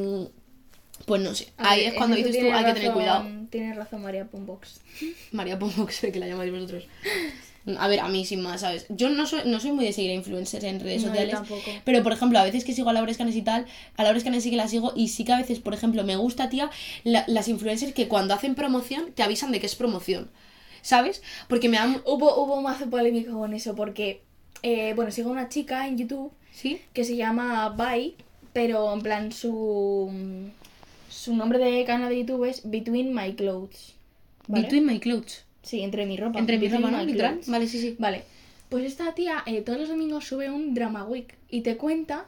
pues 1.10 1.22
no 1.22 1.34
sé. 1.34 1.48
Ahí 1.56 1.80
ver, 1.80 1.88
es 1.88 1.94
cuando 1.94 2.14
dices 2.14 2.38
tú, 2.38 2.52
hay 2.52 2.64
que 2.66 2.72
tener 2.74 2.92
cuidado. 2.92 3.26
Tienes 3.50 3.76
razón, 3.76 4.00
María 4.02 4.26
Pombox. 4.26 4.80
María 5.32 5.58
Pombo, 5.58 5.84
que 6.00 6.20
la 6.20 6.28
llamáis 6.28 6.52
vosotros. 6.52 6.84
A 7.78 7.88
ver, 7.88 7.98
a 7.98 8.06
mí 8.08 8.24
sin 8.24 8.42
más, 8.42 8.60
¿sabes? 8.60 8.86
Yo 8.90 9.10
no 9.10 9.26
soy, 9.26 9.40
no 9.46 9.58
soy 9.58 9.72
muy 9.72 9.84
de 9.84 9.92
seguir 9.92 10.12
a 10.12 10.14
influencers 10.14 10.62
en 10.62 10.78
redes 10.78 11.02
No, 11.02 11.08
yo 11.08 11.10
sociales. 11.10 11.34
tampoco. 11.34 11.70
Pero, 11.84 12.02
por 12.04 12.12
ejemplo, 12.12 12.38
a 12.38 12.44
veces 12.44 12.64
que 12.64 12.72
sigo 12.74 12.90
a 12.90 12.92
Laura 12.92 13.10
Escanes 13.10 13.34
y 13.34 13.42
tal, 13.42 13.66
a 13.96 14.04
Laura 14.04 14.18
Escanes 14.18 14.44
sí 14.44 14.50
que 14.50 14.56
la 14.56 14.68
sigo 14.68 14.92
y 14.94 15.08
sí 15.08 15.24
que 15.24 15.32
a 15.32 15.38
veces, 15.38 15.58
por 15.58 15.74
ejemplo, 15.74 16.04
me 16.04 16.14
gusta, 16.14 16.48
tía, 16.48 16.70
la- 17.02 17.24
las 17.26 17.48
influencers 17.48 17.92
que 17.92 18.06
cuando 18.06 18.34
hacen 18.34 18.54
promoción 18.54 19.10
te 19.16 19.24
avisan 19.24 19.50
de 19.50 19.58
que 19.58 19.66
es 19.66 19.74
promoción. 19.74 20.30
¿Sabes? 20.82 21.22
Porque 21.48 21.68
me 21.68 21.76
dan... 21.76 22.00
Hubo, 22.06 22.40
hubo 22.40 22.62
mazo 22.62 22.88
polémica 22.88 23.32
con 23.32 23.52
eso 23.52 23.74
porque, 23.74 24.22
eh, 24.62 24.92
bueno, 24.94 25.10
sigo 25.10 25.30
a 25.30 25.32
una 25.32 25.48
chica 25.48 25.88
en 25.88 25.98
YouTube 25.98 26.32
¿Sí? 26.52 26.80
que 26.94 27.02
se 27.04 27.16
llama 27.16 27.68
Bai, 27.70 28.14
pero 28.54 28.92
en 28.94 29.00
plan 29.02 29.32
su, 29.32 30.10
su 31.10 31.34
nombre 31.34 31.58
de 31.58 31.84
canal 31.84 32.08
de 32.08 32.18
YouTube 32.20 32.44
es 32.48 32.62
Between 32.70 33.14
My 33.14 33.34
Clothes. 33.34 33.94
¿vale? 34.46 34.62
Between 34.64 34.86
my 34.86 34.98
clothes. 35.00 35.44
Sí, 35.62 35.80
entre 35.82 36.06
mi 36.06 36.16
ropa. 36.16 36.38
Entre 36.38 36.58
mi 36.58 36.68
ropa, 36.68 36.90
¿no? 36.90 37.04
clothes. 37.04 37.48
Vale, 37.48 37.66
sí, 37.66 37.80
sí. 37.80 37.96
Vale, 37.98 38.24
pues 38.68 38.84
esta 38.84 39.14
tía 39.14 39.42
eh, 39.46 39.60
todos 39.62 39.78
los 39.80 39.88
domingos 39.88 40.26
sube 40.26 40.50
un 40.50 40.72
drama 40.74 41.04
week 41.04 41.36
y 41.50 41.60
te 41.60 41.76
cuenta 41.76 42.26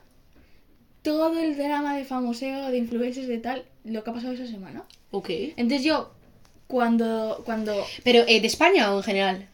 todo 1.03 1.39
el 1.39 1.57
drama 1.57 1.97
de 1.97 2.05
famoseo, 2.05 2.69
de 2.69 2.79
influencers, 2.79 3.27
de 3.27 3.39
tal, 3.39 3.65
lo 3.85 4.05
que 4.05 4.11
ha 4.11 4.13
pasado 4.13 4.35
esa 4.35 4.47
semana. 4.47 4.85
Ok. 5.11 5.31
Entonces 5.57 5.83
yo, 5.85 6.13
cuando, 6.67 7.43
cuando, 7.45 7.75
Pero, 8.05 8.21
eh, 8.29 8.41
¿de 8.41 8.47
España 8.47 8.93
o 8.93 8.99
en 8.99 9.03
general? 9.03 9.49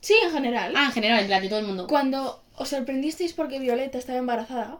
sí, 0.00 0.14
en 0.24 0.30
general, 0.32 0.72
Ah, 0.76 0.86
en 0.86 0.92
general, 0.92 1.20
en 1.20 1.26
plan, 1.26 1.42
de 1.42 1.48
todo 1.48 1.58
el 1.60 1.66
mundo. 1.66 1.86
cuando 1.86 2.42
os 2.56 2.68
sorprendisteis 2.68 3.32
porque 3.32 3.58
Violeta 3.60 3.98
estaba 3.98 4.18
embarazada, 4.18 4.78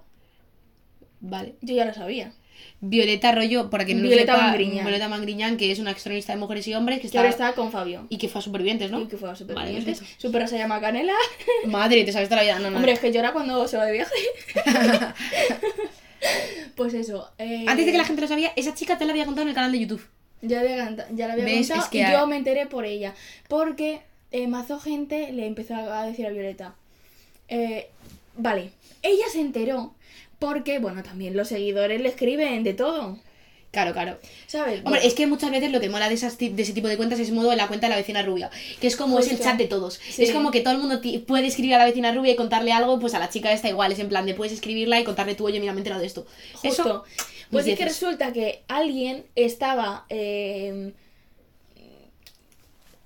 Vale. 1.21 1.55
yo 1.61 1.75
ya 1.75 1.85
lo 1.85 1.95
sabía. 1.95 2.33
Violeta 2.81 3.33
Rollo, 3.33 3.71
para 3.71 3.85
que 3.85 3.95
no 3.95 4.03
lo 4.03 4.09
Violeta 4.09 4.35
sepa, 4.35 4.47
Mangriñán. 4.47 4.85
Violeta 4.85 5.09
Mangriñán, 5.09 5.57
que 5.57 5.73
es 5.73 5.79
una 5.79 5.91
extronista 5.91 6.33
de 6.33 6.39
mujeres 6.39 6.67
y 6.69 6.75
hombres 6.75 7.01
que 7.01 7.09
Que 7.09 7.19
ahora 7.19 7.31
está... 7.31 7.49
está 7.49 7.57
con 7.61 7.73
Fabio. 7.73 8.07
Y 8.09 8.19
que 8.19 8.29
fue 8.29 8.39
a 8.41 8.43
Supervivientes, 8.43 8.91
¿no? 8.91 9.01
Y 9.01 9.07
que 9.07 9.17
fue 9.17 9.29
a 9.29 9.33
Vale, 9.33 9.39
Supervivientes. 9.45 9.99
perfecto. 9.99 10.21
Su 10.21 10.31
perro 10.33 10.47
se 10.47 10.59
llama 10.59 10.81
Canela. 10.81 11.15
Madre, 11.67 12.05
te 12.05 12.13
sabes 12.13 12.29
toda 12.29 12.43
la 12.43 12.45
vida. 12.45 12.59
No, 12.61 12.71
no. 12.71 12.77
Hombre, 12.77 12.93
es 12.93 13.01
que 13.01 13.13
llora 13.13 13.33
cuando 13.33 13.67
se 13.67 13.77
va 13.77 13.85
de 13.87 13.93
viaje. 13.93 14.15
pues 16.77 16.95
eso. 16.95 17.31
eh, 17.39 17.65
Antes 17.67 17.87
de 17.87 17.93
que 17.93 17.99
la 17.99 18.05
gente 18.05 18.23
lo 18.23 18.29
sabía, 18.29 18.53
esa 18.57 18.75
chica 18.75 18.99
te 18.99 19.05
la 19.05 19.13
había 19.13 19.25
contado 19.27 19.43
en 19.43 19.49
el 19.49 19.55
canal 19.55 19.73
de 19.73 19.81
YouTube. 19.81 20.07
Ya, 20.43 20.61
había 20.61 20.95
ya 21.15 21.27
la 21.27 21.33
había 21.35 21.45
¿Ves? 21.45 21.69
contado 21.69 21.81
Es 21.83 21.89
que 21.91 21.99
y 21.99 22.13
yo 22.13 22.27
me 22.27 22.37
enteré 22.37 22.67
por 22.67 22.85
ella. 22.85 23.15
Porque 23.49 24.01
eh, 24.31 24.47
mazo 24.47 24.79
gente 24.79 25.33
le 25.33 25.47
empezó 25.47 25.75
a 25.75 26.05
decir 26.07 26.27
a 26.27 26.31
Violeta. 26.31 26.75
eh, 27.49 27.89
vale, 28.37 28.71
ella 29.03 29.25
se 29.33 29.41
enteró 29.41 29.95
porque, 30.39 30.79
bueno, 30.79 31.03
también 31.03 31.37
los 31.37 31.49
seguidores 31.49 32.01
le 32.01 32.09
escriben 32.09 32.63
de 32.65 32.75
todo. 32.75 33.19
Claro, 33.71 33.93
claro. 33.93 34.19
¿Sabes? 34.47 34.81
Hombre, 34.85 35.07
es 35.07 35.13
que 35.13 35.27
muchas 35.27 35.51
veces 35.51 35.71
lo 35.71 35.81
que 35.81 35.91
mola 35.91 36.09
de, 36.09 36.15
esas, 36.15 36.39
de 36.39 36.55
ese 36.57 36.73
tipo 36.73 36.89
de 36.89 36.97
cuentas 36.97 37.21
es 37.21 37.31
modo 37.31 37.51
de 37.51 37.57
la 37.57 37.69
cuenta 37.69 37.87
de 37.87 37.91
la 37.91 37.97
vecina 37.97 38.23
rubia, 38.23 38.51
que 38.81 38.87
es 38.87 38.97
como 38.97 39.19
es 39.19 39.31
el 39.31 39.39
chat 39.39 39.59
de 39.59 39.67
todos. 39.67 40.01
Sí. 40.09 40.23
Es 40.23 40.33
como 40.33 40.51
que 40.51 40.63
todo 40.63 40.73
el 40.73 40.81
mundo 40.81 41.03
puede 41.27 41.47
escribir 41.47 41.75
a 41.75 41.79
la 41.79 41.85
vecina 41.85 42.13
rubia 42.13 42.33
y 42.33 42.37
contarle 42.37 42.73
algo, 42.73 42.99
pues 42.99 43.13
a 43.13 43.19
la 43.19 43.29
chica 43.29 43.53
esta 43.53 43.69
igual, 43.69 43.93
es 43.93 43.99
en 43.99 44.09
plan 44.09 44.25
de 44.25 44.33
puedes 44.33 44.55
escribirla 44.55 44.99
y 44.99 45.05
contarle 45.05 45.35
tú, 45.35 45.45
oye, 45.45 45.61
mira, 45.61 45.73
me 45.73 45.79
he 45.79 45.81
enterado 45.81 46.01
de 46.01 46.07
esto. 46.07 46.27
Justo. 46.55 46.69
Eso, 46.69 47.05
pues 47.51 47.67
es 47.67 47.79
que 47.79 47.85
resulta 47.85 48.33
que 48.33 48.63
alguien 48.69 49.27
estaba 49.35 50.07
eh, 50.09 50.93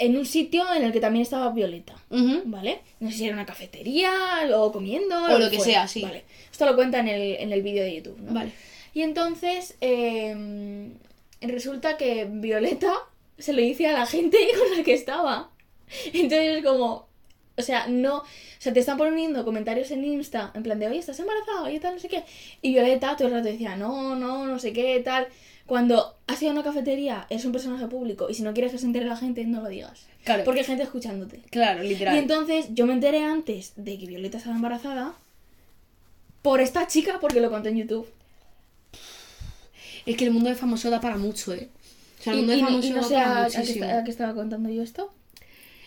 en 0.05 0.17
un 0.17 0.27
sitio 0.27 0.65
en 0.75 0.83
el 0.83 0.93
que 0.93 1.01
también 1.01 1.23
estaba 1.23 1.51
Violeta. 1.53 1.95
¿Vale? 2.45 2.81
No 2.99 3.11
sé 3.11 3.19
si 3.19 3.25
era 3.27 3.35
una 3.35 3.47
cafetería 3.47 4.11
o 4.55 4.73
comiendo. 4.73 5.17
O 5.17 5.39
lo 5.39 5.49
que 5.49 5.59
fuera. 5.59 5.73
sea, 5.73 5.89
sí. 5.89 6.03
Vale. 6.03 6.25
Esto 6.51 6.67
lo 6.67 6.75
cuenta 6.75 6.99
en 6.99 7.09
el, 7.09 7.37
en 7.37 7.53
el 7.53 7.63
vídeo 7.63 7.85
de 7.85 7.95
YouTube, 7.95 8.19
¿no? 8.19 8.33
Vale. 8.33 8.51
Y 8.95 9.03
entonces 9.03 9.77
eh, 9.81 10.91
resulta 11.41 11.97
que 11.97 12.27
Violeta 12.29 12.93
se 13.39 13.53
lo 13.53 13.63
dice 13.63 13.87
a 13.87 13.93
la 13.93 14.07
gente 14.07 14.39
con 14.59 14.77
la 14.77 14.83
que 14.83 14.95
estaba. 14.95 15.51
Entonces 16.07 16.59
es 16.59 16.65
como, 16.65 17.07
o 17.57 17.63
sea, 17.63 17.87
no, 17.87 18.19
o 18.19 18.25
sea, 18.59 18.73
te 18.73 18.81
están 18.81 18.99
poniendo 18.99 19.45
comentarios 19.45 19.91
en 19.93 20.05
Insta 20.05 20.51
en 20.55 20.65
plan 20.65 20.81
de, 20.81 20.89
oye, 20.89 20.99
estás 20.99 21.21
embarazada, 21.21 21.63
oye, 21.63 21.79
tal, 21.79 21.95
no 21.95 22.01
sé 22.01 22.09
qué. 22.09 22.25
Y 22.61 22.73
Violeta 22.73 23.17
todo 23.17 23.29
el 23.29 23.35
rato 23.35 23.49
decía, 23.49 23.77
no, 23.77 24.17
no, 24.17 24.47
no 24.47 24.59
sé 24.59 24.73
qué, 24.73 25.01
tal. 25.01 25.29
Cuando 25.67 26.17
has 26.27 26.43
ido 26.43 26.51
a 26.51 26.55
una 26.55 26.63
cafetería, 26.65 27.27
eres 27.31 27.45
un 27.45 27.53
personaje 27.53 27.87
público 27.87 28.29
y 28.29 28.35
si 28.35 28.43
no 28.43 28.53
quieres 28.53 28.73
que 28.73 28.79
se 28.79 28.87
entere 28.87 29.07
la 29.07 29.17
gente, 29.17 29.45
no 29.45 29.63
lo 29.63 29.69
digas. 29.69 30.07
Claro. 30.25 30.45
Porque 30.45 30.61
hay 30.61 30.67
gente 30.67 30.83
escuchándote. 30.83 31.41
Claro, 31.51 31.83
literal. 31.83 32.15
Y 32.15 32.19
entonces 32.19 32.67
yo 32.71 32.87
me 32.87 32.93
enteré 32.93 33.23
antes 33.25 33.73
de 33.77 33.99
que 33.99 34.07
Violeta 34.07 34.39
estaba 34.39 34.55
embarazada 34.57 35.15
por 36.43 36.61
esta 36.61 36.87
chica 36.87 37.19
porque 37.21 37.41
lo 37.41 37.51
conté 37.51 37.71
en 37.71 37.79
YouTube. 37.79 38.07
Es 40.07 40.17
que 40.17 40.25
el 40.25 40.33
mundo 40.33 40.49
de 40.51 40.57
famoso 40.57 40.91
da 40.91 41.01
para 41.01 41.17
mucho, 41.17 41.55
¿eh? 41.55 41.69
O 42.21 42.23
sea, 42.23 42.33
el 42.33 42.41
Y, 42.41 42.43
mundo 42.43 42.53
de 42.55 42.59
y- 42.59 42.63
famoso 42.63 42.87
y 42.89 42.91
no 42.91 42.97
da 43.03 43.03
sé 43.09 43.15
para 43.15 43.45
a, 43.45 43.49
qué 43.51 43.85
a 43.85 44.05
qué 44.05 44.11
estaba 44.11 44.35
contando 44.35 44.69
yo 44.69 44.83
esto. 44.83 45.13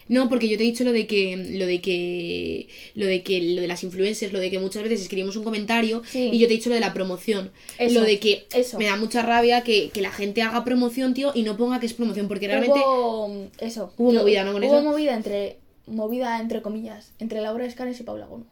No, 0.08 0.30
porque 0.30 0.48
yo 0.48 0.56
te 0.58 0.64
he 0.64 0.68
dicho 0.68 0.84
lo 0.84 0.92
de 0.92 1.08
que 1.08 1.36
lo 1.58 1.66
de 1.66 1.82
que 1.82 2.68
lo 2.94 3.08
de 3.08 3.24
que 3.24 3.42
lo 3.42 3.62
de 3.62 3.68
las 3.68 3.84
influencers, 3.84 4.32
lo 4.32 4.40
de 4.40 4.52
que 4.52 4.60
muchas 4.60 4.84
veces 4.84 5.02
escribimos 5.02 5.36
un 5.36 5.44
comentario 5.44 6.04
Sí. 6.06 6.30
y 6.32 6.38
yo 6.38 6.48
te 6.48 6.54
he 6.54 6.58
dicho 6.58 6.70
lo 6.70 6.76
de 6.76 6.82
la 6.82 6.94
promoción, 6.94 7.52
Eso, 7.80 8.00
lo 8.00 8.06
de 8.06 8.20
que 8.20 8.46
eso. 8.54 8.78
me 8.78 8.86
da 8.86 8.98
mucha 8.98 9.24
rabia 9.24 9.62
que, 9.64 9.90
que 9.90 10.02
la 10.02 10.12
gente 10.12 10.44
haga 10.44 10.64
promoción, 10.64 11.14
tío, 11.16 11.32
y 11.34 11.42
no 11.42 11.58
ponga 11.58 11.80
que 11.80 11.88
es 11.88 11.94
promoción, 11.94 12.28
porque 12.28 12.48
realmente 12.48 12.80
Hubo 12.80 13.48
eso. 13.60 13.94
Hubo 13.98 14.12
Yo- 14.14 14.20
movida, 14.20 14.44
¿no? 14.44 14.54
Con 14.54 14.64
hubo 14.64 14.76
eso. 14.78 14.84
movida 14.84 15.16
entre 15.16 15.58
movida 15.88 16.40
entre 16.40 16.62
comillas 16.62 17.12
entre 17.20 17.42
Laura 17.42 17.66
Escanes 17.66 18.00
y 18.00 18.04
Paula 18.04 18.28
Gono. 18.28 18.46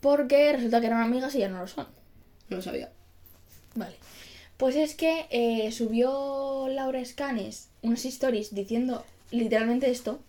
Porque 0.00 0.52
resulta 0.52 0.80
que 0.80 0.86
eran 0.88 1.00
amigas 1.00 1.34
y 1.34 1.38
ya 1.38 1.48
no 1.48 1.60
lo 1.60 1.66
son. 1.68 1.86
no 2.48 2.56
lo 2.56 2.62
sabía. 2.62 2.90
Vale. 3.74 3.94
Pues 4.58 4.76
es 4.76 4.94
que 4.94 5.24
eh, 5.30 5.72
subió 5.72 6.68
Laura 6.68 7.00
Escanes 7.00 7.68
unas 7.80 8.04
stories 8.04 8.54
diciendo 8.54 9.04
literalmente 9.30 9.90
esto. 9.90 10.20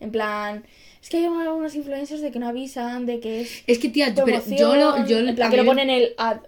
En 0.00 0.10
plan, 0.12 0.64
es 1.02 1.08
que 1.08 1.16
hay 1.18 1.24
algunos 1.24 1.74
influencers 1.74 2.20
de 2.20 2.30
que 2.30 2.38
no 2.38 2.48
avisan, 2.48 3.06
de 3.06 3.20
que 3.20 3.40
es 3.42 3.62
Es 3.66 3.78
que 3.78 3.88
tía, 3.88 4.14
pero 4.14 4.42
yo 4.46 4.76
lo 4.76 5.06
yo 5.06 5.18
en 5.18 5.34
plan, 5.34 5.50
que 5.50 5.56
lo 5.56 5.64
ponen 5.64 5.90
el 5.90 6.14
ad. 6.18 6.38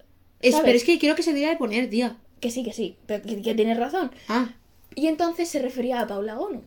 es, 0.40 0.56
pero 0.56 0.76
es 0.76 0.84
que 0.84 0.98
creo 0.98 1.14
que 1.16 1.22
se 1.22 1.30
debería 1.30 1.50
de 1.50 1.56
poner, 1.56 1.90
tía. 1.90 2.16
Que 2.40 2.50
sí, 2.50 2.62
que 2.62 2.72
sí, 2.72 2.96
pero 3.06 3.22
que, 3.22 3.42
que 3.42 3.54
tienes 3.54 3.76
razón. 3.76 4.10
Ah, 4.28 4.54
Y 4.94 5.08
entonces 5.08 5.48
se 5.48 5.60
refería 5.60 6.00
a 6.00 6.06
Paula 6.06 6.34
Gono. 6.34 6.62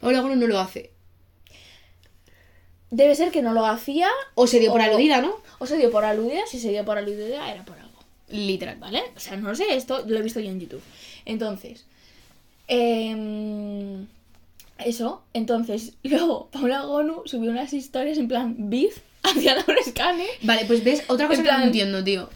Paula 0.00 0.20
Gono 0.20 0.36
no 0.36 0.46
lo 0.46 0.58
hace. 0.60 0.92
Debe 2.90 3.14
ser 3.14 3.30
que 3.30 3.42
no 3.42 3.52
lo 3.52 3.66
hacía 3.66 4.08
O 4.34 4.46
se 4.46 4.60
dio 4.60 4.70
por 4.72 4.80
aludida, 4.80 5.20
¿no? 5.20 5.36
o 5.58 5.66
se 5.66 5.76
dio 5.76 5.90
por 5.90 6.04
aludida. 6.04 6.46
Si 6.46 6.58
se 6.58 6.70
dio 6.70 6.84
por 6.84 6.96
aludida 6.96 7.52
era 7.52 7.64
por 7.64 7.76
algo. 7.78 7.98
Literal. 8.28 8.76
¿Vale? 8.78 9.02
O 9.16 9.20
sea, 9.20 9.36
no 9.36 9.48
lo 9.48 9.54
sé, 9.54 9.74
esto 9.74 10.04
lo 10.06 10.18
he 10.18 10.22
visto 10.22 10.40
yo 10.40 10.48
en 10.50 10.60
YouTube. 10.60 10.82
Entonces, 11.26 11.84
em, 12.66 14.06
eso. 14.78 15.24
Entonces, 15.32 15.94
luego 16.02 16.48
Paula 16.50 16.82
Gonu 16.82 17.22
subió 17.24 17.50
unas 17.50 17.72
historias 17.72 18.18
en 18.18 18.28
plan 18.28 18.54
beef 18.70 18.98
hacia 19.22 19.54
Laura 19.56 19.82
Scane. 19.86 20.26
Vale, 20.42 20.64
pues 20.66 20.84
ves, 20.84 21.04
otra 21.08 21.26
cosa 21.26 21.40
En 21.40 21.46
que 21.46 21.52
no 21.52 21.62
entiendo, 21.62 22.04
tío. 22.04 22.28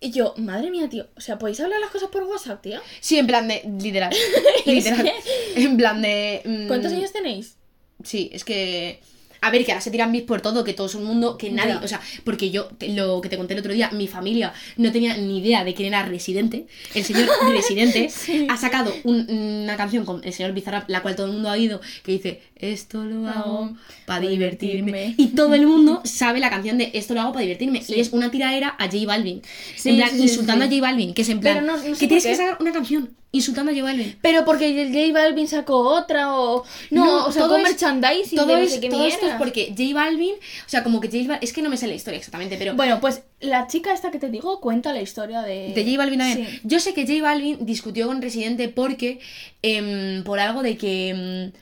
Y 0.00 0.12
yo, 0.12 0.34
madre 0.36 0.70
mía, 0.70 0.88
tío. 0.88 1.06
O 1.16 1.20
sea, 1.20 1.38
¿podéis 1.38 1.58
hablar 1.60 1.80
las 1.80 1.90
cosas 1.90 2.08
por 2.10 2.22
WhatsApp, 2.22 2.62
tío? 2.62 2.80
Sí, 3.00 3.18
en 3.18 3.26
plan 3.26 3.48
de 3.48 3.68
literal. 3.80 4.14
literal. 4.66 5.12
En 5.56 5.76
plan 5.76 6.00
de 6.00 6.42
mm, 6.44 6.68
¿Cuántos 6.68 6.92
años 6.92 7.12
tenéis? 7.12 7.56
Sí, 8.04 8.30
es 8.32 8.44
que. 8.44 9.00
A 9.40 9.50
ver, 9.50 9.64
que 9.64 9.72
ahora 9.72 9.80
se 9.80 9.90
tiran 9.90 10.10
bis 10.12 10.22
por 10.22 10.40
todo, 10.40 10.64
que 10.64 10.72
todo 10.74 10.86
es 10.86 10.94
un 10.94 11.04
mundo, 11.04 11.36
que 11.38 11.50
nadie. 11.50 11.74
Ya. 11.74 11.80
O 11.84 11.88
sea, 11.88 12.00
porque 12.24 12.50
yo, 12.50 12.66
te- 12.66 12.88
lo 12.88 13.20
que 13.20 13.28
te 13.28 13.36
conté 13.36 13.54
el 13.54 13.60
otro 13.60 13.72
día, 13.72 13.90
mi 13.92 14.08
familia 14.08 14.52
no 14.76 14.90
tenía 14.92 15.16
ni 15.16 15.38
idea 15.38 15.64
de 15.64 15.74
quién 15.74 15.88
era 15.88 16.02
Residente. 16.04 16.66
El 16.94 17.04
señor 17.04 17.28
Residente 17.52 18.08
Sí. 18.10 18.46
ha 18.48 18.56
sacado 18.56 18.92
un- 19.04 19.30
una 19.30 19.76
canción 19.76 20.04
con 20.04 20.22
el 20.24 20.32
señor 20.32 20.52
Bizarrap, 20.52 20.88
la 20.90 21.02
cual 21.02 21.16
todo 21.16 21.26
el 21.26 21.32
mundo 21.32 21.48
ha 21.48 21.52
oído, 21.52 21.80
que 22.02 22.12
dice: 22.12 22.42
Esto 22.56 23.04
lo 23.04 23.28
hago 23.28 23.38
Hago 23.38 23.76
para 24.06 24.20
pa' 24.22 24.28
divertirme. 24.28 24.92
divertirme. 24.92 25.14
Y 25.16 25.28
todo 25.28 25.54
el 25.54 25.66
mundo 25.66 26.00
sabe 26.04 26.40
la 26.40 26.50
canción 26.50 26.78
de 26.78 26.90
Esto 26.94 27.14
lo 27.14 27.20
hago 27.20 27.32
para 27.32 27.42
divertirme. 27.42 27.82
Sí. 27.82 27.94
Y 27.96 28.00
es 28.00 28.12
una 28.12 28.30
tiraera 28.30 28.74
a 28.78 28.86
J 28.86 28.98
Balvin. 29.06 29.42
Sí, 29.76 29.90
en 29.90 29.96
plan, 29.96 30.20
insultando 30.20 30.64
a 30.64 30.68
J 30.68 30.80
Balvin, 30.80 31.14
que 31.14 31.22
es 31.22 31.28
en 31.28 31.40
plan. 31.40 31.64
No- 31.64 31.76
no 31.76 31.82
sé 31.82 31.90
que 31.92 32.06
tienes 32.08 32.24
que 32.24 32.34
sacar 32.36 32.56
una 32.60 32.72
canción 32.72 33.10
insultando 33.30 33.70
a 33.70 33.74
J 33.74 33.84
Balvin. 33.84 34.16
Pero 34.22 34.44
porque 34.44 34.68
el 34.82 34.88
J 34.92 35.12
Balvin 35.12 35.46
sacó 35.48 35.76
otra 35.80 36.34
o... 36.34 36.64
No, 36.90 37.26
o 37.26 37.32
sacó 37.32 37.48
todo 37.48 37.58
merchandising 37.58 38.36
todo 38.38 38.46
de 38.48 38.52
no 38.54 38.58
es- 38.62 38.72
sé 38.72 38.80
qué 38.80 38.88
todo 38.88 39.06
esto 39.06 39.26
es 39.26 39.34
porque 39.34 39.74
J 39.76 39.92
Balvin, 39.94 40.34
o 40.34 40.68
sea, 40.68 40.82
como 40.82 41.00
que 41.00 41.08
J 41.08 41.18
Balvin, 41.28 41.38
es 41.42 41.52
que 41.52 41.60
no 41.62 41.68
me 41.70 41.76
sé 41.76 41.86
la 41.86 41.94
historia 41.94 42.16
exactamente, 42.18 42.56
pero 42.56 42.74
Bueno, 42.74 43.00
pues 43.00 43.22
la 43.40 43.66
chica 43.66 43.92
esta 43.92 44.10
que 44.10 44.18
te 44.18 44.30
digo 44.30 44.60
cuenta 44.60 44.92
la 44.92 45.02
historia 45.02 45.42
de... 45.42 45.72
de 45.74 45.84
J 45.84 45.98
Balvin 45.98 46.22
a 46.22 46.26
ver, 46.34 46.36
Sí. 46.46 46.60
yo 46.64 46.80
sé 46.80 46.94
que 46.94 47.06
J 47.06 47.22
Balvin 47.22 47.66
discutió 47.66 48.06
con 48.06 48.22
Residente 48.22 48.68
porque 48.70 49.20
em, 49.62 50.24
por 50.24 50.40
algo 50.40 50.62
de 50.62 50.76
que 50.78 51.08
em, 51.10 51.52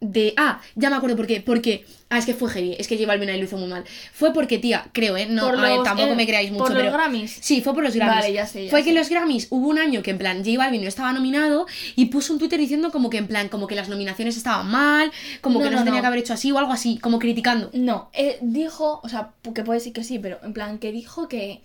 de 0.00 0.34
ah, 0.36 0.60
ya 0.74 0.90
me 0.90 0.96
acuerdo 0.96 1.16
por 1.16 1.26
qué, 1.26 1.40
porque 1.40 1.84
ah, 2.08 2.18
es 2.18 2.26
que 2.26 2.34
fue 2.34 2.50
heavy, 2.50 2.76
es 2.78 2.86
que 2.86 2.96
J 2.96 3.06
Balvin 3.06 3.28
ahí 3.30 3.38
lo 3.38 3.44
hizo 3.44 3.56
muy 3.56 3.68
mal. 3.68 3.84
Fue 4.12 4.32
porque 4.32 4.58
tía, 4.58 4.88
creo, 4.92 5.16
eh, 5.16 5.26
no, 5.26 5.50
ver, 5.56 5.82
tampoco 5.82 6.12
eh, 6.12 6.16
me 6.16 6.26
creáis 6.26 6.50
mucho, 6.50 6.64
por 6.64 6.72
los 6.72 6.82
pero 6.82 6.92
Grammys. 6.92 7.38
Sí, 7.40 7.60
fue 7.60 7.74
por 7.74 7.82
los 7.82 7.94
Grammys. 7.94 8.16
Vale, 8.16 8.32
ya 8.32 8.46
sé, 8.46 8.64
ya 8.64 8.70
fue 8.70 8.80
sé. 8.80 8.84
que 8.84 8.90
en 8.90 8.96
los 8.96 9.08
Grammys 9.08 9.48
hubo 9.50 9.68
un 9.68 9.78
año 9.78 10.02
que 10.02 10.10
en 10.10 10.18
plan 10.18 10.44
J 10.44 10.56
Balvin 10.56 10.82
no 10.82 10.88
estaba 10.88 11.12
nominado 11.12 11.66
y 11.96 12.06
puso 12.06 12.32
un 12.32 12.38
Twitter 12.38 12.58
diciendo 12.58 12.90
como 12.90 13.10
que 13.10 13.18
en 13.18 13.26
plan 13.26 13.48
como 13.48 13.66
que 13.66 13.74
las 13.74 13.88
nominaciones 13.88 14.36
estaban 14.36 14.68
mal, 14.70 15.10
como 15.40 15.58
No, 15.58 15.64
que 15.64 15.70
no, 15.70 15.76
no, 15.76 15.78
se 15.78 15.84
tenía 15.84 15.98
no. 15.98 16.02
que 16.02 16.06
haber 16.06 16.20
hecho 16.20 16.32
así 16.34 16.52
o 16.52 16.58
algo 16.58 16.72
así, 16.72 16.98
como 16.98 17.18
criticando. 17.18 17.70
No, 17.72 18.10
eh, 18.12 18.38
dijo, 18.40 19.00
o 19.02 19.08
sea, 19.08 19.30
que 19.54 19.62
puede 19.64 19.78
decir 19.80 19.92
que 19.92 20.04
sí, 20.04 20.18
pero 20.18 20.38
en 20.42 20.52
plan 20.52 20.78
que 20.78 20.92
dijo 20.92 21.28
que 21.28 21.60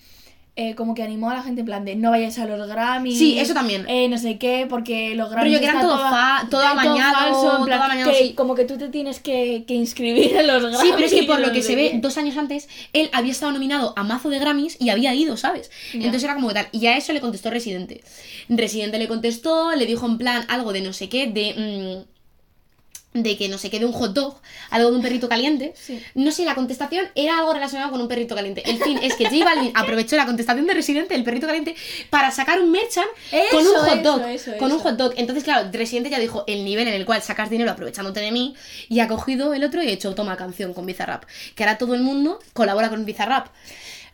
eh, 0.56 0.76
como 0.76 0.94
que 0.94 1.02
animó 1.02 1.32
a 1.32 1.34
la 1.34 1.42
gente 1.42 1.62
en 1.62 1.66
plan 1.66 1.84
de 1.84 1.96
no 1.96 2.12
vayáis 2.12 2.38
a 2.38 2.46
los 2.46 2.68
Grammys. 2.68 3.18
Sí, 3.18 3.40
eso 3.40 3.54
también. 3.56 3.86
eh, 3.90 4.08
no 4.08 4.18
sé 4.20 4.38
qué, 4.38 4.68
porque 4.70 5.16
los 5.16 5.32
Grammys. 5.32 5.52
Rollo 5.54 5.60
que 5.60 5.66
era 5.66 5.74
está 5.80 5.88
todo 5.88 5.98
fa- 5.98 6.48
todo 6.50 6.62
amañado, 6.68 7.58
en 7.60 7.66
plan, 7.66 7.80
todo 7.80 7.86
amañado, 7.86 8.12
que 8.12 8.18
sí. 8.18 8.34
Como 8.34 8.54
que 8.54 8.66
tú 8.66 8.78
te 8.78 8.90
tienes 8.90 9.20
que, 9.20 9.64
que 9.68 9.74
inscribir 9.74 10.36
en 10.38 10.46
los 10.48 10.62
Grammys. 10.62 10.80
Sí, 10.82 10.90
pero 10.94 11.06
es 11.08 11.14
que 11.14 11.24
por 11.24 11.40
lo 11.40 11.52
que 11.52 11.64
se 11.64 11.76
ve, 11.76 11.94
dos 11.96 12.18
años 12.18 12.38
antes, 12.38 12.70
él 12.94 13.10
había 13.14 13.32
estado 13.32 13.52
nominado 13.52 13.94
a 13.96 14.04
mazo 14.04 14.30
de 14.30 14.38
Grammys 14.40 14.78
y 14.80 14.90
había 14.90 15.14
ido, 15.16 15.38
¿sabes? 15.38 15.72
Entonces 15.94 16.24
era 16.24 16.36
como 16.36 16.50
que 16.50 16.54
tal. 16.54 16.68
Y 16.72 16.86
a 16.86 16.98
eso 16.98 17.14
le 17.14 17.22
contestó 17.22 17.50
Residente. 17.50 18.02
Residente 18.50 19.00
le 19.00 19.08
contestó, 19.08 19.72
le 19.76 19.86
dijo 19.88 20.06
en 20.06 20.18
plan 20.20 20.46
algo 20.50 20.72
de 20.74 20.82
no 20.82 20.94
sé 20.94 21.10
qué, 21.10 21.28
de. 21.28 22.04
mm, 22.06 22.13
de 23.14 23.38
que 23.38 23.48
no 23.50 23.58
sé 23.58 23.70
qué, 23.70 23.80
de 23.80 23.86
un 23.86 23.94
hot 23.94 24.14
dog, 24.14 24.40
algo 24.70 24.90
de 24.92 24.96
un 24.98 25.02
perrito 25.02 25.30
caliente. 25.30 25.74
Sí. 25.76 26.02
No 26.16 26.32
sé, 26.32 26.46
la 26.46 26.56
contestación 26.56 27.06
era 27.16 27.38
algo 27.40 27.54
relacionado 27.54 27.92
con 27.92 28.02
un 28.02 28.08
perrito 28.08 28.36
caliente. 28.36 28.64
El 28.70 28.78
fin 28.82 29.00
es 29.02 29.16
que 29.16 29.26
J 29.26 29.44
Balvin 29.46 29.72
aprovechó 29.76 30.16
la 30.16 30.26
contestación 30.26 30.66
de 30.66 30.74
Residente, 30.74 31.16
el 31.16 31.24
perrito 31.24 31.48
caliente, 31.48 31.76
para 32.10 32.32
sacar 32.32 32.60
un 32.62 32.72
merchan 32.72 33.06
con 33.52 33.62
un 33.62 33.68
Eso, 33.68 33.80
hot 33.86 33.94
eso, 34.00 34.02
dog. 34.04 34.28
eso, 34.28 34.52
con 34.58 34.72
un 34.72 34.78
eso. 34.78 34.90
hot 34.90 34.96
dog. 34.98 35.14
Entonces, 35.18 35.44
claro, 35.44 35.70
Residente 35.72 36.10
ya 36.10 36.20
dijo 36.20 36.44
el 36.48 36.66
nivel 36.66 36.88
en 36.88 36.94
el 36.96 37.06
cual 37.06 37.22
sacas 37.22 37.50
dinero 37.50 37.72
aprovechándote 37.72 38.20
de 38.20 38.32
mí 38.32 38.56
y 38.90 39.00
ha 39.00 39.08
cogido 39.08 39.54
el 39.54 39.64
otro 39.64 39.84
y 39.84 39.88
ha 39.88 39.92
hecho 39.92 40.14
toma 40.16 40.36
canción 40.38 40.74
con 40.74 40.86
Bizarrap. 40.86 41.26
Que 41.56 41.64
ahora 41.64 41.78
todo 41.78 41.94
el 41.96 42.02
mundo 42.02 42.40
colabora 42.54 42.90
con 42.90 43.06
Bizarrap. 43.06 43.48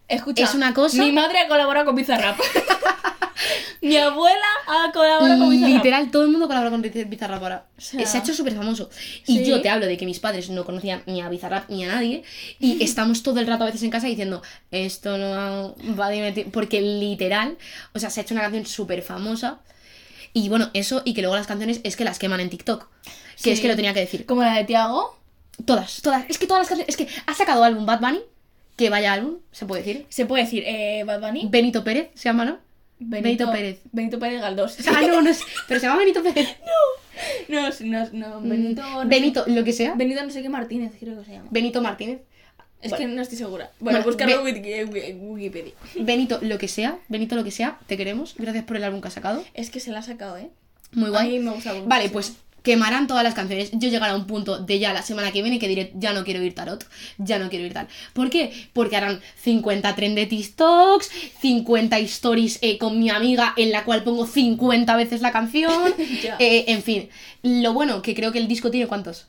Escucha, 0.10 0.44
Es 0.44 0.54
una 0.56 0.74
cosa- 0.74 1.02
Mi 1.04 1.12
madre 1.12 1.40
ha 1.40 1.48
colaborado 1.48 1.86
con 1.86 1.96
Bizarrap. 1.96 2.38
Mi 3.82 3.96
abuela 3.96 4.46
ha 4.68 4.92
colaborado 4.92 5.40
con 5.40 5.50
Bizarrap. 5.50 5.76
Literal, 5.78 6.12
todo 6.12 6.24
el 6.24 6.30
mundo 6.30 6.48
colabora 6.48 6.70
con 6.72 6.82
Bizarrap 6.82 7.42
ahora. 7.42 7.66
O 7.78 7.82
sea- 7.82 8.06
Se 8.06 8.18
ha 8.18 8.22
hecho 8.22 8.34
súper 8.34 8.54
famoso. 8.54 8.90
Y 9.26 9.38
Sí. 9.40 9.46
yo 9.46 9.62
te 9.62 9.70
hablo 9.70 9.86
de 9.86 9.96
que 9.98 10.06
mis 10.06 10.20
padres 10.20 10.50
no 10.50 10.66
conocían 10.66 11.04
ni 11.06 11.22
a 11.22 11.30
Bizarrap 11.30 11.70
ni 11.70 11.86
a 11.86 11.88
nadie. 11.88 12.24
Y 12.60 12.84
estamos 12.84 13.24
todo 13.24 13.40
el 13.40 13.48
rato 13.48 13.64
a 13.64 13.68
veces 13.68 13.84
en 13.84 13.90
casa 13.92 14.08
diciendo, 14.08 14.42
esto 14.72 15.18
no 15.18 15.76
va 15.98 16.08
a 16.08 16.10
divertir. 16.10 16.52
Porque 16.52 16.82
literal, 16.82 17.58
o 17.94 18.00
sea, 18.00 18.10
se 18.10 18.20
ha 18.20 18.24
hecho 18.24 18.34
una 18.34 18.42
canción 18.44 18.66
súper 18.66 19.02
famosa. 19.02 19.60
Y 20.34 20.50
bueno, 20.50 20.70
eso 20.74 21.02
y 21.06 21.14
que 21.14 21.22
luego 21.22 21.36
las 21.38 21.48
canciones 21.48 21.80
es 21.84 21.96
que 21.96 22.04
las 22.04 22.20
queman 22.20 22.40
en 22.42 22.50
TikTok. 22.50 22.88
Que 23.38 23.44
Sí. 23.44 23.52
es 23.52 23.62
que 23.62 23.68
lo 23.70 23.76
tenía 23.78 23.94
que 23.94 24.02
decir. 24.02 24.26
Como 24.26 24.44
la 24.44 24.56
de 24.56 24.66
Tiago. 24.66 25.18
Todas, 25.66 26.02
todas. 26.02 26.26
Es 26.30 26.38
que 26.38 26.46
todas 26.48 26.62
las 26.62 26.68
canciones. 26.68 26.90
Es 26.90 26.98
que 26.98 27.08
ha 27.26 27.34
sacado 27.34 27.64
álbum 27.64 27.86
Bad 27.86 28.02
Bunny. 28.02 28.20
Que 28.80 28.90
vaya 28.90 29.12
álbum, 29.14 29.40
se 29.52 29.66
puede 29.66 29.84
decir. 29.84 30.06
Se 30.10 30.26
puede 30.26 30.44
decir 30.46 30.64
eh, 30.66 31.04
Bad 31.06 31.20
Bunny. 31.20 31.48
Benito 31.52 31.84
Pérez 31.84 32.10
se 32.16 32.30
llama, 32.30 32.46
¿no? 32.46 32.58
Benito 32.98 33.52
Pérez. 33.52 33.80
Benito 33.92 34.20
Pérez 34.20 34.42
Galdós. 34.42 34.78
Ah, 34.88 35.02
no, 35.06 35.22
no 35.22 35.30
es. 35.30 35.42
Pero 35.68 35.80
se 35.82 35.86
llama 35.86 36.00
Benito 36.00 36.24
Pérez. 36.24 36.48
No, 37.50 37.68
no, 37.82 38.10
no, 38.14 38.42
Benito. 38.42 38.82
no 38.82 39.02
sé- 39.02 39.08
Benito, 39.08 39.44
lo 39.48 39.64
que 39.66 39.74
sea. 39.74 39.94
Benito 39.96 40.24
no 40.24 40.30
sé 40.30 40.42
qué 40.42 40.48
Martínez, 40.48 40.94
creo 40.98 41.20
que 41.20 41.26
se 41.26 41.32
llama. 41.34 41.48
Benito 41.52 41.82
Martínez. 41.82 42.22
Es 42.82 42.92
Bueno. 42.92 42.98
que 43.10 43.14
no 43.14 43.22
estoy 43.22 43.38
segura. 43.38 43.72
Bueno, 43.82 43.98
Bueno, 44.00 44.06
buscarlo 44.06 44.48
en 44.48 45.20
Wikipedia. 45.30 45.74
Benito, 46.00 46.40
lo 46.42 46.58
que 46.58 46.70
sea. 46.70 46.98
Benito, 47.10 47.36
lo 47.36 47.44
que 47.44 47.52
sea. 47.52 47.78
Te 47.88 47.98
queremos. 47.98 48.36
Gracias 48.38 48.64
por 48.64 48.78
el 48.78 48.86
álbum 48.86 49.02
que 49.02 49.10
has 49.10 49.14
sacado. 49.16 49.44
Es 49.54 49.70
que 49.70 49.82
se 49.82 49.92
la 49.92 50.00
ha 50.00 50.02
sacado, 50.02 50.38
¿eh? 50.38 50.50
Muy 50.94 51.10
guay. 51.10 51.28
A 51.28 51.30
mí 51.30 51.40
me 51.40 51.52
gusta 51.52 51.74
mucho. 51.74 51.88
Vale, 51.88 52.08
pues 52.08 52.38
quemarán 52.64 53.08
todas 53.08 53.24
las 53.24 53.34
canciones. 53.34 53.72
Yo 53.74 53.90
llegaré 53.90 54.14
a 54.14 54.16
un 54.16 54.28
punto 54.28 54.60
de 54.60 54.80
ya 54.80 54.94
la 54.94 55.02
semana 55.02 55.32
que 55.32 55.42
viene 55.42 55.60
que 55.60 55.68
diré, 55.68 55.92
ya 55.96 56.14
no 56.14 56.24
quiero 56.24 56.44
ir 56.44 56.56
tarot, 56.56 56.86
ya 57.18 57.40
no 57.40 57.50
quiero 57.50 57.66
ir 57.66 57.74
tal. 57.74 57.88
¿Por 58.14 58.30
qué? 58.30 58.52
Porque 58.74 58.98
harán 58.98 59.22
50 59.42 59.96
trend 59.96 60.16
de 60.16 60.26
TikToks, 60.26 61.10
50 61.42 62.00
stories 62.00 62.60
eh, 62.62 62.78
con 62.78 63.00
mi 63.00 63.10
amiga 63.10 63.54
en 63.58 63.72
la 63.72 63.86
cual 63.86 64.04
pongo 64.04 64.26
50 64.26 64.96
veces 64.96 65.22
la 65.22 65.32
canción. 65.32 65.94
Eh, 66.40 66.66
en 66.68 66.84
fin, 66.84 67.10
lo 67.44 67.74
bueno 67.74 68.02
que 68.02 68.16
creo 68.16 68.32
que 68.32 68.40
el 68.40 68.48
disco 68.48 68.72
tiene 68.72 68.88
cuántos? 68.88 69.28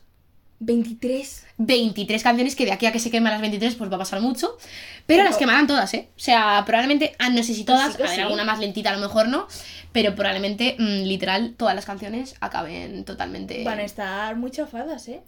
23. 0.59 1.45
23 1.65 2.23
canciones 2.23 2.55
que 2.55 2.65
de 2.65 2.71
aquí 2.71 2.85
a 2.85 2.91
que 2.91 2.99
se 2.99 3.11
quemen 3.11 3.31
las 3.31 3.41
23 3.41 3.75
pues 3.75 3.91
va 3.91 3.95
a 3.95 3.99
pasar 3.99 4.21
mucho. 4.21 4.57
Pero 5.05 5.23
las 5.23 5.37
quemarán 5.37 5.67
todas, 5.67 5.93
¿eh? 5.93 6.07
O 6.15 6.19
sea, 6.19 6.63
probablemente, 6.65 7.15
ah, 7.19 7.29
no 7.29 7.43
sé 7.43 7.53
si 7.53 7.63
todas, 7.65 7.91
sí 7.91 7.97
que 7.97 8.03
a 8.03 8.05
ver, 8.07 8.15
sí. 8.15 8.21
alguna 8.21 8.43
más 8.45 8.59
lentita 8.59 8.89
a 8.91 8.93
lo 8.93 8.99
mejor 8.99 9.27
no, 9.27 9.47
pero 9.91 10.15
probablemente, 10.15 10.75
mm, 10.79 11.03
literal, 11.03 11.53
todas 11.57 11.75
las 11.75 11.85
canciones 11.85 12.35
acaben 12.39 13.03
totalmente... 13.03 13.63
Van 13.63 13.79
a 13.79 13.83
estar 13.83 14.35
muy 14.37 14.51
chafadas, 14.51 15.07
¿eh? 15.09 15.21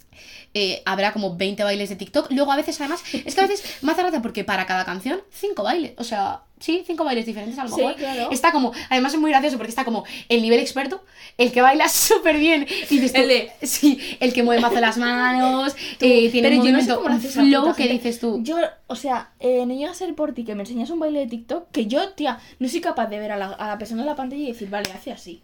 eh, 0.54 0.82
habrá 0.86 1.12
como 1.12 1.36
20 1.36 1.63
bailes 1.63 1.89
de 1.89 1.96
TikTok. 1.98 2.32
Luego 2.32 2.52
a 2.52 2.56
veces, 2.56 2.80
además, 2.80 3.04
es 3.26 3.36
que 3.36 3.41
a 3.41 3.48
veces 3.48 3.63
me 3.82 3.91
hace 3.91 4.02
gracia 4.04 4.22
porque 4.22 4.43
para 4.43 4.65
cada 4.65 4.86
canción, 4.86 5.19
5 5.32 5.63
bailes. 5.63 5.93
O 5.98 6.04
sea, 6.06 6.41
sí, 6.60 6.84
5 6.86 7.04
bailes 7.04 7.26
diferentes 7.26 7.60
a 7.60 7.63
lo 7.63 7.69
Sí, 7.69 7.78
mejor. 7.82 7.96
claro. 7.96 8.30
Está 8.32 8.52
como, 8.54 8.72
además 8.89 9.13
es 9.13 9.19
muy 9.19 9.32
gracioso 9.32 9.58
porque 9.58 9.72
está 9.72 9.84
como 9.84 10.06
el 10.30 10.41
nivel 10.41 10.60
experto, 10.62 11.04
el 11.38 11.52
que 11.52 11.62
baila 11.62 11.89
súper 11.89 12.38
bien. 12.38 12.65
Y 12.89 13.00
dices 13.00 13.12
tú, 13.12 13.22
El 13.22 13.28
de- 13.28 13.52
Sí, 13.63 14.00
el 14.22 14.32
que 14.34 14.43
mueve 14.43 14.62
mazo 14.62 14.80
las 14.80 14.98
manos, 14.98 15.76
eh, 16.00 16.23
tiene 16.30 16.50
Pero 16.50 16.62
un 16.62 16.68
yo 16.68 16.74
no 16.74 16.82
sé 16.82 16.94
cómo 16.94 17.08
lo 17.08 17.14
un 17.14 17.18
hace 17.18 17.28
esa 17.28 17.42
flow 17.42 17.64
puta 17.64 17.76
que 17.76 17.90
dices 17.90 18.20
tú. 18.20 18.40
Yo, 18.44 18.58
o 18.88 18.96
sea, 18.96 19.32
eh, 19.40 19.66
no 19.66 19.74
llega 19.74 19.92
a 19.92 19.96
ser 19.96 20.14
por 20.16 20.34
ti 20.34 20.44
que 20.44 20.56
me 20.56 20.62
enseñas 20.62 20.90
un 20.90 21.00
baile 21.00 21.20
de 21.20 21.28
TikTok 21.28 21.72
que 21.72 21.88
yo, 21.88 22.10
tía, 22.10 22.40
no 22.60 22.68
soy 22.68 22.82
capaz 22.82 23.08
de 23.08 23.20
ver 23.20 23.32
a 23.32 23.38
la, 23.38 23.48
a 23.48 23.68
la 23.68 23.78
persona 23.78 24.02
en 24.02 24.08
la 24.08 24.16
pantalla 24.16 24.44
y 24.44 24.48
decir, 24.48 24.70
vale, 24.70 24.92
hace 24.92 25.12
así. 25.12 25.42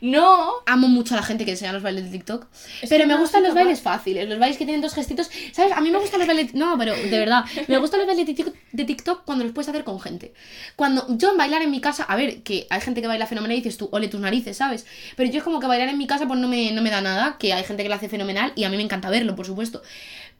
No. 0.00 0.52
Amo 0.66 0.88
mucho 0.88 1.14
a 1.14 1.18
la 1.18 1.22
gente 1.22 1.44
que 1.44 1.52
enseña 1.52 1.72
los 1.72 1.82
bailes 1.82 2.04
de 2.04 2.10
TikTok. 2.10 2.46
Es 2.82 2.88
pero 2.88 3.06
me 3.06 3.16
gustan 3.16 3.42
los 3.42 3.54
bailes 3.54 3.80
fáciles, 3.80 4.28
los 4.28 4.38
bailes 4.38 4.58
que 4.58 4.64
tienen 4.64 4.80
dos 4.80 4.94
gestitos. 4.94 5.30
¿Sabes? 5.52 5.72
A 5.72 5.80
mí 5.80 5.90
me 5.90 5.98
gustan 5.98 6.20
los 6.20 6.26
bailes. 6.26 6.54
No, 6.54 6.76
pero 6.78 6.94
de 6.94 7.18
verdad. 7.18 7.44
Me 7.68 7.78
gustan 7.78 8.00
los 8.00 8.06
bailes 8.06 8.26
de 8.26 8.34
TikTok, 8.34 8.54
de 8.72 8.84
TikTok 8.84 9.24
cuando 9.24 9.44
los 9.44 9.52
puedes 9.52 9.68
hacer 9.68 9.84
con 9.84 10.00
gente. 10.00 10.32
Cuando 10.76 11.06
yo 11.16 11.30
en 11.30 11.36
bailar 11.36 11.62
en 11.62 11.70
mi 11.70 11.80
casa, 11.80 12.04
a 12.04 12.16
ver, 12.16 12.42
que 12.42 12.66
hay 12.70 12.80
gente 12.80 13.00
que 13.00 13.08
baila 13.08 13.26
fenomenal 13.26 13.56
y 13.56 13.60
dices 13.60 13.76
tú, 13.76 13.88
ole 13.92 14.08
tus 14.08 14.20
narices, 14.20 14.56
¿sabes? 14.56 14.86
Pero 15.16 15.30
yo 15.30 15.38
es 15.38 15.44
como 15.44 15.60
que 15.60 15.66
bailar 15.66 15.88
en 15.88 15.98
mi 15.98 16.06
casa 16.06 16.26
pues 16.26 16.38
no 16.38 16.48
me, 16.48 16.72
no 16.72 16.82
me 16.82 16.90
da 16.90 17.00
nada, 17.00 17.36
que 17.38 17.52
hay 17.52 17.64
gente 17.64 17.82
que 17.82 17.88
lo 17.88 17.94
hace 17.94 18.08
fenomenal 18.08 18.52
y 18.56 18.64
a 18.64 18.70
mí 18.70 18.76
me 18.76 18.82
encanta 18.82 19.10
verlo, 19.10 19.36
por 19.36 19.46
supuesto. 19.46 19.82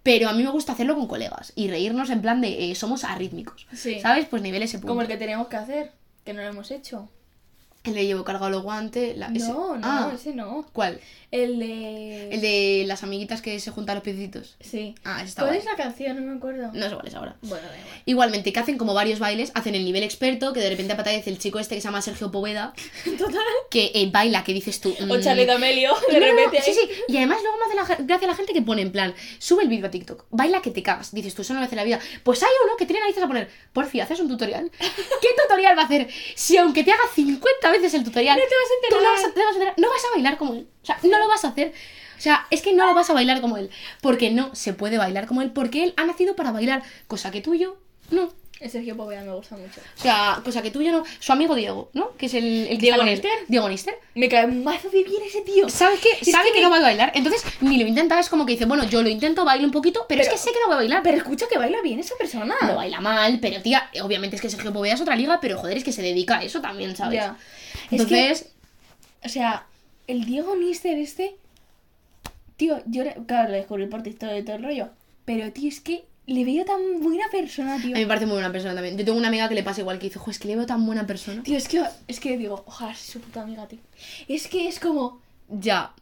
Pero 0.02 0.28
a 0.28 0.32
mí 0.32 0.42
me 0.44 0.50
gusta 0.50 0.72
hacerlo 0.72 0.94
con 0.94 1.08
colegas 1.08 1.52
y 1.56 1.68
reírnos 1.68 2.10
en 2.10 2.22
plan 2.22 2.40
de 2.40 2.70
eh, 2.70 2.74
somos 2.76 3.02
arrítmicos. 3.02 3.66
Sí. 3.74 3.98
¿Sabes? 4.00 4.26
Pues 4.26 4.40
nivel 4.40 4.62
ese 4.62 4.78
punto. 4.78 4.88
Como 4.88 5.02
el 5.02 5.08
que 5.08 5.16
teníamos 5.16 5.48
que 5.48 5.56
hacer, 5.56 5.92
que 6.24 6.32
no 6.32 6.42
lo 6.42 6.48
hemos 6.48 6.70
hecho. 6.70 7.08
El 7.86 7.94
de 7.94 8.04
llevo 8.06 8.24
cargado 8.24 8.50
los 8.50 8.62
guantes. 8.62 9.16
La, 9.16 9.26
ese- 9.28 9.48
No, 9.48 9.76
no, 9.76 9.80
Ah, 9.82 10.12
ese 10.14 10.34
no. 10.34 10.66
¿Cuál? 10.72 11.00
El 11.30 11.58
de. 11.58 12.28
El 12.30 12.40
de 12.40 12.84
las 12.86 13.02
amiguitas 13.02 13.42
que 13.42 13.58
se 13.60 13.70
juntan 13.70 13.96
los 13.96 14.04
piecitos. 14.04 14.56
Sí. 14.60 14.94
Ah, 15.04 15.16
ese 15.18 15.30
está 15.30 15.42
¿Cuál 15.42 15.54
guay. 15.54 15.58
es 15.58 15.64
la 15.64 15.76
canción? 15.76 16.16
No 16.16 16.32
me 16.32 16.36
acuerdo. 16.38 16.70
No 16.72 16.88
sé 16.88 16.94
cuál 16.94 17.06
es 17.08 17.14
ahora. 17.14 17.36
Bueno, 17.42 17.66
da 17.66 17.76
igual. 17.76 18.02
Igualmente, 18.06 18.52
que 18.52 18.60
hacen 18.60 18.78
como 18.78 18.94
varios 18.94 19.18
bailes, 19.18 19.50
hacen 19.54 19.74
el 19.74 19.84
nivel 19.84 20.02
experto, 20.04 20.52
que 20.52 20.60
de 20.60 20.70
repente 20.70 20.92
aparece 20.92 21.30
el 21.30 21.38
chico 21.38 21.58
este 21.58 21.74
que 21.74 21.80
se 21.80 21.88
llama 21.88 22.00
Sergio 22.02 22.30
Poveda, 22.30 22.72
Total. 23.18 23.36
que 23.70 23.90
eh, 23.94 24.08
baila, 24.12 24.44
que 24.44 24.52
dices 24.52 24.80
tú. 24.80 24.94
O 25.00 25.04
mm, 25.16 25.20
Charlie 25.20 25.46
D'Amelio, 25.46 25.94
de 26.10 26.20
no, 26.20 26.26
no, 26.26 26.32
repente. 26.32 26.62
sí, 26.62 26.72
sí. 26.72 26.88
Y 27.08 27.16
además 27.16 27.38
luego 27.42 27.56
me 27.58 27.64
hace 27.82 27.96
la, 27.98 28.04
gracia 28.06 28.28
la 28.28 28.34
gente 28.34 28.52
que 28.52 28.62
pone 28.62 28.82
en 28.82 28.92
plan, 28.92 29.14
sube 29.38 29.62
el 29.64 29.68
vídeo 29.68 29.86
a 29.86 29.90
TikTok, 29.90 30.26
baila 30.30 30.62
que 30.62 30.70
te 30.70 30.82
cagas. 30.82 31.12
Dices 31.12 31.34
tú, 31.34 31.42
eso 31.42 31.54
no 31.54 31.60
me 31.60 31.66
hace 31.66 31.76
la 31.76 31.84
vida. 31.84 31.98
Pues 32.22 32.42
hay 32.42 32.48
uno 32.64 32.76
que 32.76 32.86
tiene 32.86 33.00
narices 33.00 33.22
a 33.22 33.26
poner, 33.26 33.50
porfi, 33.72 34.00
¿haces 34.00 34.20
un 34.20 34.28
tutorial? 34.28 34.70
¿Qué 34.78 35.28
tutorial 35.42 35.76
va 35.76 35.82
a 35.82 35.84
hacer? 35.86 36.08
Si 36.36 36.56
aunque 36.56 36.84
te 36.84 36.92
haga 36.92 37.02
50 37.14 37.70
veces 37.70 37.75
el 37.84 38.04
tutorial, 38.04 38.38
No 38.38 38.44
te 38.44 38.54
vas 38.54 38.64
a 38.64 38.88
tú 38.88 38.94
no 38.94 38.96
enterar. 38.98 39.14
vas 39.14 39.24
a, 39.24 39.34
te 39.34 39.40
vas 39.40 39.50
a 39.50 39.54
enterar, 39.54 39.74
no 39.78 39.88
vas 39.90 40.04
a 40.04 40.10
bailar 40.14 40.36
como 40.38 40.54
él. 40.54 40.66
O 40.82 40.86
sea, 40.86 40.98
no 41.02 41.18
lo 41.18 41.28
vas 41.28 41.44
a 41.44 41.48
hacer. 41.48 41.72
O 42.18 42.20
sea, 42.20 42.46
es 42.50 42.62
que 42.62 42.72
no 42.72 42.86
lo 42.86 42.94
vas 42.94 43.10
a 43.10 43.12
bailar 43.12 43.40
como 43.40 43.56
él. 43.58 43.70
Porque 44.00 44.30
no 44.30 44.54
se 44.54 44.72
puede 44.72 44.96
bailar 44.98 45.26
como 45.26 45.42
él, 45.42 45.50
porque 45.52 45.84
él 45.84 45.94
ha 45.96 46.04
nacido 46.04 46.34
para 46.36 46.50
bailar, 46.52 46.82
cosa 47.08 47.30
que 47.30 47.40
tuyo 47.42 47.76
no. 48.10 48.32
El 48.58 48.70
Sergio 48.70 48.96
Poveda 48.96 49.20
me 49.20 49.34
gusta 49.34 49.54
mucho. 49.54 49.82
O 49.98 50.00
sea, 50.00 50.40
cosa 50.42 50.62
que 50.62 50.70
tuyo 50.70 50.90
no. 50.90 51.04
Su 51.20 51.30
amigo 51.32 51.54
Diego, 51.54 51.90
¿no? 51.92 52.12
Que 52.16 52.24
es 52.24 52.32
el, 52.32 52.66
el 52.70 52.78
Diego. 52.78 53.02
Nister. 53.02 53.30
Diego 53.48 53.68
Nister. 53.68 53.98
Me 54.14 54.30
cae 54.30 54.46
mazo 54.46 54.88
de 54.88 55.04
bien 55.04 55.22
ese 55.26 55.42
tío. 55.42 55.68
¿Sabes 55.68 56.00
qué? 56.00 56.08
Es 56.22 56.30
Sabe 56.32 56.46
que 56.46 56.52
que, 56.54 56.58
me- 56.60 56.64
no 56.64 56.70
va 56.70 56.78
a 56.78 56.80
bailar. 56.80 57.12
Entonces, 57.14 57.44
ni 57.60 57.76
lo 57.76 57.86
intenta, 57.86 58.18
es 58.18 58.30
como 58.30 58.46
que 58.46 58.52
dice, 58.52 58.64
bueno, 58.64 58.84
yo 58.84 59.02
lo 59.02 59.10
intento, 59.10 59.44
bailo 59.44 59.66
un 59.66 59.72
poquito, 59.72 60.06
pero, 60.08 60.22
Pero- 60.22 60.34
es 60.34 60.40
que 60.40 60.48
sé 60.48 60.54
que 60.54 60.60
no 60.60 60.68
voy 60.68 60.74
a 60.76 60.78
bailar. 60.78 61.02
Pero 61.02 61.18
escucha 61.18 61.44
que 61.52 61.58
baila 61.58 61.82
bien 61.82 62.00
esa 62.00 62.14
persona. 62.16 62.54
no 62.62 62.76
baila 62.76 62.98
mal, 63.02 63.40
pero 63.42 63.60
tía, 63.60 63.90
obviamente 64.02 64.36
es 64.36 64.40
que 64.42 64.48
Sergio 64.48 64.72
Poveda 64.72 64.94
es 64.94 65.02
otra 65.02 65.16
liga, 65.16 65.38
pero 65.38 65.58
joder, 65.58 65.76
es 65.76 65.84
que 65.84 65.92
se 65.92 66.00
dedica 66.00 66.38
a 66.38 66.42
eso 66.42 66.62
también, 66.62 66.96
¿sabes? 66.96 67.24
Ya. 67.90 67.96
Es 67.98 68.06
que- 68.06 68.18
Entonces, 68.28 68.52
O 69.24 69.28
sea, 69.28 69.66
el 70.06 70.24
Diego 70.24 70.54
Nister 70.56 70.96
este. 70.98 71.36
Tío, 72.56 72.80
yo 72.86 73.04
le- 73.04 73.14
claro, 73.26 73.50
lo 73.50 73.56
descubrí 73.56 73.86
por 73.86 74.02
TikTok 74.02 74.30
y 74.38 74.42
todo 74.42 74.56
el 74.56 74.62
rollo. 74.62 74.88
Pero, 75.24 75.52
tío, 75.52 75.68
es 75.68 75.80
que 75.80 76.04
le 76.26 76.44
veo 76.44 76.64
tan 76.64 77.00
buena 77.02 77.24
persona, 77.30 77.76
tío. 77.80 77.94
a 77.94 77.98
mí 77.98 78.00
me 78.04 78.06
parece 78.06 78.26
muy 78.26 78.34
buena 78.34 78.52
persona 78.52 78.74
también. 78.74 78.96
Yo 78.96 79.04
tengo 79.04 79.18
una 79.18 79.28
amiga 79.28 79.48
que 79.48 79.54
le 79.54 79.62
pasa 79.62 79.80
igual, 79.80 79.98
que 79.98 80.06
dice, 80.06 80.18
jo, 80.18 80.30
es 80.30 80.38
que 80.38 80.48
le 80.48 80.56
veo 80.56 80.66
tan 80.66 80.84
buena 80.86 81.06
persona. 81.06 81.42
Tío, 81.42 81.56
es 81.56 81.68
que, 81.68 81.82
es 82.08 82.20
que 82.20 82.36
digo, 82.38 82.62
ojalá 82.66 82.94
sea 82.94 83.12
su 83.14 83.20
puta 83.20 83.42
amiga, 83.42 83.66
tío. 83.68 83.80
Es 84.28 84.46
que 84.48 84.68
es 84.68 84.78
como, 84.80 85.20
Ya, 85.48 85.92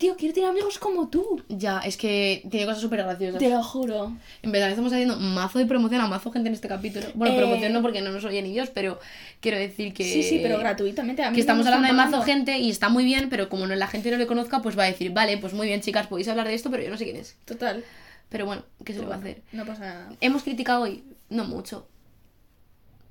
tío, 0.00 0.16
quiero 0.16 0.32
tener 0.34 0.48
amigos 0.48 0.78
como 0.78 1.08
tú. 1.08 1.42
ya, 1.48 1.80
es 1.80 1.98
que 1.98 2.42
tiene 2.50 2.64
cosas 2.64 2.80
súper 2.80 3.02
graciosas. 3.02 3.38
Te 3.38 3.50
lo 3.50 3.62
juro. 3.62 4.12
En 4.42 4.50
verdad 4.50 4.70
estamos 4.70 4.90
haciendo 4.92 5.16
mazo 5.18 5.58
de 5.58 5.66
promoción 5.66 6.00
a 6.00 6.06
mazo 6.08 6.32
gente 6.32 6.48
en 6.48 6.54
este 6.54 6.68
capítulo. 6.68 7.06
Bueno, 7.14 7.34
Eh, 7.34 7.38
promoción 7.38 7.72
no 7.74 7.82
porque 7.82 8.00
no 8.00 8.10
nos 8.10 8.24
oye 8.24 8.40
ni 8.40 8.50
Dios, 8.50 8.70
pero 8.70 8.98
quiero 9.40 9.58
decir 9.58 9.92
que... 9.92 10.04
Sí, 10.04 10.22
sí, 10.22 10.40
pero 10.42 10.58
gratuitamente. 10.58 11.22
A 11.22 11.30
mí 11.30 11.34
Que 11.34 11.42
estamos 11.42 11.66
hablando 11.66 11.86
de 11.86 11.92
mazo 11.92 12.22
gente 12.22 12.58
y 12.58 12.70
está 12.70 12.88
muy 12.88 13.04
bien, 13.04 13.28
pero 13.28 13.50
como 13.50 13.66
no, 13.66 13.74
la 13.76 13.86
gente 13.88 14.10
no 14.10 14.16
le 14.16 14.26
conozca, 14.26 14.62
pues 14.62 14.76
va 14.76 14.84
a 14.84 14.86
decir, 14.86 15.12
vale, 15.12 15.36
pues 15.36 15.52
muy 15.52 15.66
bien, 15.66 15.82
chicas, 15.82 16.06
podéis 16.06 16.28
hablar 16.28 16.48
de 16.48 16.54
esto, 16.54 16.70
pero 16.70 16.82
yo 16.82 16.88
no 16.90 16.96
sé 16.96 17.04
quién 17.04 17.16
es. 17.16 17.36
Total. 17.44 17.84
Pero 18.30 18.46
bueno, 18.46 18.62
¿qué 18.84 18.94
se 18.94 19.00
le 19.00 19.06
va 19.06 19.16
a 19.16 19.18
hacer? 19.18 19.42
No 19.52 19.66
pasa 19.66 19.80
nada. 19.80 20.12
¿Hemos 20.22 20.44
criticado 20.44 20.82
hoy? 20.82 21.04
No 21.28 21.44
mucho. 21.44 21.86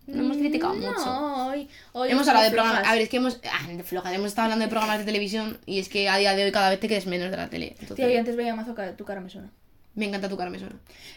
No 0.09 0.23
hemos 0.23 0.37
criticado 0.37 0.73
mucho. 0.75 0.91
No, 1.05 1.47
hoy, 1.49 1.67
hoy 1.93 2.09
Hemos 2.11 2.27
hablado 2.27 2.45
de 2.45 2.51
programas. 2.51 2.87
A 2.87 2.93
ver, 2.93 3.01
es 3.03 3.09
que 3.09 3.17
hemos. 3.17 3.39
Ah, 3.51 3.67
de 3.67 3.83
flojas. 3.83 4.13
Hemos 4.13 4.27
estado 4.27 4.45
hablando 4.45 4.65
de 4.65 4.69
programas 4.69 4.99
de 4.99 5.05
televisión 5.05 5.57
y 5.65 5.79
es 5.79 5.89
que 5.89 6.09
a 6.09 6.17
día 6.17 6.35
de 6.35 6.45
hoy 6.45 6.51
cada 6.51 6.69
vez 6.69 6.79
te 6.79 6.87
quedes 6.87 7.05
menos 7.07 7.31
de 7.31 7.37
la 7.37 7.49
tele. 7.49 7.69
Entonces, 7.79 7.95
Tío, 7.95 8.09
yo 8.09 8.19
antes 8.19 8.35
veía 8.35 8.55
mazo 8.55 8.75
tu 8.97 9.05
cara 9.05 9.21
me 9.21 9.29
suena. 9.29 9.51
Me 9.95 10.05
encanta 10.05 10.29
tu 10.29 10.37
cara, 10.37 10.49
me 10.49 10.59
suena. 10.59 10.75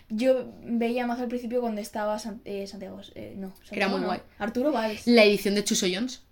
Yo 0.09 0.47
veía 0.65 1.07
más 1.07 1.21
al 1.21 1.29
principio 1.29 1.61
cuando 1.61 1.81
estaba 1.81 2.19
San- 2.19 2.41
eh, 2.45 2.67
Santiago. 2.67 3.01
eh, 3.15 3.35
no, 3.37 3.53
Santiago 3.65 3.93
muy 3.93 4.01
no, 4.01 4.07
guay. 4.07 4.21
Arturo 4.39 4.73
Valls. 4.73 5.07
La 5.07 5.25
edición 5.25 5.55
de 5.55 5.63
Chuso 5.63 5.87
Jones. 5.93 6.23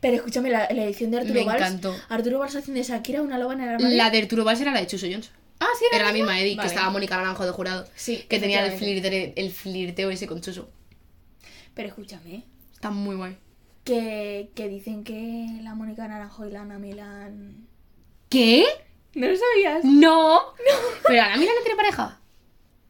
Pero 0.00 0.16
escúchame, 0.16 0.50
la, 0.50 0.68
la 0.72 0.84
edición 0.84 1.10
de 1.10 1.18
Arturo 1.18 1.34
Me 1.40 1.44
Valls. 1.46 1.60
encantó. 1.62 1.94
Arturo 2.08 2.38
Valls 2.38 2.56
haciendo 2.56 2.80
de 2.80 2.86
Shakira, 2.88 3.22
una 3.22 3.38
loba 3.38 3.54
en 3.54 3.60
el 3.60 3.68
armario. 3.70 3.96
La 3.96 4.10
de 4.10 4.18
Arturo 4.18 4.44
Valls 4.44 4.60
era 4.60 4.72
la 4.72 4.80
de 4.80 4.86
Chuso 4.86 5.06
Jones. 5.08 5.30
Ah, 5.60 5.66
sí, 5.78 5.84
Era 5.92 6.04
la 6.06 6.12
misma 6.12 6.38
Eddie, 6.40 6.54
Vale. 6.56 6.68
que 6.68 6.74
estaba 6.74 6.90
Mónica 6.90 7.16
Naranjo 7.16 7.44
de 7.46 7.50
jurado. 7.52 7.86
Sí, 7.94 8.24
Que 8.28 8.38
tenía 8.38 8.66
el, 8.66 8.72
flirte- 8.78 9.32
el 9.36 9.50
flirteo 9.52 10.10
ese 10.10 10.26
con 10.26 10.40
Chuso. 10.42 10.68
Pero 11.76 11.88
escúchame, 11.88 12.42
Está 12.72 12.90
muy 12.90 13.14
guay. 13.16 13.36
que, 13.84 14.50
que 14.56 14.66
dicen 14.68 15.04
que 15.04 15.60
la 15.62 15.74
Mónica 15.76 16.08
Naranjo 16.08 16.44
y 16.46 16.50
la 16.50 16.62
Ana 16.62 16.78
Milán. 16.80 17.68
¿Qué? 18.28 18.64
¿No 19.14 19.28
lo 19.28 19.34
sabías? 19.36 19.84
No. 19.84 20.40
Pero 21.06 21.22
Ana 21.22 21.36
Milán 21.36 21.54
no 21.54 21.62
tiene 21.62 21.76
pareja. 21.76 22.18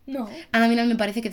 No. 0.06 0.30
Ana 0.52 0.68
Milán 0.68 0.86
me 0.88 0.94
parece 0.94 1.20
que 1.20 1.30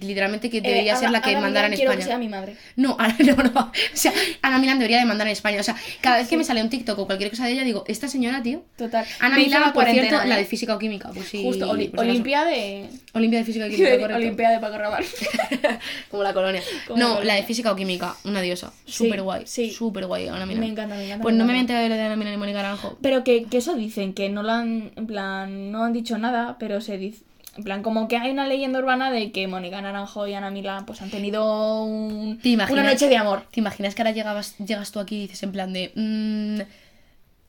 literalmente 0.00 0.48
que 0.48 0.60
debería 0.60 0.94
Eh, 0.94 0.96
ser 0.96 1.08
Ana- 1.08 1.18
la 1.18 1.22
que 1.22 1.30
Ana 1.30 1.40
mandara 1.40 1.66
en 1.66 1.72
España. 1.72 1.96
que 1.96 2.02
sea 2.02 2.18
mi 2.18 2.28
madre. 2.28 2.56
No, 2.76 2.94
Ana, 3.00 3.16
no, 3.18 3.34
no. 3.42 3.60
O 3.60 3.70
sea, 3.94 4.12
Ana 4.42 4.58
Milán 4.58 4.78
debería 4.78 4.98
de 4.98 5.04
mandar 5.04 5.26
en 5.26 5.32
España. 5.32 5.58
O 5.60 5.62
sea, 5.64 5.74
cada 6.00 6.18
vez 6.18 6.28
que 6.28 6.36
me 6.36 6.44
sale 6.44 6.62
un 6.62 6.70
TikTok 6.70 6.98
o 7.00 7.06
cualquier 7.06 7.30
cosa 7.30 7.46
de 7.46 7.52
ella, 7.52 7.64
digo, 7.64 7.84
esta 7.88 8.06
señora, 8.08 8.42
tío. 8.42 8.62
Total. 8.76 9.04
Ana 9.20 9.36
Me 9.36 9.42
Milán, 9.44 9.60
la 9.62 9.72
por 9.72 9.84
cierto, 9.86 10.24
la 10.24 10.36
¿eh? 10.36 10.38
de 10.38 10.44
física 10.44 10.74
o 10.74 10.78
química. 10.78 11.10
Pues 11.12 11.28
sí. 11.28 11.42
Justo, 11.42 11.68
Oli-. 11.70 11.90
Olimpia 11.96 12.44
de. 12.44 12.88
Olimpia 13.14 13.40
de 13.40 13.44
física 13.44 13.66
o 13.66 13.68
química, 13.70 13.90
correcto. 13.98 14.16
Olimpia 14.16 14.50
de 14.50 14.58
Paco 14.60 14.78
Rabanne. 14.78 15.06
Como 16.10 16.22
la 16.22 16.32
colonia. 16.32 16.62
Como 16.86 16.98
la 16.98 17.04
no, 17.04 17.10
colonia. 17.14 17.34
la 17.34 17.40
de 17.40 17.46
física 17.46 17.72
o 17.72 17.76
química, 17.76 18.14
una 18.24 18.40
diosa. 18.40 18.72
Sí, 18.86 18.92
Súper 19.04 19.22
guay. 19.22 19.42
sí. 19.46 19.70
Súper 19.70 20.06
guay, 20.06 20.28
Ana 20.28 20.46
Milán. 20.46 20.60
Me 20.60 20.68
encanta, 20.68 20.94
me 20.94 21.04
encanta. 21.06 21.22
Pues 21.22 21.34
no 21.34 21.44
me 21.44 21.58
enterar 21.58 21.82
de 21.82 21.88
lo 21.88 21.94
de 21.96 22.02
Ana 22.02 22.16
Milán 22.16 22.34
y 22.34 22.36
Mónica 22.36 22.62
Naranjo. 22.62 22.98
Pero 23.02 23.24
que, 23.24 23.44
que 23.44 23.58
eso 23.58 23.74
dicen, 23.74 24.14
que 24.14 24.28
no 24.28 24.42
lo 24.42 24.52
han, 24.52 24.92
en 24.96 25.06
plan, 25.06 25.70
no 25.72 25.84
han 25.84 25.92
dicho 25.92 26.18
nada, 26.18 26.56
pero 26.58 26.80
se 26.80 26.98
dice, 26.98 27.22
en 27.56 27.64
plan, 27.64 27.82
como 27.82 28.08
que 28.08 28.16
hay 28.16 28.30
una 28.30 28.46
leyenda 28.46 28.78
urbana 28.78 29.10
de 29.10 29.30
que 29.30 29.46
Mónica 29.46 29.80
Naranjo 29.82 30.26
y 30.26 30.34
Ana 30.34 30.50
Milán 30.50 30.86
pues 30.86 31.02
han 31.02 31.10
tenido 31.10 31.84
un- 31.84 32.38
¿Te 32.42 32.48
imaginas? 32.50 32.80
una 32.82 32.90
noche 32.92 33.08
de 33.08 33.16
amor. 33.16 33.46
¿Te 33.50 33.60
imaginas 33.60 33.94
que 33.94 34.02
ahora 34.02 34.12
llegabas, 34.12 34.56
llegas 34.58 34.90
tú 34.92 35.00
aquí 35.00 35.16
y 35.16 35.20
dices 35.22 35.42
en 35.42 35.52
plan 35.52 35.72
de. 35.72 35.92
mmm, 35.94 36.60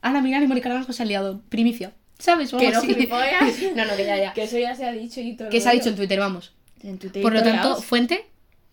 Ana 0.02 0.20
Milán 0.20 0.42
y 0.42 0.46
Mónica 0.46 0.68
Naranjo 0.68 0.92
se 0.92 1.02
han 1.02 1.08
liado? 1.08 1.40
Primicia. 1.48 1.92
¿Sabes? 2.18 2.50
Que 2.50 2.70
no, 2.70 2.82
no, 2.82 3.84
no, 3.86 3.96
que 3.96 4.04
ya, 4.04 4.16
ya. 4.18 4.32
Que 4.34 4.42
eso 4.44 4.58
ya 4.58 4.74
se 4.74 4.84
ha 4.86 4.92
dicho 4.92 5.20
y 5.20 5.34
todo. 5.36 5.48
Que 5.48 5.60
se 5.60 5.68
ha 5.68 5.72
dicho 5.72 5.88
en 5.88 5.96
Twitter, 5.96 6.18
vamos. 6.20 6.52
En 6.82 6.98
Twitter 6.98 7.22
Por 7.22 7.32
lo 7.32 7.42
tanto, 7.42 7.68
lados. 7.70 7.84
fuente, 7.84 8.26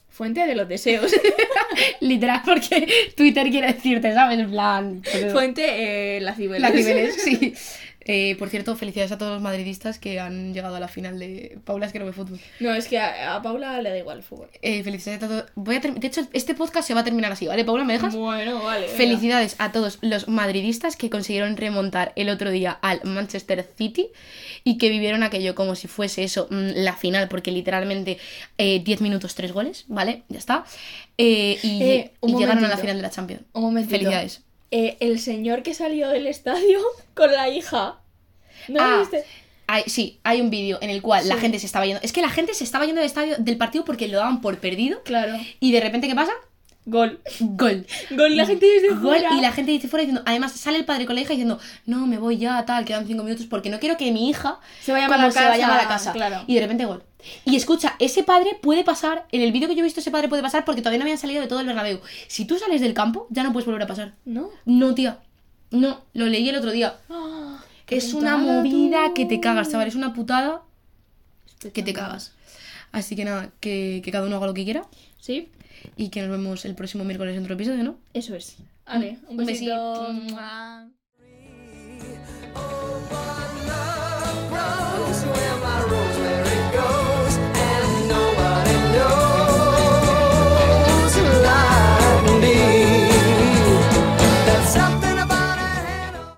fuente 0.10 0.46
de 0.46 0.54
los 0.56 0.68
deseos. 0.68 1.12
literal, 2.02 2.42
porque 2.46 2.88
Twitter 3.16 3.50
quiere 3.50 3.74
decirte, 3.74 4.14
¿sabes? 4.14 4.38
En 4.40 4.52
plan. 4.52 5.02
fuente, 5.32 6.18
eh, 6.18 6.22
la 6.22 6.36
Cibeles. 6.36 6.62
La 6.62 6.72
Cibeles, 6.72 7.16
sí. 7.22 7.54
Eh, 8.14 8.36
por 8.38 8.50
cierto, 8.50 8.76
felicidades 8.76 9.14
a 9.14 9.18
todos 9.18 9.32
los 9.32 9.42
madridistas 9.42 9.98
que 10.00 10.20
han 10.20 10.54
llegado 10.54 10.76
a 10.76 10.80
la 10.82 10.90
final 10.90 11.18
de 11.18 11.58
Paula 11.64 11.86
es 11.86 11.94
que 11.94 12.00
no 12.00 12.06
ve 12.06 12.12
fútbol. 12.12 12.40
No, 12.60 12.74
es 12.74 12.88
que 12.90 13.00
a, 13.00 13.36
a 13.36 13.42
Paula 13.42 13.82
le 13.82 13.90
da 13.90 13.98
igual 13.98 14.18
el 14.18 14.24
fútbol. 14.24 14.50
Eh, 14.62 14.84
felicidades 14.84 15.24
a 15.24 15.28
todos. 15.28 15.46
Voy 15.56 15.76
a 15.76 15.80
de 15.80 16.08
hecho, 16.08 16.28
este 16.34 16.54
podcast 16.54 16.88
se 16.88 16.94
va 16.94 17.00
a 17.02 17.04
terminar 17.06 17.32
así, 17.32 17.48
¿vale, 17.48 17.64
Paula? 17.64 17.86
¿Me 17.86 17.94
dejas? 17.94 18.14
Bueno, 18.14 18.62
vale. 18.62 18.82
venga. 18.88 18.98
Felicidades 18.98 19.56
a 19.60 19.72
todos 19.72 19.98
los 20.02 20.28
madridistas 20.28 20.98
que 20.98 21.10
consiguieron 21.10 21.56
remontar 21.56 22.12
el 22.16 22.30
otro 22.30 22.52
día 22.52 22.72
al 22.82 23.00
Manchester 23.06 23.66
City 23.78 24.08
y 24.64 24.78
que 24.78 24.90
vivieron 24.90 25.24
aquello 25.24 25.56
como 25.56 25.76
si 25.76 25.88
fuese 25.88 26.24
eso, 26.24 26.48
mm, 26.52 26.72
la 26.76 26.98
final, 26.98 27.30
porque 27.30 27.52
literalmente 27.52 28.18
eh, 28.58 28.82
10 28.84 29.02
minutos, 29.02 29.36
3 29.36 29.52
goles, 29.54 29.86
¿vale? 29.88 30.24
Ya 30.28 30.38
está. 30.40 30.66
Eh, 31.18 31.58
y 31.64 31.82
Eh, 31.82 32.12
llegaron 32.22 32.66
a 32.66 32.68
la 32.68 32.78
final 32.78 32.98
de 32.98 33.02
la 33.04 33.10
Champions. 33.10 33.44
Un 33.54 33.62
momentito. 33.64 33.92
Felicidades. 33.98 34.42
Eh, 34.74 34.98
el 35.02 35.20
señor 35.20 35.64
que 35.64 35.74
salió 35.74 36.10
del 36.10 36.28
estadio 36.28 36.80
con 37.14 37.32
la 37.32 37.50
hija. 37.50 37.98
¿No 38.68 38.76
lo 38.76 38.82
Ah, 38.96 39.00
viste? 39.00 39.24
hay- 39.68 39.84
sí, 39.88 40.20
hay 40.24 40.42
un 40.42 40.50
vídeo 40.50 40.78
en 40.82 40.90
el 40.90 41.02
cual 41.02 41.28
la 41.30 41.38
gente 41.38 41.60
se 41.60 41.66
estaba 41.66 41.86
yendo. 41.86 42.02
Es 42.04 42.12
que 42.14 42.22
la 42.22 42.30
gente 42.30 42.54
se 42.54 42.64
estaba 42.64 42.86
yendo 42.86 43.00
del 43.02 43.08
estadio 43.08 43.36
del 43.38 43.58
partido 43.58 43.86
porque 43.86 44.08
lo 44.08 44.18
daban 44.18 44.42
por 44.42 44.58
perdido. 44.60 45.02
Claro. 45.04 45.38
Y 45.60 45.72
de 45.72 45.80
repente, 45.82 46.08
¿qué 46.08 46.16
pasa? 46.16 46.32
Gol. 46.86 47.20
Gol. 47.40 47.86
Gol 48.10 48.32
y 48.32 48.36
la 48.36 48.46
gente 48.48 48.66
desde 48.66 48.90
Gol 48.90 49.00
fuera. 49.02 49.30
y 49.38 49.42
la 49.42 49.52
gente 49.52 49.72
dice 49.72 49.88
fuera 49.88 50.02
diciendo, 50.02 50.24
además 50.26 50.52
sale 50.54 50.78
el 50.80 50.86
padre 50.86 51.06
con 51.06 51.14
la 51.14 51.22
hija 51.22 51.30
diciendo, 51.30 51.60
no, 51.86 52.08
me 52.08 52.18
voy 52.18 52.38
ya, 52.38 52.66
tal, 52.66 52.86
quedan 52.86 53.06
cinco 53.06 53.24
minutos 53.24 53.46
porque 53.46 53.70
no 53.70 53.80
quiero 53.80 53.98
que 53.98 54.12
mi 54.12 54.30
hija 54.30 54.60
Se 54.82 54.92
vaya 54.92 55.08
para 55.08 55.28
la 55.28 55.32
se 55.32 55.40
vaya 55.40 55.52
casa, 55.58 55.68
para 55.68 55.84
la 55.84 55.88
casa. 55.88 56.12
claro. 56.12 56.44
Y 56.48 56.56
de 56.56 56.62
repente 56.62 56.86
gol. 56.86 57.04
Y 57.46 57.56
escucha, 57.56 57.96
ese 58.00 58.24
padre 58.24 58.58
puede 58.60 58.84
pasar, 58.84 59.28
en 59.32 59.42
el 59.42 59.52
vídeo 59.52 59.68
que 59.70 59.76
yo 59.76 59.82
he 59.82 59.84
visto 59.84 60.00
ese 60.00 60.10
padre 60.10 60.28
puede 60.28 60.42
pasar 60.42 60.66
porque 60.66 60.82
todavía 60.82 60.98
no 60.98 61.04
habían 61.04 61.20
salido 61.20 61.40
de 61.40 61.48
todo 61.48 61.60
el 61.60 61.68
Bernabéu. 61.68 62.02
Si 62.28 62.46
tú 62.46 62.58
sales 62.58 62.82
del 62.82 62.96
campo, 62.96 63.28
ya 63.30 63.44
no 63.44 63.54
puedes 63.54 63.68
volver 63.68 63.84
a 63.84 63.88
pasar. 63.88 64.14
¿No? 64.26 64.50
No, 64.66 64.96
tía. 64.96 65.20
No, 65.70 66.02
lo 66.14 66.26
leí 66.26 66.50
el 66.50 66.56
otro 66.56 66.72
día. 66.72 66.96
Ah, 67.12 67.31
es 67.92 68.14
una 68.14 68.38
movida 68.38 69.14
que 69.14 69.26
te 69.26 69.40
cagas, 69.40 69.70
chaval. 69.70 69.88
Es 69.88 69.96
una 69.96 70.14
putada 70.14 70.64
que 71.74 71.84
te 71.84 71.94
cagas. 71.94 72.34
Así 72.92 73.16
que 73.16 73.26
nada, 73.26 73.52
que, 73.60 74.02
que, 74.04 74.12
cada 74.12 74.26
uno 74.26 74.38
haga 74.38 74.48
lo 74.48 74.54
que 74.54 74.64
quiera. 74.64 74.86
Sí. 75.20 75.50
Y 75.96 76.10
que 76.10 76.22
nos 76.22 76.32
vemos 76.32 76.66
el 76.66 76.76
próximo 76.76 77.04
miércoles 77.04 77.36
en 77.36 77.44
otro 77.44 77.56
episodio, 77.56 77.84
¿no? 77.84 77.98
Eso 78.14 78.36
es. 78.36 78.58
Mm. 78.60 78.64
Vale, 78.86 79.20
un, 79.28 79.40
un 79.40 79.46
besito. 79.46 80.08
besito. 80.08 80.92
something 94.72 95.11